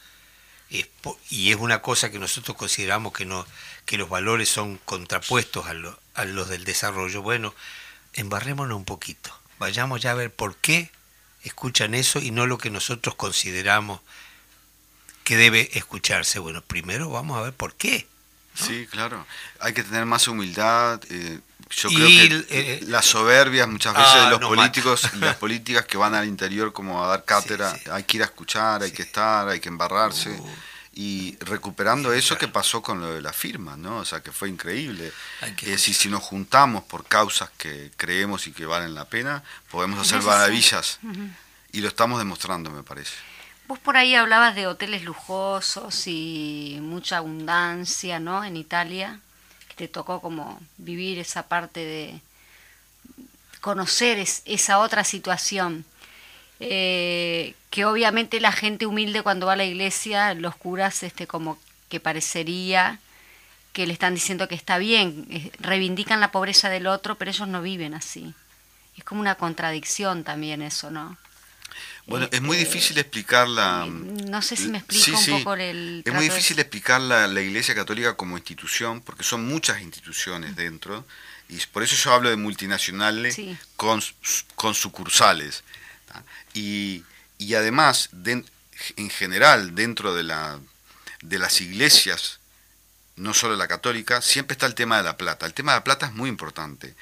y 1.30 1.50
es 1.50 1.56
una 1.56 1.80
cosa 1.80 2.10
que 2.10 2.18
nosotros 2.18 2.54
consideramos 2.54 3.14
que, 3.14 3.24
no, 3.24 3.46
que 3.86 3.96
los 3.96 4.10
valores 4.10 4.50
son 4.50 4.76
contrapuestos 4.84 5.66
a, 5.66 5.72
a 6.14 6.24
los 6.26 6.48
del 6.50 6.64
desarrollo, 6.64 7.22
bueno, 7.22 7.54
embarrémonos 8.12 8.76
un 8.76 8.84
poquito 8.84 9.37
vayamos 9.58 10.00
ya 10.00 10.12
a 10.12 10.14
ver 10.14 10.32
por 10.32 10.56
qué 10.56 10.90
escuchan 11.42 11.94
eso 11.94 12.20
y 12.20 12.30
no 12.30 12.46
lo 12.46 12.58
que 12.58 12.70
nosotros 12.70 13.14
consideramos 13.14 14.00
que 15.24 15.36
debe 15.36 15.70
escucharse. 15.74 16.38
Bueno, 16.38 16.62
primero 16.62 17.10
vamos 17.10 17.38
a 17.38 17.42
ver 17.42 17.52
por 17.52 17.74
qué. 17.74 18.06
Sí, 18.54 18.86
claro. 18.90 19.24
Hay 19.60 19.72
que 19.72 19.84
tener 19.84 20.04
más 20.04 20.26
humildad. 20.26 21.00
Eh, 21.10 21.40
yo 21.70 21.90
creo 21.90 22.06
que 22.06 22.24
eh, 22.24 22.46
eh, 22.48 22.80
las 22.86 23.04
soberbias 23.04 23.68
muchas 23.68 23.94
veces 23.94 24.14
de 24.14 24.20
ah, 24.20 24.30
los 24.30 24.40
políticos 24.40 25.08
y 25.14 25.16
las 25.18 25.36
políticas 25.36 25.84
que 25.84 25.96
van 25.96 26.14
al 26.14 26.26
interior 26.26 26.72
como 26.72 27.04
a 27.04 27.08
dar 27.08 27.24
cátedra, 27.24 27.78
hay 27.92 28.04
que 28.04 28.16
ir 28.16 28.22
a 28.22 28.26
escuchar, 28.26 28.82
hay 28.82 28.90
que 28.90 29.02
estar, 29.02 29.48
hay 29.48 29.60
que 29.60 29.68
embarrarse. 29.68 30.30
Uh 30.30 30.67
y 30.98 31.36
recuperando 31.38 32.12
eso 32.12 32.36
que 32.36 32.48
pasó 32.48 32.82
con 32.82 33.00
lo 33.00 33.14
de 33.14 33.22
la 33.22 33.32
firma, 33.32 33.76
¿no? 33.76 33.98
O 33.98 34.04
sea, 34.04 34.20
que 34.20 34.32
fue 34.32 34.48
increíble. 34.48 35.12
Es 35.42 35.66
decir, 35.68 35.94
si 35.94 36.08
nos 36.08 36.24
juntamos 36.24 36.82
por 36.82 37.06
causas 37.06 37.50
que 37.56 37.92
creemos 37.96 38.48
y 38.48 38.52
que 38.52 38.66
valen 38.66 38.96
la 38.96 39.04
pena, 39.04 39.44
podemos 39.70 40.00
hacer 40.00 40.20
maravillas. 40.24 40.98
Y 41.70 41.82
lo 41.82 41.86
estamos 41.86 42.18
demostrando, 42.18 42.68
me 42.70 42.82
parece. 42.82 43.14
Vos 43.68 43.78
por 43.78 43.96
ahí 43.96 44.16
hablabas 44.16 44.56
de 44.56 44.66
hoteles 44.66 45.04
lujosos 45.04 46.02
y 46.08 46.78
mucha 46.80 47.18
abundancia, 47.18 48.18
¿no? 48.18 48.42
En 48.42 48.56
Italia, 48.56 49.20
que 49.68 49.74
te 49.76 49.86
tocó 49.86 50.20
como 50.20 50.60
vivir 50.78 51.20
esa 51.20 51.44
parte 51.44 51.78
de 51.78 52.20
conocer 53.60 54.18
esa 54.46 54.80
otra 54.80 55.04
situación. 55.04 55.84
Eh, 56.60 57.54
que 57.70 57.84
obviamente 57.84 58.40
la 58.40 58.52
gente 58.52 58.86
humilde 58.86 59.22
cuando 59.22 59.46
va 59.46 59.52
a 59.52 59.56
la 59.56 59.64
iglesia, 59.64 60.34
los 60.34 60.56
curas 60.56 61.02
este, 61.02 61.26
como 61.26 61.58
que 61.88 62.00
parecería 62.00 62.98
que 63.72 63.86
le 63.86 63.92
están 63.92 64.14
diciendo 64.14 64.48
que 64.48 64.56
está 64.56 64.78
bien, 64.78 65.26
eh, 65.30 65.52
reivindican 65.60 66.20
la 66.20 66.32
pobreza 66.32 66.68
del 66.68 66.86
otro, 66.86 67.16
pero 67.16 67.30
ellos 67.30 67.46
no 67.46 67.62
viven 67.62 67.94
así. 67.94 68.34
Es 68.96 69.04
como 69.04 69.20
una 69.20 69.36
contradicción 69.36 70.24
también 70.24 70.62
eso, 70.62 70.90
¿no? 70.90 71.16
Bueno, 72.06 72.26
es 72.32 72.40
muy 72.40 72.56
este, 72.56 72.68
difícil 72.68 72.98
explicar 72.98 73.46
la... 73.46 73.86
No 73.86 74.42
sé 74.42 74.56
si 74.56 74.68
me 74.68 74.78
explico 74.78 75.18
un 75.18 75.38
poco 75.38 75.54
el... 75.54 76.02
Es 76.04 76.12
muy 76.12 76.24
difícil 76.24 76.58
explicar 76.58 77.00
la, 77.00 77.28
la, 77.28 77.40
Iglesia 77.40 77.74
Católica 77.74 78.16
como 78.16 78.36
institución, 78.36 79.02
porque 79.02 79.22
son 79.22 79.46
muchas 79.46 79.80
instituciones 79.82 80.56
dentro, 80.56 81.06
y 81.48 81.58
por 81.66 81.82
eso 81.82 81.94
yo 81.94 82.12
hablo 82.12 82.30
de 82.30 82.36
multinacionales 82.36 83.38
con, 83.76 84.02
con 84.54 84.74
sucursales. 84.74 85.62
Y, 86.58 87.54
además, 87.54 88.10
en 88.96 89.10
general, 89.10 89.74
dentro 89.74 90.14
de, 90.14 90.22
la, 90.24 90.58
de 91.22 91.38
las 91.38 91.60
iglesias, 91.60 92.40
no 93.16 93.34
solo 93.34 93.56
la 93.56 93.68
católica, 93.68 94.22
siempre 94.22 94.54
está 94.54 94.66
el 94.66 94.74
tema 94.74 94.96
de 94.98 95.04
la 95.04 95.16
plata. 95.16 95.46
El 95.46 95.54
tema 95.54 95.72
de 95.72 95.78
la 95.78 95.84
plata 95.84 96.06
es 96.06 96.12
muy 96.12 96.28
importante 96.28 96.94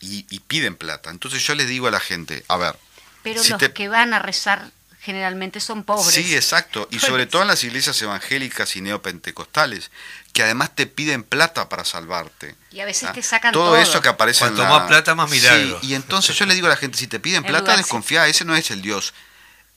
y, 0.00 0.40
piden 0.40 0.76
plata. 0.76 1.10
Entonces 1.10 1.44
yo 1.46 1.54
les 1.54 1.68
digo 1.68 1.86
a 1.86 1.90
la 1.90 2.00
gente, 2.00 2.44
a 2.48 2.56
ver. 2.56 2.76
Pero 3.22 3.42
los 3.44 3.70
que 3.70 3.88
van 3.88 4.14
a 4.14 4.18
rezar 4.18 4.70
generalmente 5.02 5.58
son 5.58 5.82
pobres. 5.82 6.14
Sí, 6.14 6.34
exacto. 6.34 6.86
Y 6.90 7.00
sobre 7.00 7.26
todo 7.26 7.42
en 7.42 7.48
las 7.48 7.64
iglesias 7.64 8.00
evangélicas 8.00 8.76
y 8.76 8.80
neopentecostales, 8.80 9.90
que 10.32 10.44
además 10.44 10.74
te 10.74 10.86
piden 10.86 11.24
plata 11.24 11.68
para 11.68 11.84
salvarte. 11.84 12.54
Y 12.70 12.80
a 12.80 12.84
veces 12.84 13.08
¿Ah? 13.08 13.12
te 13.12 13.22
sacan 13.22 13.52
todo. 13.52 13.76
eso 13.76 14.00
que 14.00 14.08
aparece 14.08 14.40
Cuanto 14.40 14.64
más 14.64 14.86
plata, 14.86 15.14
más 15.16 15.28
milagro. 15.28 15.80
Sí, 15.80 15.88
y 15.88 15.94
entonces 15.94 16.36
yo 16.36 16.46
le 16.46 16.54
digo 16.54 16.68
a 16.68 16.70
la 16.70 16.76
gente, 16.76 16.96
si 16.96 17.08
te 17.08 17.18
piden 17.18 17.42
plata, 17.44 17.76
desconfía, 17.76 18.28
ese 18.28 18.44
no 18.44 18.54
es 18.54 18.70
el 18.70 18.80
Dios 18.80 19.12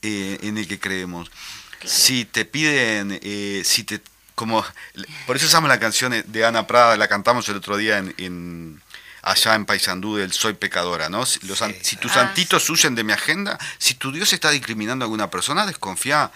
eh, 0.04 0.38
en 0.44 0.60
el 0.60 0.68
que 0.68 0.80
creemos. 0.80 1.32
Si 1.84 2.26
te 2.26 2.46
piden, 2.46 3.20
eh, 3.22 3.64
si 3.66 3.84
te 3.84 4.02
como 4.36 4.66
por 5.26 5.38
eso 5.38 5.46
usamos 5.46 5.70
la 5.70 5.80
canción 5.80 6.24
de 6.26 6.46
Ana 6.46 6.68
Prada, 6.68 6.98
la 6.98 7.08
cantamos 7.08 7.48
el 7.48 7.56
otro 7.56 7.78
día 7.78 7.98
en 8.00 8.82
allá 9.26 9.56
en 9.56 9.66
Paysandú 9.66 10.16
del 10.16 10.32
soy 10.32 10.54
pecadora, 10.54 11.10
¿no? 11.10 11.26
Si, 11.26 11.46
los, 11.48 11.62
si 11.82 11.96
tus 11.98 12.12
ah, 12.12 12.16
santitos 12.16 12.70
huyen 12.70 12.94
de 12.94 13.04
mi 13.04 13.12
agenda, 13.12 13.58
si 13.80 13.96
tu 13.96 14.12
Dios 14.12 14.32
está 14.32 14.52
discriminando 14.52 15.04
a 15.04 15.08
alguna 15.08 15.30
persona, 15.30 15.66
desconfía. 15.66 16.32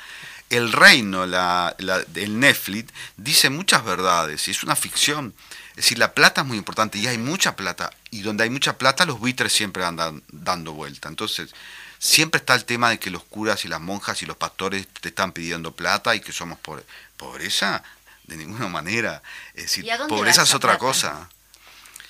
El 0.49 0.71
reino, 0.71 1.27
la, 1.27 1.75
la, 1.77 2.03
el 2.15 2.39
Netflix, 2.39 2.91
dice 3.17 3.51
muchas 3.51 3.85
verdades 3.85 4.47
y 4.47 4.51
es 4.51 4.63
una 4.63 4.75
ficción. 4.75 5.35
Es 5.69 5.75
decir, 5.75 5.99
la 5.99 6.15
plata 6.15 6.41
es 6.41 6.47
muy 6.47 6.57
importante 6.57 6.97
y 6.97 7.05
hay 7.05 7.19
mucha 7.19 7.55
plata. 7.55 7.91
Y 8.09 8.23
donde 8.23 8.45
hay 8.45 8.49
mucha 8.49 8.75
plata, 8.75 9.05
los 9.05 9.19
buitres 9.19 9.53
siempre 9.53 9.85
andan 9.85 10.23
dando 10.31 10.73
vuelta. 10.73 11.07
Entonces, 11.07 11.51
siempre 11.99 12.39
está 12.39 12.55
el 12.55 12.65
tema 12.65 12.89
de 12.89 12.97
que 12.97 13.11
los 13.11 13.23
curas 13.23 13.63
y 13.63 13.67
las 13.67 13.79
monjas 13.79 14.23
y 14.23 14.25
los 14.25 14.37
pastores 14.37 14.87
te 14.99 15.09
están 15.09 15.33
pidiendo 15.33 15.75
plata 15.75 16.15
y 16.15 16.19
que 16.19 16.33
somos 16.33 16.57
por 16.57 16.83
pobreza. 17.15 17.83
De 18.23 18.35
ninguna 18.35 18.67
manera. 18.67 19.21
Es 19.53 19.65
decir, 19.65 19.87
pobreza 20.07 20.41
es 20.41 20.55
otra 20.55 20.79
cosa. 20.79 21.29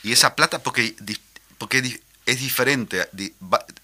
Y 0.03 0.11
esa 0.11 0.35
plata, 0.35 0.59
porque, 0.59 0.95
porque 1.57 1.99
es 2.25 2.39
diferente, 2.39 3.09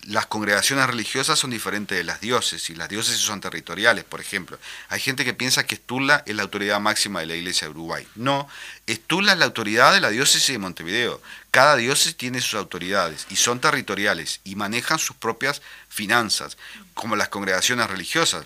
las 0.03 0.27
congregaciones 0.27 0.85
religiosas 0.85 1.39
son 1.39 1.49
diferentes 1.49 1.97
de 1.97 2.03
las 2.03 2.21
diócesis, 2.21 2.69
y 2.69 2.75
las 2.75 2.89
diócesis 2.89 3.21
son 3.21 3.41
territoriales, 3.41 4.03
por 4.03 4.21
ejemplo. 4.21 4.59
Hay 4.89 4.99
gente 4.99 5.25
que 5.25 5.33
piensa 5.33 5.65
que 5.65 5.75
Estula 5.75 6.23
es 6.27 6.35
la 6.35 6.43
autoridad 6.43 6.79
máxima 6.79 7.21
de 7.21 7.25
la 7.25 7.35
Iglesia 7.35 7.67
de 7.67 7.71
Uruguay. 7.71 8.07
No, 8.15 8.47
Estula 8.85 9.33
es 9.33 9.39
la 9.39 9.45
autoridad 9.45 9.93
de 9.93 10.01
la 10.01 10.09
diócesis 10.09 10.47
de 10.47 10.59
Montevideo. 10.59 11.21
Cada 11.49 11.75
diócesis 11.75 12.15
tiene 12.15 12.39
sus 12.39 12.53
autoridades 12.53 13.25
y 13.29 13.35
son 13.35 13.59
territoriales 13.59 14.41
y 14.43 14.55
manejan 14.55 14.99
sus 14.99 15.15
propias 15.15 15.61
finanzas, 15.89 16.57
como 16.93 17.15
las 17.15 17.29
congregaciones 17.29 17.89
religiosas. 17.89 18.45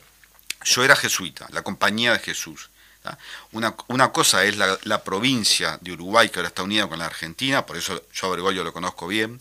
Yo 0.63 0.83
era 0.83 0.95
jesuita, 0.95 1.47
la 1.51 1.61
compañía 1.61 2.13
de 2.13 2.19
Jesús. 2.19 2.69
Una, 3.51 3.75
una, 3.87 4.11
cosa 4.11 4.43
es 4.43 4.57
la, 4.57 5.03
provincia 5.03 5.77
de 5.81 5.93
Uruguay, 5.93 6.29
que 6.29 6.39
ahora 6.39 6.49
está 6.49 6.63
unida 6.63 6.87
con 6.87 6.99
la 6.99 7.05
Argentina, 7.05 7.65
por 7.65 7.77
eso 7.77 8.03
yo 8.13 8.27
a 8.27 8.31
Bergoglio 8.31 8.63
lo 8.63 8.73
conozco 8.73 9.07
bien. 9.07 9.39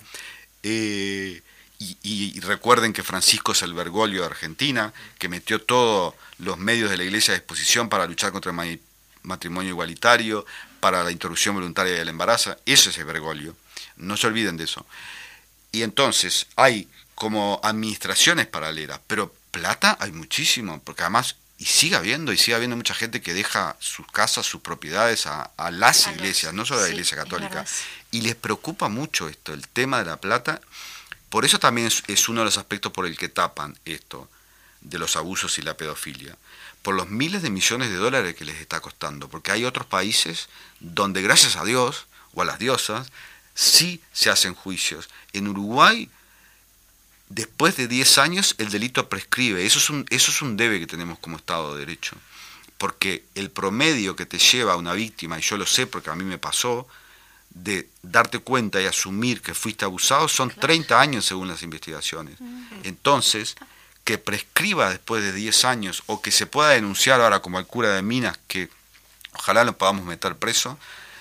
Eh, 0.62 1.42
y, 1.80 2.40
recuerden 2.40 2.92
que 2.92 3.04
Francisco 3.04 3.52
es 3.52 3.62
el 3.62 3.72
Bergoglio 3.72 4.22
de 4.22 4.26
Argentina, 4.26 4.92
que 5.18 5.28
metió 5.28 5.62
todos 5.62 6.14
los 6.38 6.58
medios 6.58 6.90
de 6.90 6.96
la 6.96 7.04
iglesia 7.04 7.34
a 7.34 7.36
disposición 7.36 7.88
para 7.88 8.06
luchar 8.06 8.32
contra 8.32 8.50
el 8.50 8.80
matrimonio 9.22 9.70
igualitario, 9.70 10.44
para 10.80 11.04
la 11.04 11.12
interrupción 11.12 11.54
voluntaria 11.54 11.94
del 11.94 12.08
embarazo. 12.08 12.56
Eso 12.66 12.90
es 12.90 12.98
el 12.98 13.04
Bergoglio. 13.04 13.56
No 13.96 14.16
se 14.16 14.26
olviden 14.26 14.56
de 14.56 14.64
eso. 14.64 14.86
Y 15.70 15.82
entonces 15.82 16.46
hay 16.56 16.88
como 17.14 17.60
administraciones 17.62 18.46
paralelas, 18.46 19.00
pero 19.06 19.32
plata 19.50 19.96
hay 20.00 20.12
muchísimo, 20.12 20.80
porque 20.84 21.02
además 21.02 21.36
y 21.58 21.64
sigue 21.64 21.96
habiendo, 21.96 22.32
y 22.32 22.38
sigue 22.38 22.54
habiendo 22.54 22.76
mucha 22.76 22.94
gente 22.94 23.20
que 23.20 23.34
deja 23.34 23.76
sus 23.80 24.06
casas, 24.06 24.46
sus 24.46 24.60
propiedades 24.60 25.26
a, 25.26 25.50
las 25.72 26.06
A 26.06 26.10
los- 26.10 26.16
iglesias, 26.18 26.54
no 26.54 26.64
solo 26.64 26.80
a 26.80 26.82
la 26.82 26.88
sí, 26.88 26.92
iglesia 26.94 27.16
es 27.18 27.24
católica. 27.24 27.64
Y 28.12 28.20
les 28.20 28.36
preocupa 28.36 28.88
mucho 28.88 29.28
esto, 29.28 29.52
el 29.52 29.66
tema 29.68 29.98
de 29.98 30.04
la 30.04 30.18
plata. 30.20 30.60
Por 31.30 31.44
eso 31.44 31.58
también 31.58 31.88
es, 31.88 32.04
es 32.06 32.28
uno 32.28 32.40
de 32.40 32.46
los 32.46 32.58
aspectos 32.58 32.92
por 32.92 33.06
el 33.06 33.18
que 33.18 33.28
tapan 33.28 33.76
esto 33.84 34.30
de 34.80 34.98
los 34.98 35.16
abusos 35.16 35.58
y 35.58 35.62
la 35.62 35.76
pedofilia. 35.76 36.36
Por 36.82 36.94
los 36.94 37.08
miles 37.10 37.42
de 37.42 37.50
millones 37.50 37.90
de 37.90 37.96
dólares 37.96 38.36
que 38.36 38.44
les 38.44 38.60
está 38.60 38.78
costando. 38.80 39.28
Porque 39.28 39.50
hay 39.50 39.64
otros 39.64 39.86
países 39.86 40.48
donde, 40.78 41.22
gracias 41.22 41.56
a 41.56 41.64
Dios 41.64 42.06
o 42.34 42.42
a 42.42 42.44
las 42.44 42.60
diosas, 42.60 43.08
sí 43.54 44.00
se 44.12 44.30
hacen 44.30 44.54
juicios. 44.54 45.08
En 45.32 45.48
Uruguay, 45.48 46.08
después 47.28 47.76
de 47.76 47.88
10 47.88 48.18
años, 48.18 48.54
el 48.58 48.70
delito 48.70 49.08
prescribe. 49.08 49.64
Eso 49.64 49.78
es 49.78 49.90
un, 49.90 50.06
eso 50.10 50.30
es 50.30 50.42
un 50.42 50.56
debe 50.56 50.80
que 50.80 50.86
tenemos 50.86 51.18
como 51.18 51.36
Estado 51.36 51.74
de 51.74 51.80
Derecho. 51.80 52.16
Porque 52.76 53.24
el 53.34 53.50
promedio 53.50 54.16
que 54.16 54.26
te 54.26 54.38
lleva 54.38 54.74
a 54.74 54.76
una 54.76 54.92
víctima, 54.92 55.38
y 55.38 55.42
yo 55.42 55.56
lo 55.56 55.66
sé 55.66 55.86
porque 55.86 56.10
a 56.10 56.14
mí 56.14 56.24
me 56.24 56.38
pasó, 56.38 56.86
de 57.50 57.88
darte 58.02 58.38
cuenta 58.38 58.80
y 58.80 58.86
asumir 58.86 59.42
que 59.42 59.54
fuiste 59.54 59.84
abusado 59.84 60.28
son 60.28 60.50
30 60.50 61.00
años 61.00 61.24
según 61.24 61.48
las 61.48 61.62
investigaciones. 61.62 62.36
Entonces, 62.84 63.56
que 64.04 64.18
prescriba 64.18 64.90
después 64.90 65.22
de 65.22 65.32
10 65.32 65.64
años 65.64 66.02
o 66.06 66.22
que 66.22 66.30
se 66.30 66.46
pueda 66.46 66.70
denunciar 66.70 67.20
ahora 67.20 67.40
como 67.40 67.58
al 67.58 67.66
cura 67.66 67.90
de 67.90 68.02
Minas, 68.02 68.38
que 68.46 68.70
ojalá 69.32 69.64
lo 69.64 69.76
podamos 69.76 70.04
meter 70.04 70.36
preso, 70.36 70.78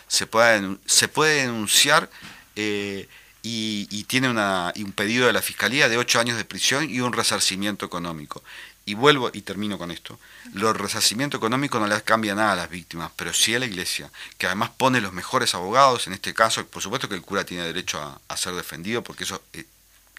se, 0.08 0.28
pueda 0.28 0.62
se 0.86 1.08
puede 1.08 1.42
denunciar 1.42 2.10
eh, 2.56 3.10
y, 3.44 3.88
y 3.92 4.04
tiene 4.06 4.30
una, 4.30 4.72
y 4.76 4.84
un 4.84 4.92
pedido 4.92 5.28
de 5.28 5.34
la 5.34 5.42
Fiscalía 5.42 5.90
de 5.90 5.98
8 5.98 6.20
años 6.20 6.38
de 6.38 6.46
prisión 6.46 6.90
y 6.90 7.00
un 7.02 7.14
resarcimiento 7.14 7.86
económico. 7.86 8.44
Y 8.86 8.94
vuelvo 8.94 9.30
y 9.34 9.42
termino 9.42 9.78
con 9.78 9.92
esto. 9.92 10.18
Los 10.54 10.76
resarcimiento 10.78 11.36
económico 11.36 11.78
no 11.78 11.88
les 11.88 12.04
cambia 12.04 12.36
nada 12.36 12.54
a 12.54 12.56
las 12.56 12.70
víctimas, 12.70 13.12
pero 13.18 13.34
sí 13.34 13.54
a 13.54 13.60
la 13.60 13.66
iglesia, 13.66 14.10
que 14.38 14.46
además 14.48 14.70
pone 14.78 15.02
los 15.02 15.12
mejores 15.12 15.54
abogados, 15.56 16.08
en 16.08 16.14
este 16.14 16.34
caso, 16.34 16.66
por 16.68 16.82
supuesto 16.82 17.10
que 17.10 17.16
el 17.16 17.22
cura 17.22 17.44
tiene 17.44 17.64
derecho 17.64 18.02
a, 18.02 18.20
a 18.30 18.38
ser 18.38 18.54
defendido, 18.54 19.04
porque 19.04 19.26
eso 19.26 19.42
eh, 19.52 19.66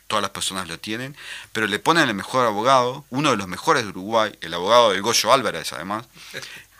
todas 0.07 0.21
las 0.21 0.33
personas 0.33 0.69
lo 0.69 0.79
tienen, 0.79 1.16
pero 1.53 1.66
le 1.66 1.79
ponen 1.79 2.09
el 2.11 2.14
mejor 2.14 2.45
abogado, 2.47 3.07
uno 3.09 3.31
de 3.31 3.39
los 3.39 3.49
mejores 3.49 3.85
de 3.85 3.89
Uruguay, 3.89 4.33
el 4.43 4.53
abogado 4.53 4.91
del 4.91 5.01
Goyo 5.01 5.33
Álvarez 5.33 5.73
además, 5.73 6.05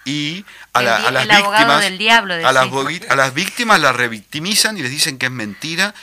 y 0.05 0.45
a, 0.72 0.82
la- 0.82 0.97
a 1.09 1.11
las 1.11 1.26
víctimas, 1.39 1.80
del 1.82 1.99
diablo, 1.99 2.34
a 2.34 2.53
las, 2.53 2.66
a 3.11 3.16
las 3.16 3.34
víctimas 3.34 3.80
las 3.80 3.97
revictimizan 3.97 4.78
y 4.78 4.82
les 4.82 4.91
dicen 4.91 5.18
que 5.18 5.26
es 5.26 5.32
mentira 5.32 5.95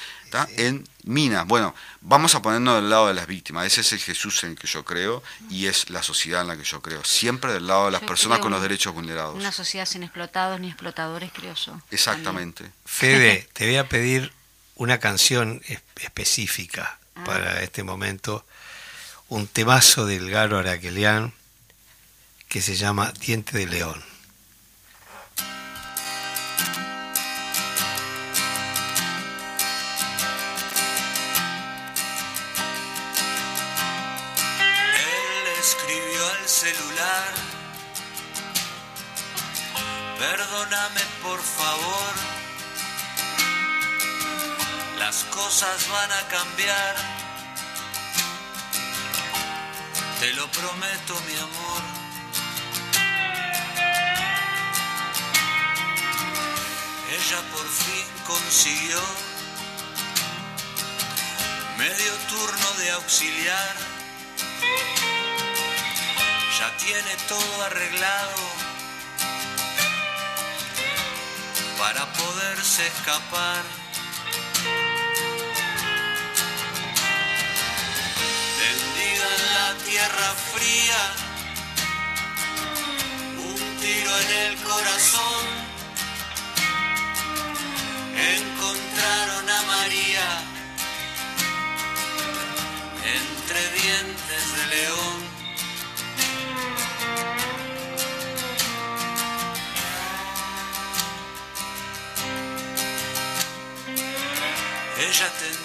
en 0.57 0.87
minas. 1.03 1.45
Bueno, 1.47 1.73
vamos 2.01 2.35
a 2.35 2.41
ponernos 2.41 2.75
del 2.75 2.89
lado 2.89 3.07
de 3.07 3.13
las 3.13 3.27
víctimas, 3.27 3.65
ese 3.67 3.81
es 3.81 3.91
el 3.93 3.99
Jesús 3.99 4.43
en 4.43 4.51
el 4.51 4.57
que 4.59 4.67
yo 4.67 4.83
creo 4.83 5.23
y 5.49 5.67
es 5.67 5.89
la 5.89 6.03
sociedad 6.03 6.41
en 6.41 6.47
la 6.47 6.57
que 6.57 6.63
yo 6.63 6.81
creo, 6.81 7.03
siempre 7.03 7.53
del 7.53 7.67
lado 7.67 7.85
de 7.85 7.91
las 7.91 8.01
Yo 8.01 8.07
personas 8.07 8.39
con 8.39 8.51
los 8.51 8.61
derechos 8.61 8.93
vulnerados. 8.93 9.35
Una 9.35 9.51
sociedad 9.51 9.85
sin 9.85 10.03
explotados 10.03 10.59
ni 10.59 10.67
explotadores, 10.67 11.31
creo 11.33 11.53
yo. 11.55 11.79
Exactamente. 11.91 12.69
Fede, 12.85 13.47
te 13.53 13.65
voy 13.65 13.77
a 13.77 13.87
pedir 13.89 14.33
una 14.75 14.99
canción 14.99 15.61
es- 15.67 15.79
específica 16.01 16.99
Ah. 17.17 17.23
para 17.23 17.63
este 17.63 17.81
momento, 17.83 18.45
un 19.29 19.47
temazo 19.47 20.05
del 20.05 20.29
Garo 20.29 20.57
Araquelian 20.59 21.33
que 22.49 22.61
se 22.61 22.75
llama 22.75 23.13
Diente 23.21 23.57
de 23.57 23.67
León. 23.67 24.03
Perdóname 40.31 41.01
por 41.21 41.39
favor. 41.39 42.13
Las 44.97 45.23
cosas 45.25 45.87
van 45.87 46.11
a 46.11 46.21
cambiar. 46.35 46.95
Te 50.19 50.33
lo 50.33 50.47
prometo, 50.47 51.13
mi 51.27 51.37
amor. 51.47 51.81
Ella 57.17 57.41
por 57.53 57.67
fin 57.83 58.07
consiguió 58.25 59.01
medio 61.77 62.13
turno 62.33 62.69
de 62.79 62.91
auxiliar 62.91 63.75
ya 66.57 66.77
tiene 66.77 67.13
todo 67.27 67.63
arreglado 67.65 68.64
para 71.85 72.03
poderse 72.13 72.87
escapar. 72.87 73.63
Tendida 78.61 79.27
en 79.37 79.45
la 79.57 79.69
tierra 79.89 80.29
fría, 80.53 81.01
un 83.49 83.59
tiro 83.83 84.11
en 84.23 84.31
el 84.45 84.55
corazón. 84.63 85.45
Encontraron 88.35 89.45
a 89.57 89.61
María 89.73 90.27
entre 93.19 93.59
dientes 93.79 94.43
de 94.57 94.63
león. 94.75 95.14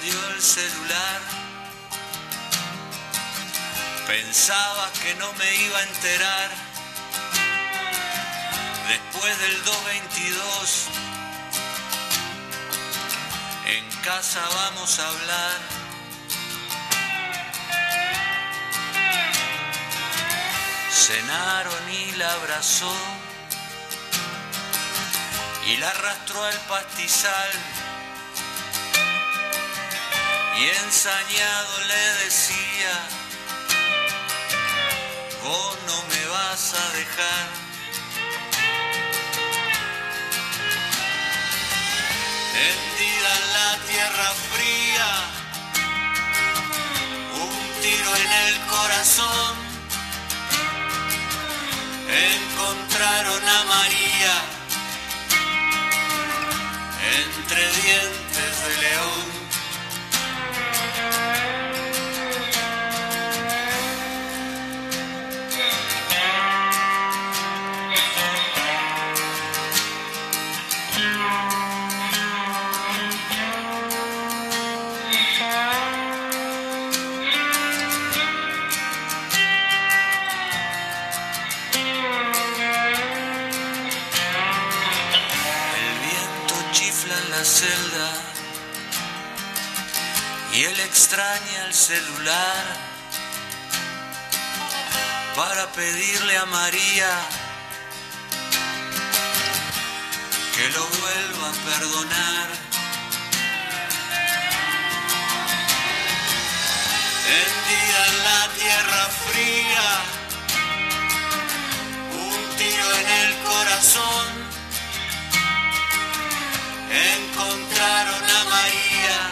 Ella 0.02 0.10
tendió 0.10 0.28
el 0.30 0.42
celular. 0.42 1.20
Pensaba 4.06 4.90
que 5.02 5.14
no 5.16 5.32
me 5.34 5.54
iba 5.56 5.78
a 5.78 5.82
enterar. 5.82 6.50
Después 8.88 9.38
del 9.38 9.64
222, 9.64 10.86
en 13.66 14.02
casa 14.02 14.40
vamos 14.54 14.98
a 14.98 15.08
hablar. 15.08 15.60
Cenaron 20.90 21.90
y 21.90 22.12
la 22.12 22.32
abrazó 22.32 22.92
y 25.66 25.76
la 25.76 25.88
arrastró 25.88 26.44
al 26.44 26.56
pastizal 26.68 27.79
y 30.60 30.68
ensañado 30.84 31.84
le 31.88 32.24
decía, 32.24 32.92
vos 35.42 35.78
no 35.86 36.02
me 36.10 36.26
vas 36.26 36.74
a 36.74 36.86
dejar. 36.98 37.48
Tendida 42.52 43.30
en 43.40 43.46
la 43.58 43.70
tierra 43.90 44.28
fría, 44.52 45.10
un 47.46 47.80
tiro 47.80 48.16
en 48.16 48.32
el 48.46 48.60
corazón, 48.66 49.54
encontraron 52.34 53.48
a 53.48 53.64
María 53.64 54.34
entre 57.16 57.62
dientes 57.82 58.62
de 58.62 58.82
león. 58.82 59.29
extraña 91.12 91.66
el 91.66 91.74
celular 91.74 92.64
para 95.34 95.66
pedirle 95.72 96.38
a 96.38 96.46
María 96.46 97.10
que 100.54 100.68
lo 100.68 100.86
vuelva 100.86 101.48
a 101.48 101.52
perdonar. 101.68 102.48
Hendida 107.38 108.06
en 108.06 108.18
la 108.28 108.42
tierra 108.60 109.02
fría, 109.26 109.88
un 112.22 112.56
tiro 112.56 112.86
en 113.00 113.08
el 113.22 113.32
corazón, 113.42 114.26
encontraron 116.88 118.30
a 118.30 118.44
María 118.44 119.29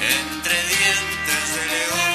entre 0.00 0.54
dientes 0.54 1.54
de 1.54 1.66
león. 1.66 2.09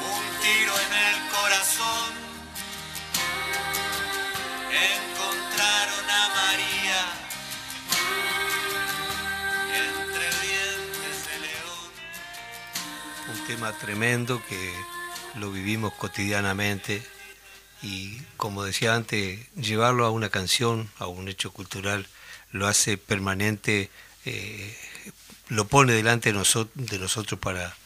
un 0.00 0.24
tiro 0.42 0.74
en 0.74 0.92
el 1.06 1.16
corazón, 1.30 2.10
encontraron 4.68 6.10
a 6.10 6.28
María 6.34 7.02
entre 9.68 10.26
dientes 10.44 11.16
de 11.28 11.36
león. 11.40 11.90
Un 13.28 13.46
tema 13.46 13.72
tremendo 13.78 14.42
que 14.48 14.74
lo 15.36 15.52
vivimos 15.52 15.92
cotidianamente 15.94 17.06
y 17.80 18.18
como 18.36 18.64
decía 18.64 18.96
antes, 18.96 19.46
llevarlo 19.54 20.04
a 20.04 20.10
una 20.10 20.30
canción, 20.30 20.90
a 20.98 21.06
un 21.06 21.28
hecho 21.28 21.52
cultural, 21.52 22.08
lo 22.50 22.66
hace 22.66 22.98
permanente 22.98 23.88
eh, 24.24 24.76
lo 25.50 25.66
pone 25.66 25.92
delante 25.92 26.32
de, 26.32 26.38
nosotros 26.38 26.72
de 26.74 26.98
nosotros 26.98 27.38
para, 27.38 27.76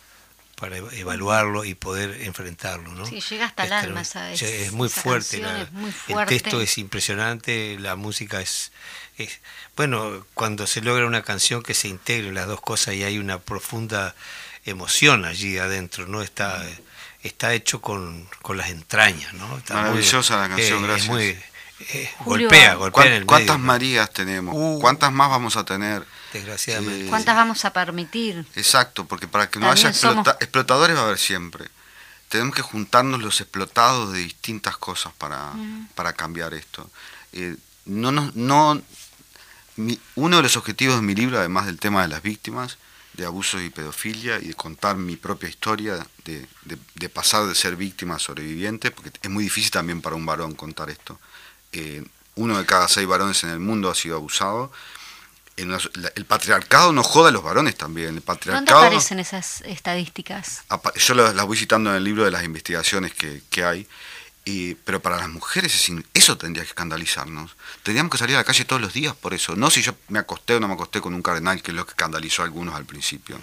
para 0.57 0.77
evaluarlo 0.77 1.65
y 1.65 1.75
poder 1.75 2.23
enfrentarlo. 2.23 2.93
¿no? 2.93 3.05
Sí, 3.07 3.21
llega 3.21 3.47
hasta 3.47 3.65
el 3.65 3.73
alma 3.73 4.03
esa, 4.03 4.33
es, 4.33 4.73
muy 4.73 4.89
fuerte, 4.89 5.39
es 5.39 5.73
muy 5.73 5.91
fuerte. 5.91 6.35
El 6.35 6.43
texto 6.43 6.61
es 6.61 6.79
impresionante, 6.79 7.77
la 7.81 7.97
música 7.97 8.41
es, 8.41 8.71
es, 9.19 9.41
Bueno, 9.77 10.25
cuando 10.35 10.67
se 10.67 10.81
logra 10.81 11.07
una 11.07 11.23
canción 11.23 11.63
que 11.63 11.75
se 11.75 11.89
integre 11.89 12.33
las 12.33 12.47
dos 12.47 12.61
cosas 12.61 12.95
y 12.95 13.03
hay 13.03 13.19
una 13.19 13.41
profunda 13.41 14.15
emoción 14.65 15.25
allí 15.25 15.59
adentro, 15.59 16.07
¿no? 16.07 16.23
Está 16.23 16.65
está 17.25 17.55
hecho 17.55 17.81
con, 17.81 18.29
con 18.43 18.57
las 18.57 18.69
entrañas, 18.69 19.33
¿no? 19.33 19.61
Maravillosa 19.71 20.37
la 20.37 20.49
canción, 20.49 20.85
eh, 20.85 20.87
gracias. 20.87 21.09
muy, 21.09 21.39
eh, 21.81 22.11
golpea, 22.25 22.75
golpea 22.75 23.07
en 23.07 23.13
el 23.15 23.27
¿Cuántas 23.27 23.57
medio, 23.57 23.67
Marías 23.67 24.11
tenemos? 24.13 24.55
Uh, 24.57 24.79
¿Cuántas 24.81 25.13
más 25.13 25.29
vamos 25.31 25.57
a 25.57 25.65
tener? 25.65 26.05
Desgraciadamente. 26.33 27.07
Eh, 27.07 27.09
¿Cuántas 27.09 27.35
vamos 27.37 27.65
a 27.65 27.73
permitir? 27.73 28.47
Exacto, 28.55 29.05
porque 29.07 29.29
para 29.29 29.49
que 29.51 29.59
no 29.59 29.67
También 29.67 29.87
haya 29.87 29.91
explota- 29.91 30.33
somos- 30.33 30.37
explotadores 30.43 30.97
va 30.97 31.01
a 31.01 31.05
haber 31.07 31.19
siempre. 31.19 31.69
Tenemos 32.29 32.55
que 32.57 32.63
juntarnos 32.63 33.23
los 33.23 33.41
explotados 33.41 34.13
de 34.13 34.19
distintas 34.21 34.77
cosas 34.77 35.13
para, 35.19 35.53
para 35.95 36.13
cambiar 36.15 36.55
esto. 36.55 36.91
Eh, 37.33 37.57
no, 37.85 38.11
no, 38.13 38.33
no, 38.35 38.81
mi- 39.77 39.99
uno 40.15 40.37
de 40.39 40.43
los 40.43 40.57
objetivos 40.57 40.97
de 40.97 41.03
mi 41.03 41.15
libro, 41.15 41.39
además 41.39 41.67
del 41.67 41.79
tema 41.79 42.03
de 42.03 42.09
las 42.09 42.23
víctimas, 42.23 42.79
de 43.13 43.25
abusos 43.27 43.63
y 43.63 43.71
pedofilia, 43.71 44.39
y 44.41 44.49
de 44.49 44.55
contar 44.55 44.97
mi 44.97 45.17
propia 45.17 45.49
historia, 45.49 46.05
de, 46.25 46.47
de- 46.65 46.79
de 46.97 47.09
pasar 47.09 47.47
de 47.47 47.55
ser 47.55 47.77
víctima 47.77 48.17
a 48.17 48.19
sobreviviente, 48.19 48.91
porque 48.91 49.13
es 49.23 49.31
muy 49.31 49.45
difícil 49.45 49.71
también 49.71 50.01
para 50.03 50.17
un 50.17 50.27
varón 50.27 50.55
contar 50.55 50.91
esto. 50.91 51.21
Eh, 51.75 52.05
uno 52.37 52.59
de 52.59 52.67
cada 52.67 52.89
seis 52.89 53.07
varones 53.07 53.43
en 53.45 53.51
el 53.51 53.61
mundo 53.61 53.91
ha 53.91 53.95
sido 53.95 54.17
abusado. 54.17 54.73
En 55.57 55.71
la- 55.71 55.79
el 56.17 56.25
patriarcado 56.25 56.93
no 56.93 57.05
joda 57.05 57.29
a 57.29 57.33
los 57.33 57.45
varones 57.45 57.77
también. 57.77 58.09
El 58.09 58.15
¿Dónde 58.17 58.27
patriarcado 58.27 58.81
aparecen 58.81 59.21
esas 59.21 59.61
estadísticas? 59.61 60.63
yo 60.97 61.15
las, 61.15 61.35
las 61.35 61.47
voy 61.47 61.57
citando 61.57 61.91
en 61.91 61.97
el 61.97 62.05
libro 62.05 62.25
de 62.25 62.31
las 62.33 62.43
investigaciones 62.43 63.15
que, 63.15 63.41
que 63.51 63.65
hay, 63.65 63.87
y, 64.45 64.75
pero 64.75 65.01
para 65.01 65.17
las 65.17 65.29
mujeres 65.29 65.73
es 65.75 65.89
in- 65.89 66.05
eso 66.13 66.37
tendría 66.37 66.65
que 66.65 66.71
escandalizarnos. 66.71 67.55
Tendríamos 67.85 68.11
que 68.11 68.19
salir 68.19 68.35
a 68.35 68.41
la 68.41 68.45
calle 68.45 68.65
todos 68.65 68.83
los 68.83 68.93
días 68.93 69.15
por 69.15 69.33
eso. 69.33 69.55
No 69.55 69.71
si 69.71 69.81
yo 69.81 69.95
me 70.09 70.19
acosté 70.19 70.57
o 70.57 70.61
no 70.61 70.67
me 70.67 70.75
acosté 70.75 71.01
con 71.01 71.15
un 71.15 71.23
cardenal, 71.23 71.63
que 71.63 71.71
es 71.71 71.77
lo 71.77 71.85
que 71.87 71.91
escandalizó 71.91 72.43
a 72.43 72.47
algunos 72.47 72.75
al 72.75 72.85
principio. 72.85 73.39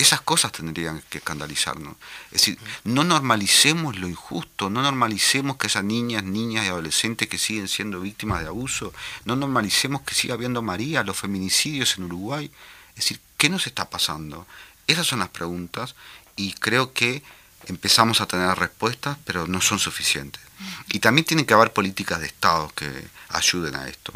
Esas 0.00 0.22
cosas 0.22 0.50
tendrían 0.50 1.02
que 1.10 1.18
escandalizarnos. 1.18 1.94
Es 2.32 2.40
decir, 2.40 2.58
no 2.84 3.04
normalicemos 3.04 3.98
lo 3.98 4.08
injusto, 4.08 4.70
no 4.70 4.80
normalicemos 4.80 5.58
que 5.58 5.66
esas 5.66 5.84
niñas, 5.84 6.24
niñas 6.24 6.64
y 6.64 6.68
adolescentes 6.68 7.28
que 7.28 7.36
siguen 7.36 7.68
siendo 7.68 8.00
víctimas 8.00 8.40
de 8.40 8.46
abuso, 8.46 8.94
no 9.26 9.36
normalicemos 9.36 10.00
que 10.00 10.14
siga 10.14 10.32
habiendo 10.32 10.62
María, 10.62 11.02
los 11.02 11.18
feminicidios 11.18 11.98
en 11.98 12.04
Uruguay. 12.04 12.50
Es 12.90 13.04
decir, 13.04 13.20
¿qué 13.36 13.50
nos 13.50 13.66
está 13.66 13.90
pasando? 13.90 14.46
Esas 14.86 15.06
son 15.06 15.18
las 15.18 15.28
preguntas 15.28 15.94
y 16.34 16.54
creo 16.54 16.94
que 16.94 17.22
empezamos 17.66 18.22
a 18.22 18.26
tener 18.26 18.58
respuestas, 18.58 19.18
pero 19.26 19.46
no 19.46 19.60
son 19.60 19.78
suficientes. 19.78 20.40
Y 20.88 21.00
también 21.00 21.26
tienen 21.26 21.44
que 21.44 21.52
haber 21.52 21.74
políticas 21.74 22.20
de 22.20 22.26
Estado 22.26 22.72
que 22.74 22.90
ayuden 23.28 23.76
a 23.76 23.86
esto. 23.86 24.14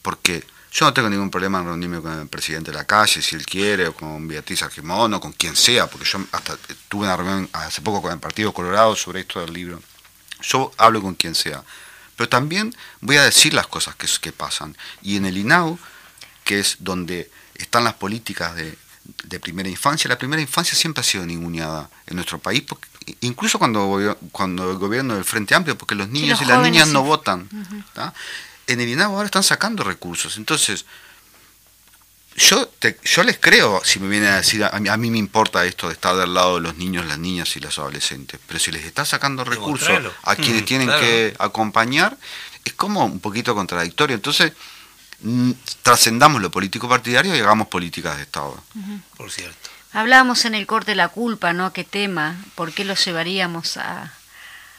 Porque 0.00 0.46
yo 0.76 0.84
no 0.84 0.92
tengo 0.92 1.08
ningún 1.08 1.30
problema 1.30 1.60
en 1.60 1.64
reunirme 1.64 2.02
con 2.02 2.20
el 2.20 2.28
presidente 2.28 2.70
de 2.70 2.76
la 2.76 2.84
calle, 2.84 3.22
si 3.22 3.34
él 3.34 3.46
quiere, 3.46 3.88
o 3.88 3.94
con 3.94 4.28
Beatriz 4.28 4.62
Argimón, 4.62 5.14
o 5.14 5.20
con 5.20 5.32
quien 5.32 5.56
sea, 5.56 5.86
porque 5.86 6.04
yo 6.06 6.18
hasta 6.32 6.58
tuve 6.90 7.06
una 7.06 7.16
reunión 7.16 7.48
hace 7.54 7.80
poco 7.80 8.02
con 8.02 8.12
el 8.12 8.18
Partido 8.18 8.52
Colorado 8.52 8.94
sobre 8.94 9.20
esto 9.20 9.40
del 9.40 9.54
libro. 9.54 9.80
Yo 10.42 10.70
hablo 10.76 11.00
con 11.00 11.14
quien 11.14 11.34
sea. 11.34 11.64
Pero 12.14 12.28
también 12.28 12.76
voy 13.00 13.16
a 13.16 13.24
decir 13.24 13.54
las 13.54 13.66
cosas 13.66 13.94
que, 13.94 14.06
que 14.20 14.32
pasan. 14.32 14.76
Y 15.00 15.16
en 15.16 15.24
el 15.24 15.38
INAU, 15.38 15.78
que 16.44 16.58
es 16.60 16.76
donde 16.80 17.30
están 17.54 17.84
las 17.84 17.94
políticas 17.94 18.54
de, 18.54 18.76
de 19.24 19.40
primera 19.40 19.70
infancia, 19.70 20.10
la 20.10 20.18
primera 20.18 20.42
infancia 20.42 20.74
siempre 20.74 21.00
ha 21.00 21.04
sido 21.04 21.24
ninguneada 21.24 21.88
en 22.06 22.16
nuestro 22.16 22.38
país, 22.38 22.60
porque, 22.60 22.86
incluso 23.22 23.58
cuando, 23.58 24.18
cuando 24.30 24.72
el 24.72 24.76
gobierno 24.76 25.14
del 25.14 25.24
Frente 25.24 25.54
Amplio, 25.54 25.78
porque 25.78 25.94
los 25.94 26.10
niños 26.10 26.38
los 26.38 26.42
y 26.42 26.52
las 26.52 26.60
niñas 26.60 26.88
sí. 26.88 26.92
no 26.92 27.02
votan. 27.02 27.48
En 28.66 28.80
el 28.80 28.88
INAU 28.88 29.12
ahora 29.14 29.26
están 29.26 29.42
sacando 29.44 29.84
recursos. 29.84 30.36
Entonces, 30.36 30.84
yo, 32.36 32.66
te- 32.68 32.98
yo 33.04 33.22
les 33.22 33.38
creo 33.38 33.80
si 33.84 33.98
me 33.98 34.08
vienen 34.08 34.30
a 34.30 34.36
decir, 34.36 34.62
a 34.64 34.78
mí, 34.78 34.88
a 34.88 34.96
mí 34.96 35.10
me 35.10 35.18
importa 35.18 35.64
esto 35.64 35.86
de 35.88 35.94
estar 35.94 36.16
del 36.16 36.34
lado 36.34 36.56
de 36.56 36.60
los 36.62 36.76
niños, 36.76 37.06
las 37.06 37.18
niñas 37.18 37.56
y 37.56 37.60
los 37.60 37.78
adolescentes, 37.78 38.38
pero 38.46 38.58
si 38.58 38.70
les 38.72 38.84
está 38.84 39.04
sacando 39.04 39.44
recursos 39.44 39.88
a 40.22 40.36
quienes 40.36 40.62
Mm, 40.62 40.66
tienen 40.66 40.86
claro. 40.88 41.00
que 41.02 41.34
acompañar, 41.38 42.18
es 42.64 42.74
como 42.74 43.04
un 43.06 43.20
poquito 43.20 43.54
contradictorio. 43.54 44.14
Entonces, 44.16 44.52
trascendamos 45.82 46.42
lo 46.42 46.50
político 46.50 46.88
partidario 46.88 47.34
y 47.34 47.40
hagamos 47.40 47.68
políticas 47.68 48.16
de 48.16 48.22
Estado. 48.24 48.62
Por 49.16 49.30
cierto. 49.30 49.70
Hablábamos 49.92 50.44
en 50.44 50.54
el 50.54 50.66
corte 50.66 50.90
de 50.90 50.96
la 50.96 51.08
culpa, 51.08 51.52
¿no? 51.54 51.72
¿Qué 51.72 51.84
tema? 51.84 52.36
¿Por 52.54 52.72
qué 52.72 52.84
lo 52.84 52.94
llevaríamos 52.94 53.78
a, 53.78 54.12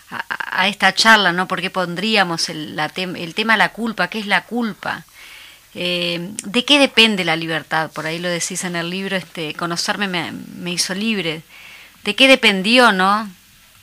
a, 0.09 0.67
esta 0.67 0.93
charla, 0.93 1.33
¿no? 1.33 1.47
¿Por 1.47 1.61
qué 1.61 1.69
pondríamos 1.69 2.49
el, 2.49 2.75
la 2.75 2.93
tem- 2.93 3.33
tema 3.33 3.57
la 3.57 3.69
culpa? 3.73 4.09
¿Qué 4.09 4.19
es 4.19 4.27
la 4.27 4.45
culpa? 4.45 5.05
Eh, 5.75 6.31
¿De 6.43 6.65
qué 6.65 6.79
depende 6.79 7.25
la 7.25 7.35
libertad? 7.35 7.91
Por 7.91 8.05
ahí 8.05 8.19
lo 8.19 8.29
decís 8.29 8.63
en 8.63 8.75
el 8.75 8.89
libro, 8.89 9.15
este, 9.15 9.53
conocerme 9.53 10.07
me, 10.07 10.71
hizo 10.71 10.93
libre. 10.93 11.43
¿De 12.03 12.15
qué 12.15 12.27
dependió, 12.27 12.91
no? 12.91 13.29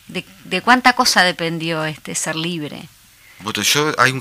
¿De, 0.09 0.61
cuánta 0.63 0.95
cosa 0.95 1.23
dependió 1.23 1.85
este 1.85 2.15
ser 2.15 2.37
libre? 2.37 2.89
Bueno, 3.41 3.63
yo 3.63 3.93
hay 3.99 4.13
un, 4.13 4.21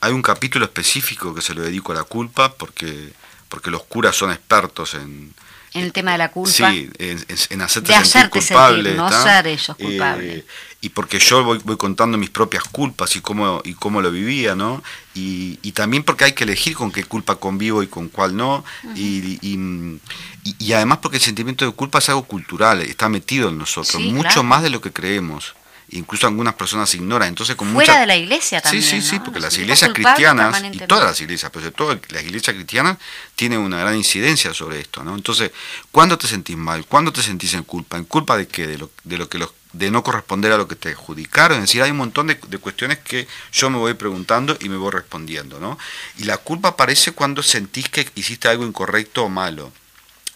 hay 0.00 0.12
un 0.12 0.22
capítulo 0.22 0.64
específico 0.64 1.34
que 1.34 1.42
se 1.42 1.54
lo 1.54 1.62
dedico 1.62 1.92
a 1.92 1.96
la 1.96 2.04
culpa 2.04 2.52
porque, 2.52 3.12
porque 3.48 3.70
los 3.70 3.84
curas 3.84 4.16
son 4.16 4.30
expertos 4.30 4.94
en, 4.94 5.34
En 5.74 5.82
el 5.82 5.92
tema 5.92 6.12
de 6.12 6.18
la 6.18 6.30
culpa. 6.30 6.70
Sí, 6.70 6.88
en, 6.98 7.24
en- 7.50 7.60
hacerte 7.62 7.92
De 7.92 8.04
sentir 8.04 8.30
culpable. 8.30 8.82
sentir, 8.90 8.96
no 8.96 9.10
ser 9.10 9.46
ellos 9.48 9.76
culpables. 9.76 10.38
Eh, 10.38 10.46
y 10.82 10.88
porque 10.90 11.18
yo 11.18 11.42
voy, 11.42 11.58
voy 11.64 11.76
contando 11.76 12.16
mis 12.16 12.30
propias 12.30 12.62
culpas 12.64 13.16
y 13.16 13.20
cómo, 13.20 13.60
y 13.64 13.74
cómo 13.74 14.00
lo 14.00 14.10
vivía, 14.12 14.54
¿no? 14.54 14.82
Y, 15.14 15.58
y 15.62 15.72
también 15.72 16.02
porque 16.04 16.24
hay 16.24 16.32
que 16.32 16.44
elegir 16.44 16.74
con 16.76 16.92
qué 16.92 17.02
culpa 17.04 17.36
convivo 17.36 17.82
y 17.82 17.86
con 17.88 18.08
cuál 18.08 18.36
no. 18.36 18.64
y, 18.94 19.38
y, 19.42 20.00
y- 20.44 20.54
y 20.58 20.72
además 20.74 20.98
porque 21.02 21.16
el 21.16 21.22
sentimiento 21.22 21.64
de 21.64 21.72
culpa 21.72 21.98
es 21.98 22.08
algo 22.08 22.24
cultural, 22.24 22.80
está 22.82 23.08
metido 23.08 23.48
en 23.48 23.58
nosotros, 23.58 24.00
Sí, 24.02 24.10
mucho 24.12 24.28
claro. 24.28 24.42
más 24.44 24.62
de 24.62 24.70
lo 24.70 24.80
que 24.80 24.92
creemos. 24.92 25.54
Incluso 25.94 26.26
algunas 26.26 26.54
personas 26.54 26.92
ignoran. 26.94 27.28
Entonces, 27.28 27.54
con 27.56 27.72
Fuera 27.72 27.92
mucha- 27.92 28.00
de 28.00 28.06
la 28.06 28.16
iglesia 28.16 28.60
también. 28.60 28.82
Sí, 28.82 29.00
sí, 29.00 29.02
sí, 29.02 29.18
porque 29.20 29.38
Nos 29.38 29.44
las 29.44 29.58
iglesias 29.58 29.92
cristianas, 29.92 30.62
y 30.72 30.78
todas 30.78 31.04
las 31.04 31.20
iglesias, 31.20 31.50
pero 31.52 31.64
sobre 31.64 31.76
todo 31.76 32.00
las 32.10 32.22
iglesias 32.24 32.54
cristianas, 32.54 32.98
tienen 33.36 33.60
una 33.60 33.78
gran 33.78 33.94
incidencia 33.96 34.52
sobre 34.52 34.80
esto, 34.80 35.04
¿no? 35.04 35.14
Entonces, 35.14 35.52
¿cuándo 35.92 36.18
te 36.18 36.26
sentís 36.26 36.56
mal? 36.56 36.84
¿Cuándo 36.86 37.12
te 37.12 37.22
sentís 37.22 37.54
en 37.54 37.62
culpa? 37.62 37.96
¿En 37.96 38.04
culpa 38.04 38.36
de 38.36 38.48
qué? 38.48 38.66
De 38.66 38.76
lo, 38.78 38.90
de 39.04 39.18
lo 39.18 39.28
que 39.28 39.38
los 39.38 39.50
de 39.72 39.90
no 39.90 40.04
corresponder 40.04 40.52
a 40.52 40.56
lo 40.56 40.68
que 40.68 40.76
te 40.76 40.90
adjudicaron, 40.90 41.58
es 41.58 41.64
decir, 41.64 41.82
hay 41.82 41.90
un 41.90 41.96
montón 41.96 42.28
de, 42.28 42.38
de 42.46 42.58
cuestiones 42.58 42.98
que 43.00 43.26
yo 43.52 43.70
me 43.70 43.78
voy 43.78 43.94
preguntando 43.94 44.56
y 44.60 44.68
me 44.68 44.76
voy 44.76 44.92
respondiendo, 44.92 45.58
¿no? 45.58 45.76
Y 46.18 46.24
la 46.24 46.36
culpa 46.36 46.68
aparece 46.68 47.10
cuando 47.10 47.42
sentís 47.42 47.88
que 47.88 48.08
hiciste 48.14 48.46
algo 48.48 48.64
incorrecto 48.64 49.24
o 49.24 49.28
malo 49.28 49.72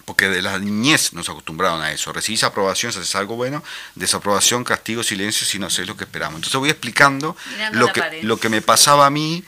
porque 0.09 0.31
de 0.31 0.41
la 0.41 0.59
niñez 0.59 1.13
nos 1.13 1.29
acostumbraron 1.29 1.83
a 1.83 1.93
eso. 1.93 2.15
Recibís 2.15 2.43
aprobación 2.43 2.95
si 2.95 2.99
haces 2.99 3.15
algo 3.15 3.37
bueno, 3.37 3.63
desaprobación, 3.95 4.65
castigo, 4.65 5.03
silencio 5.03 5.47
si 5.47 5.59
no 5.59 5.67
haces 5.67 5.87
lo 5.87 5.99
que 5.99 6.05
esperamos. 6.05 6.37
Entonces 6.37 6.59
voy 6.59 6.71
explicando 6.71 7.37
Mirando 7.53 7.79
lo 7.79 7.93
que, 7.93 8.01
pared. 8.01 8.23
lo 8.23 8.39
que 8.39 8.49
me 8.49 8.63
pasaba 8.63 9.05
a 9.05 9.11
mí 9.11 9.45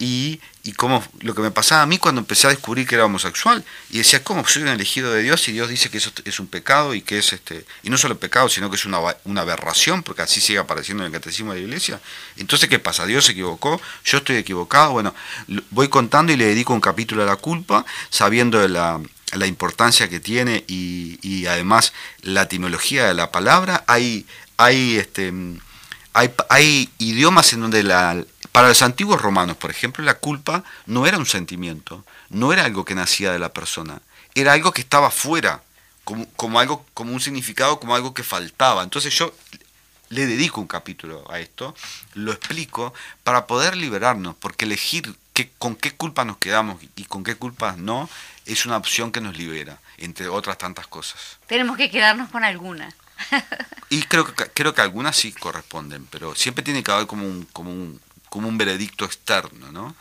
y, 0.00 0.40
y 0.64 0.72
cómo 0.72 1.04
lo 1.20 1.32
que 1.36 1.42
me 1.42 1.52
pasaba 1.52 1.82
a 1.82 1.86
mí 1.86 1.98
cuando 1.98 2.22
empecé 2.22 2.48
a 2.48 2.50
descubrir 2.50 2.88
que 2.88 2.96
era 2.96 3.04
homosexual. 3.04 3.64
Y 3.90 3.98
decía, 3.98 4.24
¿cómo 4.24 4.44
soy 4.48 4.62
un 4.62 4.68
elegido 4.68 5.12
de 5.12 5.22
Dios 5.22 5.46
y 5.46 5.52
Dios 5.52 5.68
dice 5.68 5.90
que 5.90 5.98
eso 5.98 6.10
es 6.24 6.40
un 6.40 6.48
pecado 6.48 6.92
y 6.92 7.02
que 7.02 7.18
es 7.18 7.32
este, 7.32 7.64
y 7.84 7.90
no 7.90 7.96
solo 7.96 8.18
pecado, 8.18 8.48
sino 8.48 8.68
que 8.68 8.74
es 8.74 8.84
una, 8.86 8.98
una 9.22 9.42
aberración, 9.42 10.02
porque 10.02 10.22
así 10.22 10.40
sigue 10.40 10.58
apareciendo 10.58 11.04
en 11.04 11.06
el 11.06 11.12
catecismo 11.12 11.52
de 11.52 11.60
la 11.60 11.66
iglesia? 11.66 12.00
Entonces, 12.36 12.68
¿qué 12.68 12.80
pasa? 12.80 13.06
¿Dios 13.06 13.26
se 13.26 13.30
equivocó? 13.30 13.80
¿Yo 14.04 14.18
estoy 14.18 14.38
equivocado? 14.38 14.90
Bueno, 14.90 15.14
voy 15.70 15.86
contando 15.86 16.32
y 16.32 16.36
le 16.36 16.46
dedico 16.46 16.74
un 16.74 16.80
capítulo 16.80 17.22
a 17.22 17.26
la 17.26 17.36
culpa, 17.36 17.86
sabiendo 18.10 18.58
de 18.58 18.70
la, 18.70 19.00
la 19.32 19.46
importancia 19.46 20.08
que 20.08 20.20
tiene 20.20 20.64
y, 20.66 21.18
y 21.22 21.46
además 21.46 21.92
la 22.22 22.42
etimología 22.42 23.06
de 23.06 23.14
la 23.14 23.30
palabra. 23.30 23.84
Hay, 23.86 24.26
hay, 24.56 24.96
este, 24.96 25.32
hay, 26.12 26.32
hay 26.48 26.90
idiomas 26.98 27.52
en 27.52 27.60
donde 27.60 27.82
la, 27.82 28.24
para 28.52 28.68
los 28.68 28.82
antiguos 28.82 29.20
romanos, 29.20 29.56
por 29.56 29.70
ejemplo, 29.70 30.04
la 30.04 30.14
culpa 30.14 30.64
no 30.86 31.06
era 31.06 31.18
un 31.18 31.26
sentimiento, 31.26 32.04
no 32.30 32.52
era 32.52 32.64
algo 32.64 32.84
que 32.84 32.94
nacía 32.94 33.32
de 33.32 33.38
la 33.38 33.52
persona, 33.52 34.02
era 34.34 34.52
algo 34.52 34.72
que 34.72 34.80
estaba 34.80 35.10
fuera, 35.10 35.62
como, 36.04 36.26
como 36.36 36.58
algo, 36.58 36.84
como 36.94 37.12
un 37.12 37.20
significado, 37.20 37.78
como 37.78 37.94
algo 37.94 38.14
que 38.14 38.22
faltaba. 38.22 38.82
Entonces 38.82 39.14
yo 39.14 39.32
le 40.10 40.26
dedico 40.26 40.60
un 40.60 40.66
capítulo 40.66 41.24
a 41.30 41.38
esto, 41.38 41.74
lo 42.14 42.32
explico 42.32 42.92
para 43.24 43.46
poder 43.46 43.76
liberarnos, 43.76 44.34
porque 44.36 44.64
elegir 44.64 45.16
qué, 45.32 45.50
con 45.58 45.76
qué 45.76 45.92
culpa 45.92 46.24
nos 46.24 46.36
quedamos 46.36 46.82
y 46.96 47.04
con 47.04 47.24
qué 47.24 47.36
culpas 47.36 47.78
no 47.78 48.10
es 48.44 48.66
una 48.66 48.76
opción 48.76 49.12
que 49.12 49.20
nos 49.20 49.38
libera, 49.38 49.78
entre 49.98 50.28
otras 50.28 50.58
tantas 50.58 50.88
cosas. 50.88 51.38
Tenemos 51.46 51.76
que 51.76 51.90
quedarnos 51.90 52.28
con 52.30 52.44
alguna. 52.44 52.94
Y 53.88 54.02
creo 54.02 54.24
que, 54.24 54.44
creo 54.46 54.74
que 54.74 54.80
algunas 54.80 55.16
sí 55.16 55.32
corresponden, 55.32 56.06
pero 56.06 56.34
siempre 56.34 56.64
tiene 56.64 56.82
que 56.82 56.90
haber 56.90 57.06
como 57.06 57.26
un, 57.26 57.44
como 57.52 57.70
un, 57.70 58.00
como 58.28 58.48
un 58.48 58.56
veredicto 58.56 59.04
externo, 59.04 59.70
¿no? 59.72 59.94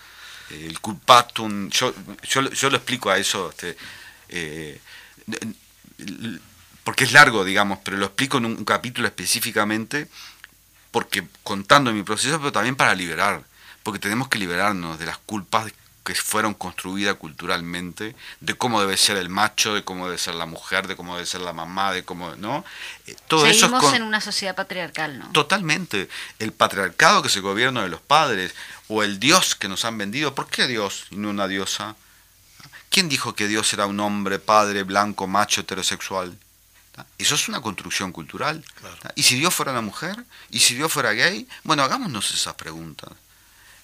El 0.50 0.80
culpatum, 0.80 1.70
yo, 1.70 1.94
yo, 2.24 2.50
yo 2.50 2.70
lo 2.70 2.78
explico 2.78 3.10
a 3.10 3.18
eso, 3.18 3.50
este, 3.50 3.78
eh, 4.30 4.80
porque 6.84 7.04
es 7.04 7.12
largo, 7.12 7.44
digamos, 7.44 7.80
pero 7.84 7.98
lo 7.98 8.06
explico 8.06 8.38
en 8.38 8.46
un 8.46 8.66
capítulo 8.66 9.08
específicamente, 9.08 10.08
porque 10.92 11.28
contando 11.44 11.92
mi 11.94 12.04
proceso, 12.04 12.40
pero 12.40 12.52
también 12.52 12.76
para 12.76 12.96
liberar, 12.96 13.44
porque 13.84 14.00
tenemos 14.00 14.28
que 14.28 14.40
liberarnos 14.40 15.00
de 15.00 15.06
las 15.06 15.18
culpas 15.18 15.72
que 16.04 16.16
fueron 16.16 16.56
construidas 16.56 17.16
culturalmente, 17.16 18.16
de 18.40 18.54
cómo 18.56 18.82
debe 18.82 18.98
ser 18.98 19.18
el 19.18 19.30
macho, 19.30 19.76
de 19.76 19.84
cómo 19.84 20.06
debe 20.06 20.18
ser 20.18 20.34
la 20.34 20.48
mujer, 20.48 20.88
de 20.88 20.96
cómo 20.96 21.14
debe 21.14 21.28
ser 21.28 21.42
la 21.42 21.54
mamá, 21.54 21.92
de 21.92 22.04
cómo, 22.04 22.36
¿no? 22.36 22.66
Eh, 23.06 23.16
todo 23.28 23.46
Seguimos 23.46 23.68
eso 23.68 23.78
es 23.78 23.84
con... 23.84 23.96
en 23.96 24.04
una 24.04 24.20
sociedad 24.20 24.56
patriarcal, 24.56 25.20
¿no? 25.20 25.32
Totalmente. 25.32 26.10
El 26.40 26.52
patriarcado 26.52 27.22
que 27.22 27.28
es 27.28 27.36
el 27.36 27.44
gobierno 27.44 27.84
de 27.84 27.90
los 27.90 28.02
padres, 28.02 28.56
o 28.88 29.04
el 29.04 29.20
Dios 29.20 29.54
que 29.54 29.68
nos 29.68 29.86
han 29.86 29.98
vendido. 30.00 30.34
¿Por 30.34 30.48
qué 30.48 30.66
Dios 30.66 31.06
y 31.12 31.18
no 31.18 31.30
una 31.30 31.48
diosa? 31.48 31.96
¿Quién 32.90 33.08
dijo 33.08 33.36
que 33.36 33.48
Dios 33.48 33.72
era 33.74 33.86
un 33.86 34.00
hombre, 34.00 34.40
padre, 34.40 34.82
blanco, 34.84 35.28
macho, 35.28 35.62
heterosexual? 35.62 36.36
Eso 37.18 37.36
es 37.36 37.48
una 37.48 37.62
construcción 37.62 38.12
cultural. 38.12 38.64
¿Y 39.16 39.24
si 39.24 39.36
Dios 39.36 39.54
fuera 39.54 39.72
una 39.72 39.82
mujer? 39.82 40.26
¿Y 40.50 40.60
si 40.60 40.76
Dios 40.76 40.92
fuera 40.92 41.14
gay? 41.14 41.48
Bueno, 41.64 41.84
hagámonos 41.84 42.32
esas 42.32 42.56
preguntas. 42.56 43.10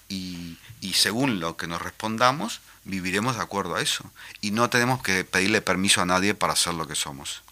Y, 0.08 0.58
y 0.80 0.94
según 0.94 1.40
lo 1.40 1.56
que 1.56 1.66
nos 1.66 1.82
respondamos, 1.82 2.60
viviremos 2.84 3.36
de 3.36 3.42
acuerdo 3.42 3.76
a 3.76 3.82
eso. 3.82 4.10
Y 4.40 4.52
no 4.52 4.70
tenemos 4.70 5.02
que 5.02 5.24
pedirle 5.24 5.60
permiso 5.60 6.00
a 6.00 6.06
nadie 6.06 6.34
para 6.34 6.56
ser 6.56 6.74
lo 6.74 6.86
que 6.86 6.94
somos. 6.94 7.42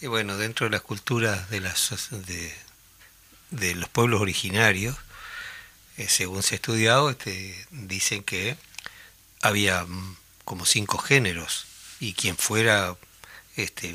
Y 0.00 0.06
bueno, 0.06 0.36
dentro 0.36 0.66
de 0.66 0.70
las 0.70 0.82
culturas 0.82 1.50
de, 1.50 1.60
las, 1.60 2.08
de, 2.10 2.54
de 3.50 3.74
los 3.74 3.88
pueblos 3.88 4.20
originarios, 4.20 4.96
eh, 5.96 6.08
según 6.08 6.42
se 6.42 6.54
ha 6.54 6.56
estudiado, 6.56 7.10
este, 7.10 7.66
dicen 7.70 8.22
que 8.22 8.56
había 9.42 9.84
mm, 9.84 10.16
como 10.44 10.64
cinco 10.64 10.98
géneros 10.98 11.66
y 11.98 12.12
quien 12.14 12.36
fuera 12.36 12.96
este, 13.56 13.94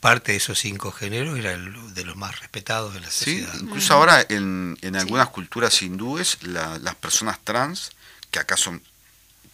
parte 0.00 0.32
de 0.32 0.38
esos 0.38 0.58
cinco 0.58 0.92
géneros 0.92 1.38
era 1.38 1.52
el 1.52 1.94
de 1.94 2.04
los 2.04 2.16
más 2.16 2.40
respetados 2.40 2.94
de 2.94 3.00
la 3.00 3.10
sociedad. 3.10 3.52
Sí, 3.52 3.58
incluso 3.62 3.94
ahora 3.94 4.24
en, 4.28 4.78
en 4.82 4.96
algunas 4.96 5.28
culturas 5.28 5.80
hindúes 5.82 6.38
las 6.42 6.94
personas 6.96 7.38
trans, 7.42 7.92
que 8.30 8.38
acá 8.38 8.56
son 8.56 8.82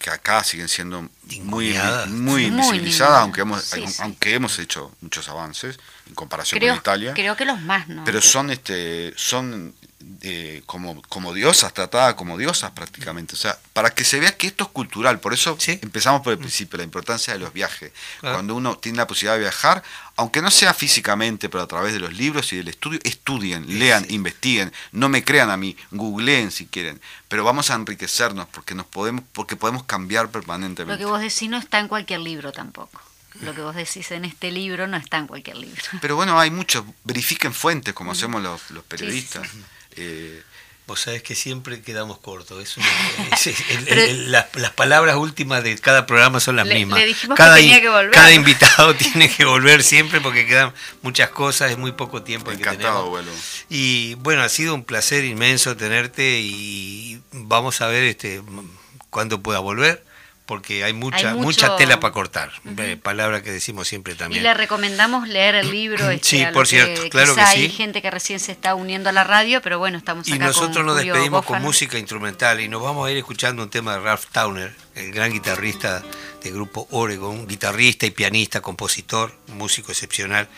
que 0.02 0.10
acá 0.10 0.42
siguen 0.42 0.68
siendo 0.68 1.08
muy, 1.42 1.78
muy 2.08 2.46
invisibilizadas, 2.46 3.20
aunque 3.20 3.42
hemos, 3.42 3.72
aunque 4.00 4.34
hemos 4.34 4.58
hecho 4.58 4.92
muchos 5.00 5.28
avances 5.28 5.78
en 6.08 6.14
comparación 6.14 6.60
con 6.60 6.76
Italia. 6.76 7.14
Creo 7.14 7.36
que 7.36 7.44
los 7.44 7.60
más, 7.60 7.86
¿no? 7.86 8.04
Pero 8.04 8.20
son 8.20 8.50
este 8.50 9.14
son 9.16 9.74
eh, 10.22 10.62
como, 10.66 11.02
como 11.02 11.34
diosas, 11.34 11.72
tratadas 11.74 12.14
como 12.14 12.38
diosas 12.38 12.70
prácticamente. 12.72 13.34
O 13.34 13.38
sea, 13.38 13.58
para 13.72 13.90
que 13.90 14.04
se 14.04 14.20
vea 14.20 14.36
que 14.36 14.46
esto 14.46 14.64
es 14.64 14.70
cultural. 14.70 15.20
Por 15.20 15.34
eso 15.34 15.56
empezamos 15.66 16.22
por 16.22 16.32
el 16.32 16.38
principio, 16.38 16.78
la 16.78 16.84
importancia 16.84 17.32
de 17.32 17.38
los 17.38 17.52
viajes. 17.52 17.92
Cuando 18.20 18.54
uno 18.54 18.78
tiene 18.78 18.98
la 18.98 19.06
posibilidad 19.06 19.34
de 19.34 19.40
viajar, 19.40 19.82
aunque 20.16 20.42
no 20.42 20.50
sea 20.50 20.74
físicamente, 20.74 21.48
pero 21.48 21.64
a 21.64 21.66
través 21.66 21.92
de 21.92 22.00
los 22.00 22.12
libros 22.12 22.52
y 22.52 22.56
del 22.56 22.68
estudio, 22.68 23.00
estudien, 23.04 23.78
lean, 23.78 24.06
investiguen. 24.10 24.72
No 24.92 25.08
me 25.08 25.24
crean 25.24 25.50
a 25.50 25.56
mí, 25.56 25.76
googleen 25.90 26.50
si 26.50 26.66
quieren. 26.66 27.00
Pero 27.28 27.44
vamos 27.44 27.70
a 27.70 27.74
enriquecernos 27.74 28.46
porque, 28.48 28.74
nos 28.74 28.86
podemos, 28.86 29.24
porque 29.32 29.56
podemos 29.56 29.84
cambiar 29.84 30.30
permanentemente. 30.30 31.02
Lo 31.02 31.06
que 31.06 31.10
vos 31.10 31.20
decís 31.20 31.48
no 31.48 31.58
está 31.58 31.78
en 31.78 31.88
cualquier 31.88 32.20
libro 32.20 32.52
tampoco 32.52 33.00
lo 33.40 33.54
que 33.54 33.62
vos 33.62 33.74
decís 33.74 34.10
en 34.10 34.24
este 34.24 34.50
libro 34.50 34.86
no 34.86 34.96
está 34.96 35.18
en 35.18 35.26
cualquier 35.26 35.56
libro. 35.56 35.82
Pero 36.00 36.16
bueno, 36.16 36.38
hay 36.38 36.50
muchos, 36.50 36.84
verifiquen 37.04 37.54
fuentes 37.54 37.94
como 37.94 38.12
hacemos 38.12 38.42
los, 38.42 38.70
los 38.70 38.84
periodistas. 38.84 39.48
Eh, 39.96 40.42
Vos 40.86 41.00
sabés 41.00 41.22
que 41.22 41.36
siempre 41.36 41.80
quedamos 41.80 42.18
cortos. 42.18 42.76
las, 44.26 44.70
palabras 44.72 45.16
últimas 45.16 45.62
de 45.62 45.78
cada 45.78 46.06
programa 46.06 46.40
son 46.40 46.56
las 46.56 46.66
mismas. 46.66 47.00
cada, 47.36 47.56
cada 48.10 48.32
invitado 48.32 48.94
tiene 48.96 49.30
que 49.30 49.44
volver 49.44 49.84
siempre 49.84 50.20
porque 50.20 50.44
quedan 50.44 50.74
muchas 51.00 51.30
cosas, 51.30 51.70
es 51.70 51.78
muy 51.78 51.92
poco 51.92 52.22
tiempo 52.22 52.50
que 52.50 52.56
tenemos. 52.58 53.24
Y 53.70 54.14
bueno, 54.16 54.42
ha 54.42 54.48
sido 54.48 54.74
un 54.74 54.82
placer 54.82 55.24
inmenso 55.24 55.76
tenerte 55.76 56.40
y 56.40 57.20
vamos 57.30 57.80
a 57.80 57.86
ver 57.86 58.02
este 58.02 58.42
cuándo 59.08 59.40
pueda 59.40 59.60
volver 59.60 60.04
porque 60.46 60.82
hay 60.84 60.92
mucha 60.92 61.34
mucha 61.34 61.76
tela 61.76 62.00
para 62.00 62.12
cortar, 62.12 62.52
eh, 62.76 62.98
palabra 63.00 63.42
que 63.42 63.50
decimos 63.50 63.86
siempre 63.88 64.14
también. 64.14 64.40
Y 64.40 64.42
le 64.42 64.54
recomendamos 64.54 65.28
leer 65.28 65.54
el 65.54 65.70
libro. 65.70 66.10
Este, 66.12 66.28
sí, 66.28 66.46
por 66.52 66.66
cierto, 66.66 67.08
claro 67.08 67.34
que 67.34 67.40
hay 67.40 67.70
gente 67.70 68.02
que 68.02 68.10
recién 68.10 68.38
se 68.38 68.52
está 68.52 68.74
uniendo 68.74 69.08
a 69.08 69.12
la 69.12 69.24
radio, 69.24 69.62
pero 69.62 69.78
bueno, 69.78 69.96
estamos 69.96 70.26
acá 70.26 70.36
Y 70.36 70.38
nosotros 70.38 70.84
nos 70.84 70.96
despedimos 70.96 71.44
con 71.46 71.62
música 71.62 71.98
instrumental 71.98 72.60
y 72.60 72.68
nos 72.68 72.82
vamos 72.82 73.06
a 73.06 73.10
ir 73.10 73.16
escuchando 73.16 73.62
un 73.62 73.70
tema 73.70 73.94
de 73.94 74.00
Ralph 74.00 74.26
Towner, 74.30 74.74
el 74.94 75.12
gran 75.12 75.32
guitarrista 75.32 76.02
del 76.42 76.52
grupo 76.52 76.86
Oregon, 76.90 77.46
guitarrista 77.46 78.04
y 78.04 78.10
pianista, 78.10 78.60
compositor, 78.60 79.34
músico 79.48 79.92
excepcional. 79.92 80.48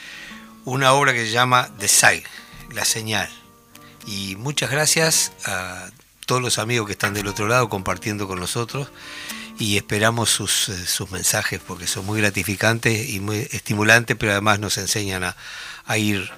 Una 0.64 0.92
obra 0.92 1.12
que 1.12 1.26
se 1.26 1.30
llama 1.30 1.70
The 1.78 1.88
Sign, 1.88 2.22
La 2.72 2.84
Señal. 2.84 3.28
Y 4.06 4.36
muchas 4.36 4.70
gracias 4.70 5.32
a 5.44 5.90
todos 6.26 6.42
los 6.42 6.58
amigos 6.58 6.86
que 6.86 6.92
están 6.92 7.14
del 7.14 7.26
otro 7.26 7.46
lado 7.46 7.68
compartiendo 7.68 8.26
con 8.26 8.40
nosotros 8.40 8.88
y 9.58 9.76
esperamos 9.76 10.30
sus, 10.30 10.68
eh, 10.68 10.86
sus 10.86 11.10
mensajes 11.10 11.60
porque 11.66 11.86
son 11.86 12.06
muy 12.06 12.20
gratificantes 12.20 13.10
y 13.10 13.20
muy 13.20 13.48
estimulantes, 13.52 14.16
pero 14.18 14.32
además 14.32 14.58
nos 14.58 14.78
enseñan 14.78 15.24
a, 15.24 15.36
a 15.86 15.98
ir 15.98 16.30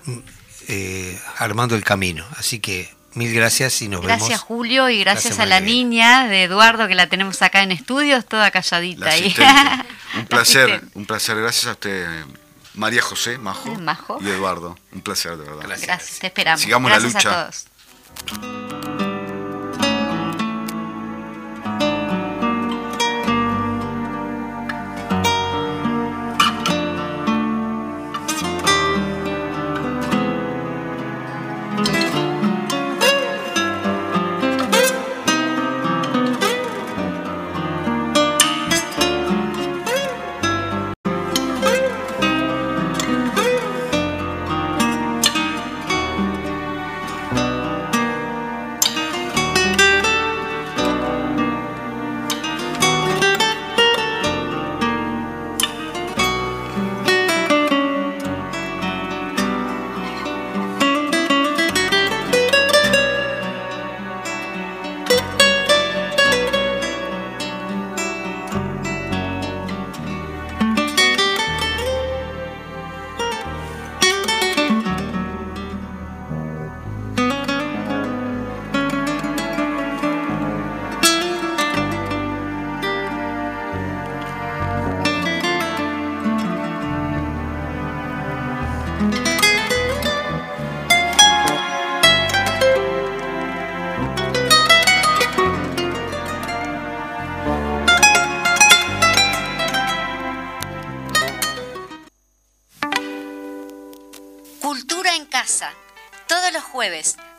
eh, 0.69 1.19
armando 1.39 1.77
el 1.77 1.85
camino. 1.85 2.25
Así 2.37 2.59
que 2.59 2.93
mil 3.15 3.33
gracias 3.33 3.81
y 3.83 3.89
nos 3.89 4.03
vemos. 4.03 4.19
Gracias 4.19 4.41
Julio 4.41 4.89
y 4.91 5.01
gracias 5.01 5.39
a 5.39 5.47
la 5.47 5.61
niña 5.61 6.27
de 6.29 6.45
Eduardo 6.45 6.87
que 6.89 6.95
la 6.95 7.09
tenemos 7.09 7.41
acá 7.43 7.63
en 7.63 7.73
estudios, 7.73 8.27
toda 8.27 8.51
calladita 8.51 9.11
ahí. 9.11 9.35
un 10.17 10.27
placer, 10.27 10.83
un 10.95 11.07
placer. 11.07 11.37
Gracias 11.41 11.67
a 11.67 11.73
usted. 11.73 12.25
María 12.75 13.01
José, 13.01 13.39
Majo, 13.39 13.75
y 14.21 14.29
Eduardo. 14.29 14.79
Un 14.93 15.01
placer, 15.01 15.39
de 15.39 15.45
verdad. 15.45 15.79
Gracias, 15.81 16.19
te 16.19 16.27
esperamos. 16.27 16.61
Sigamos 16.61 16.91
la 16.91 16.99
lucha. 16.99 17.19
A 17.19 17.51
todos 17.51 18.56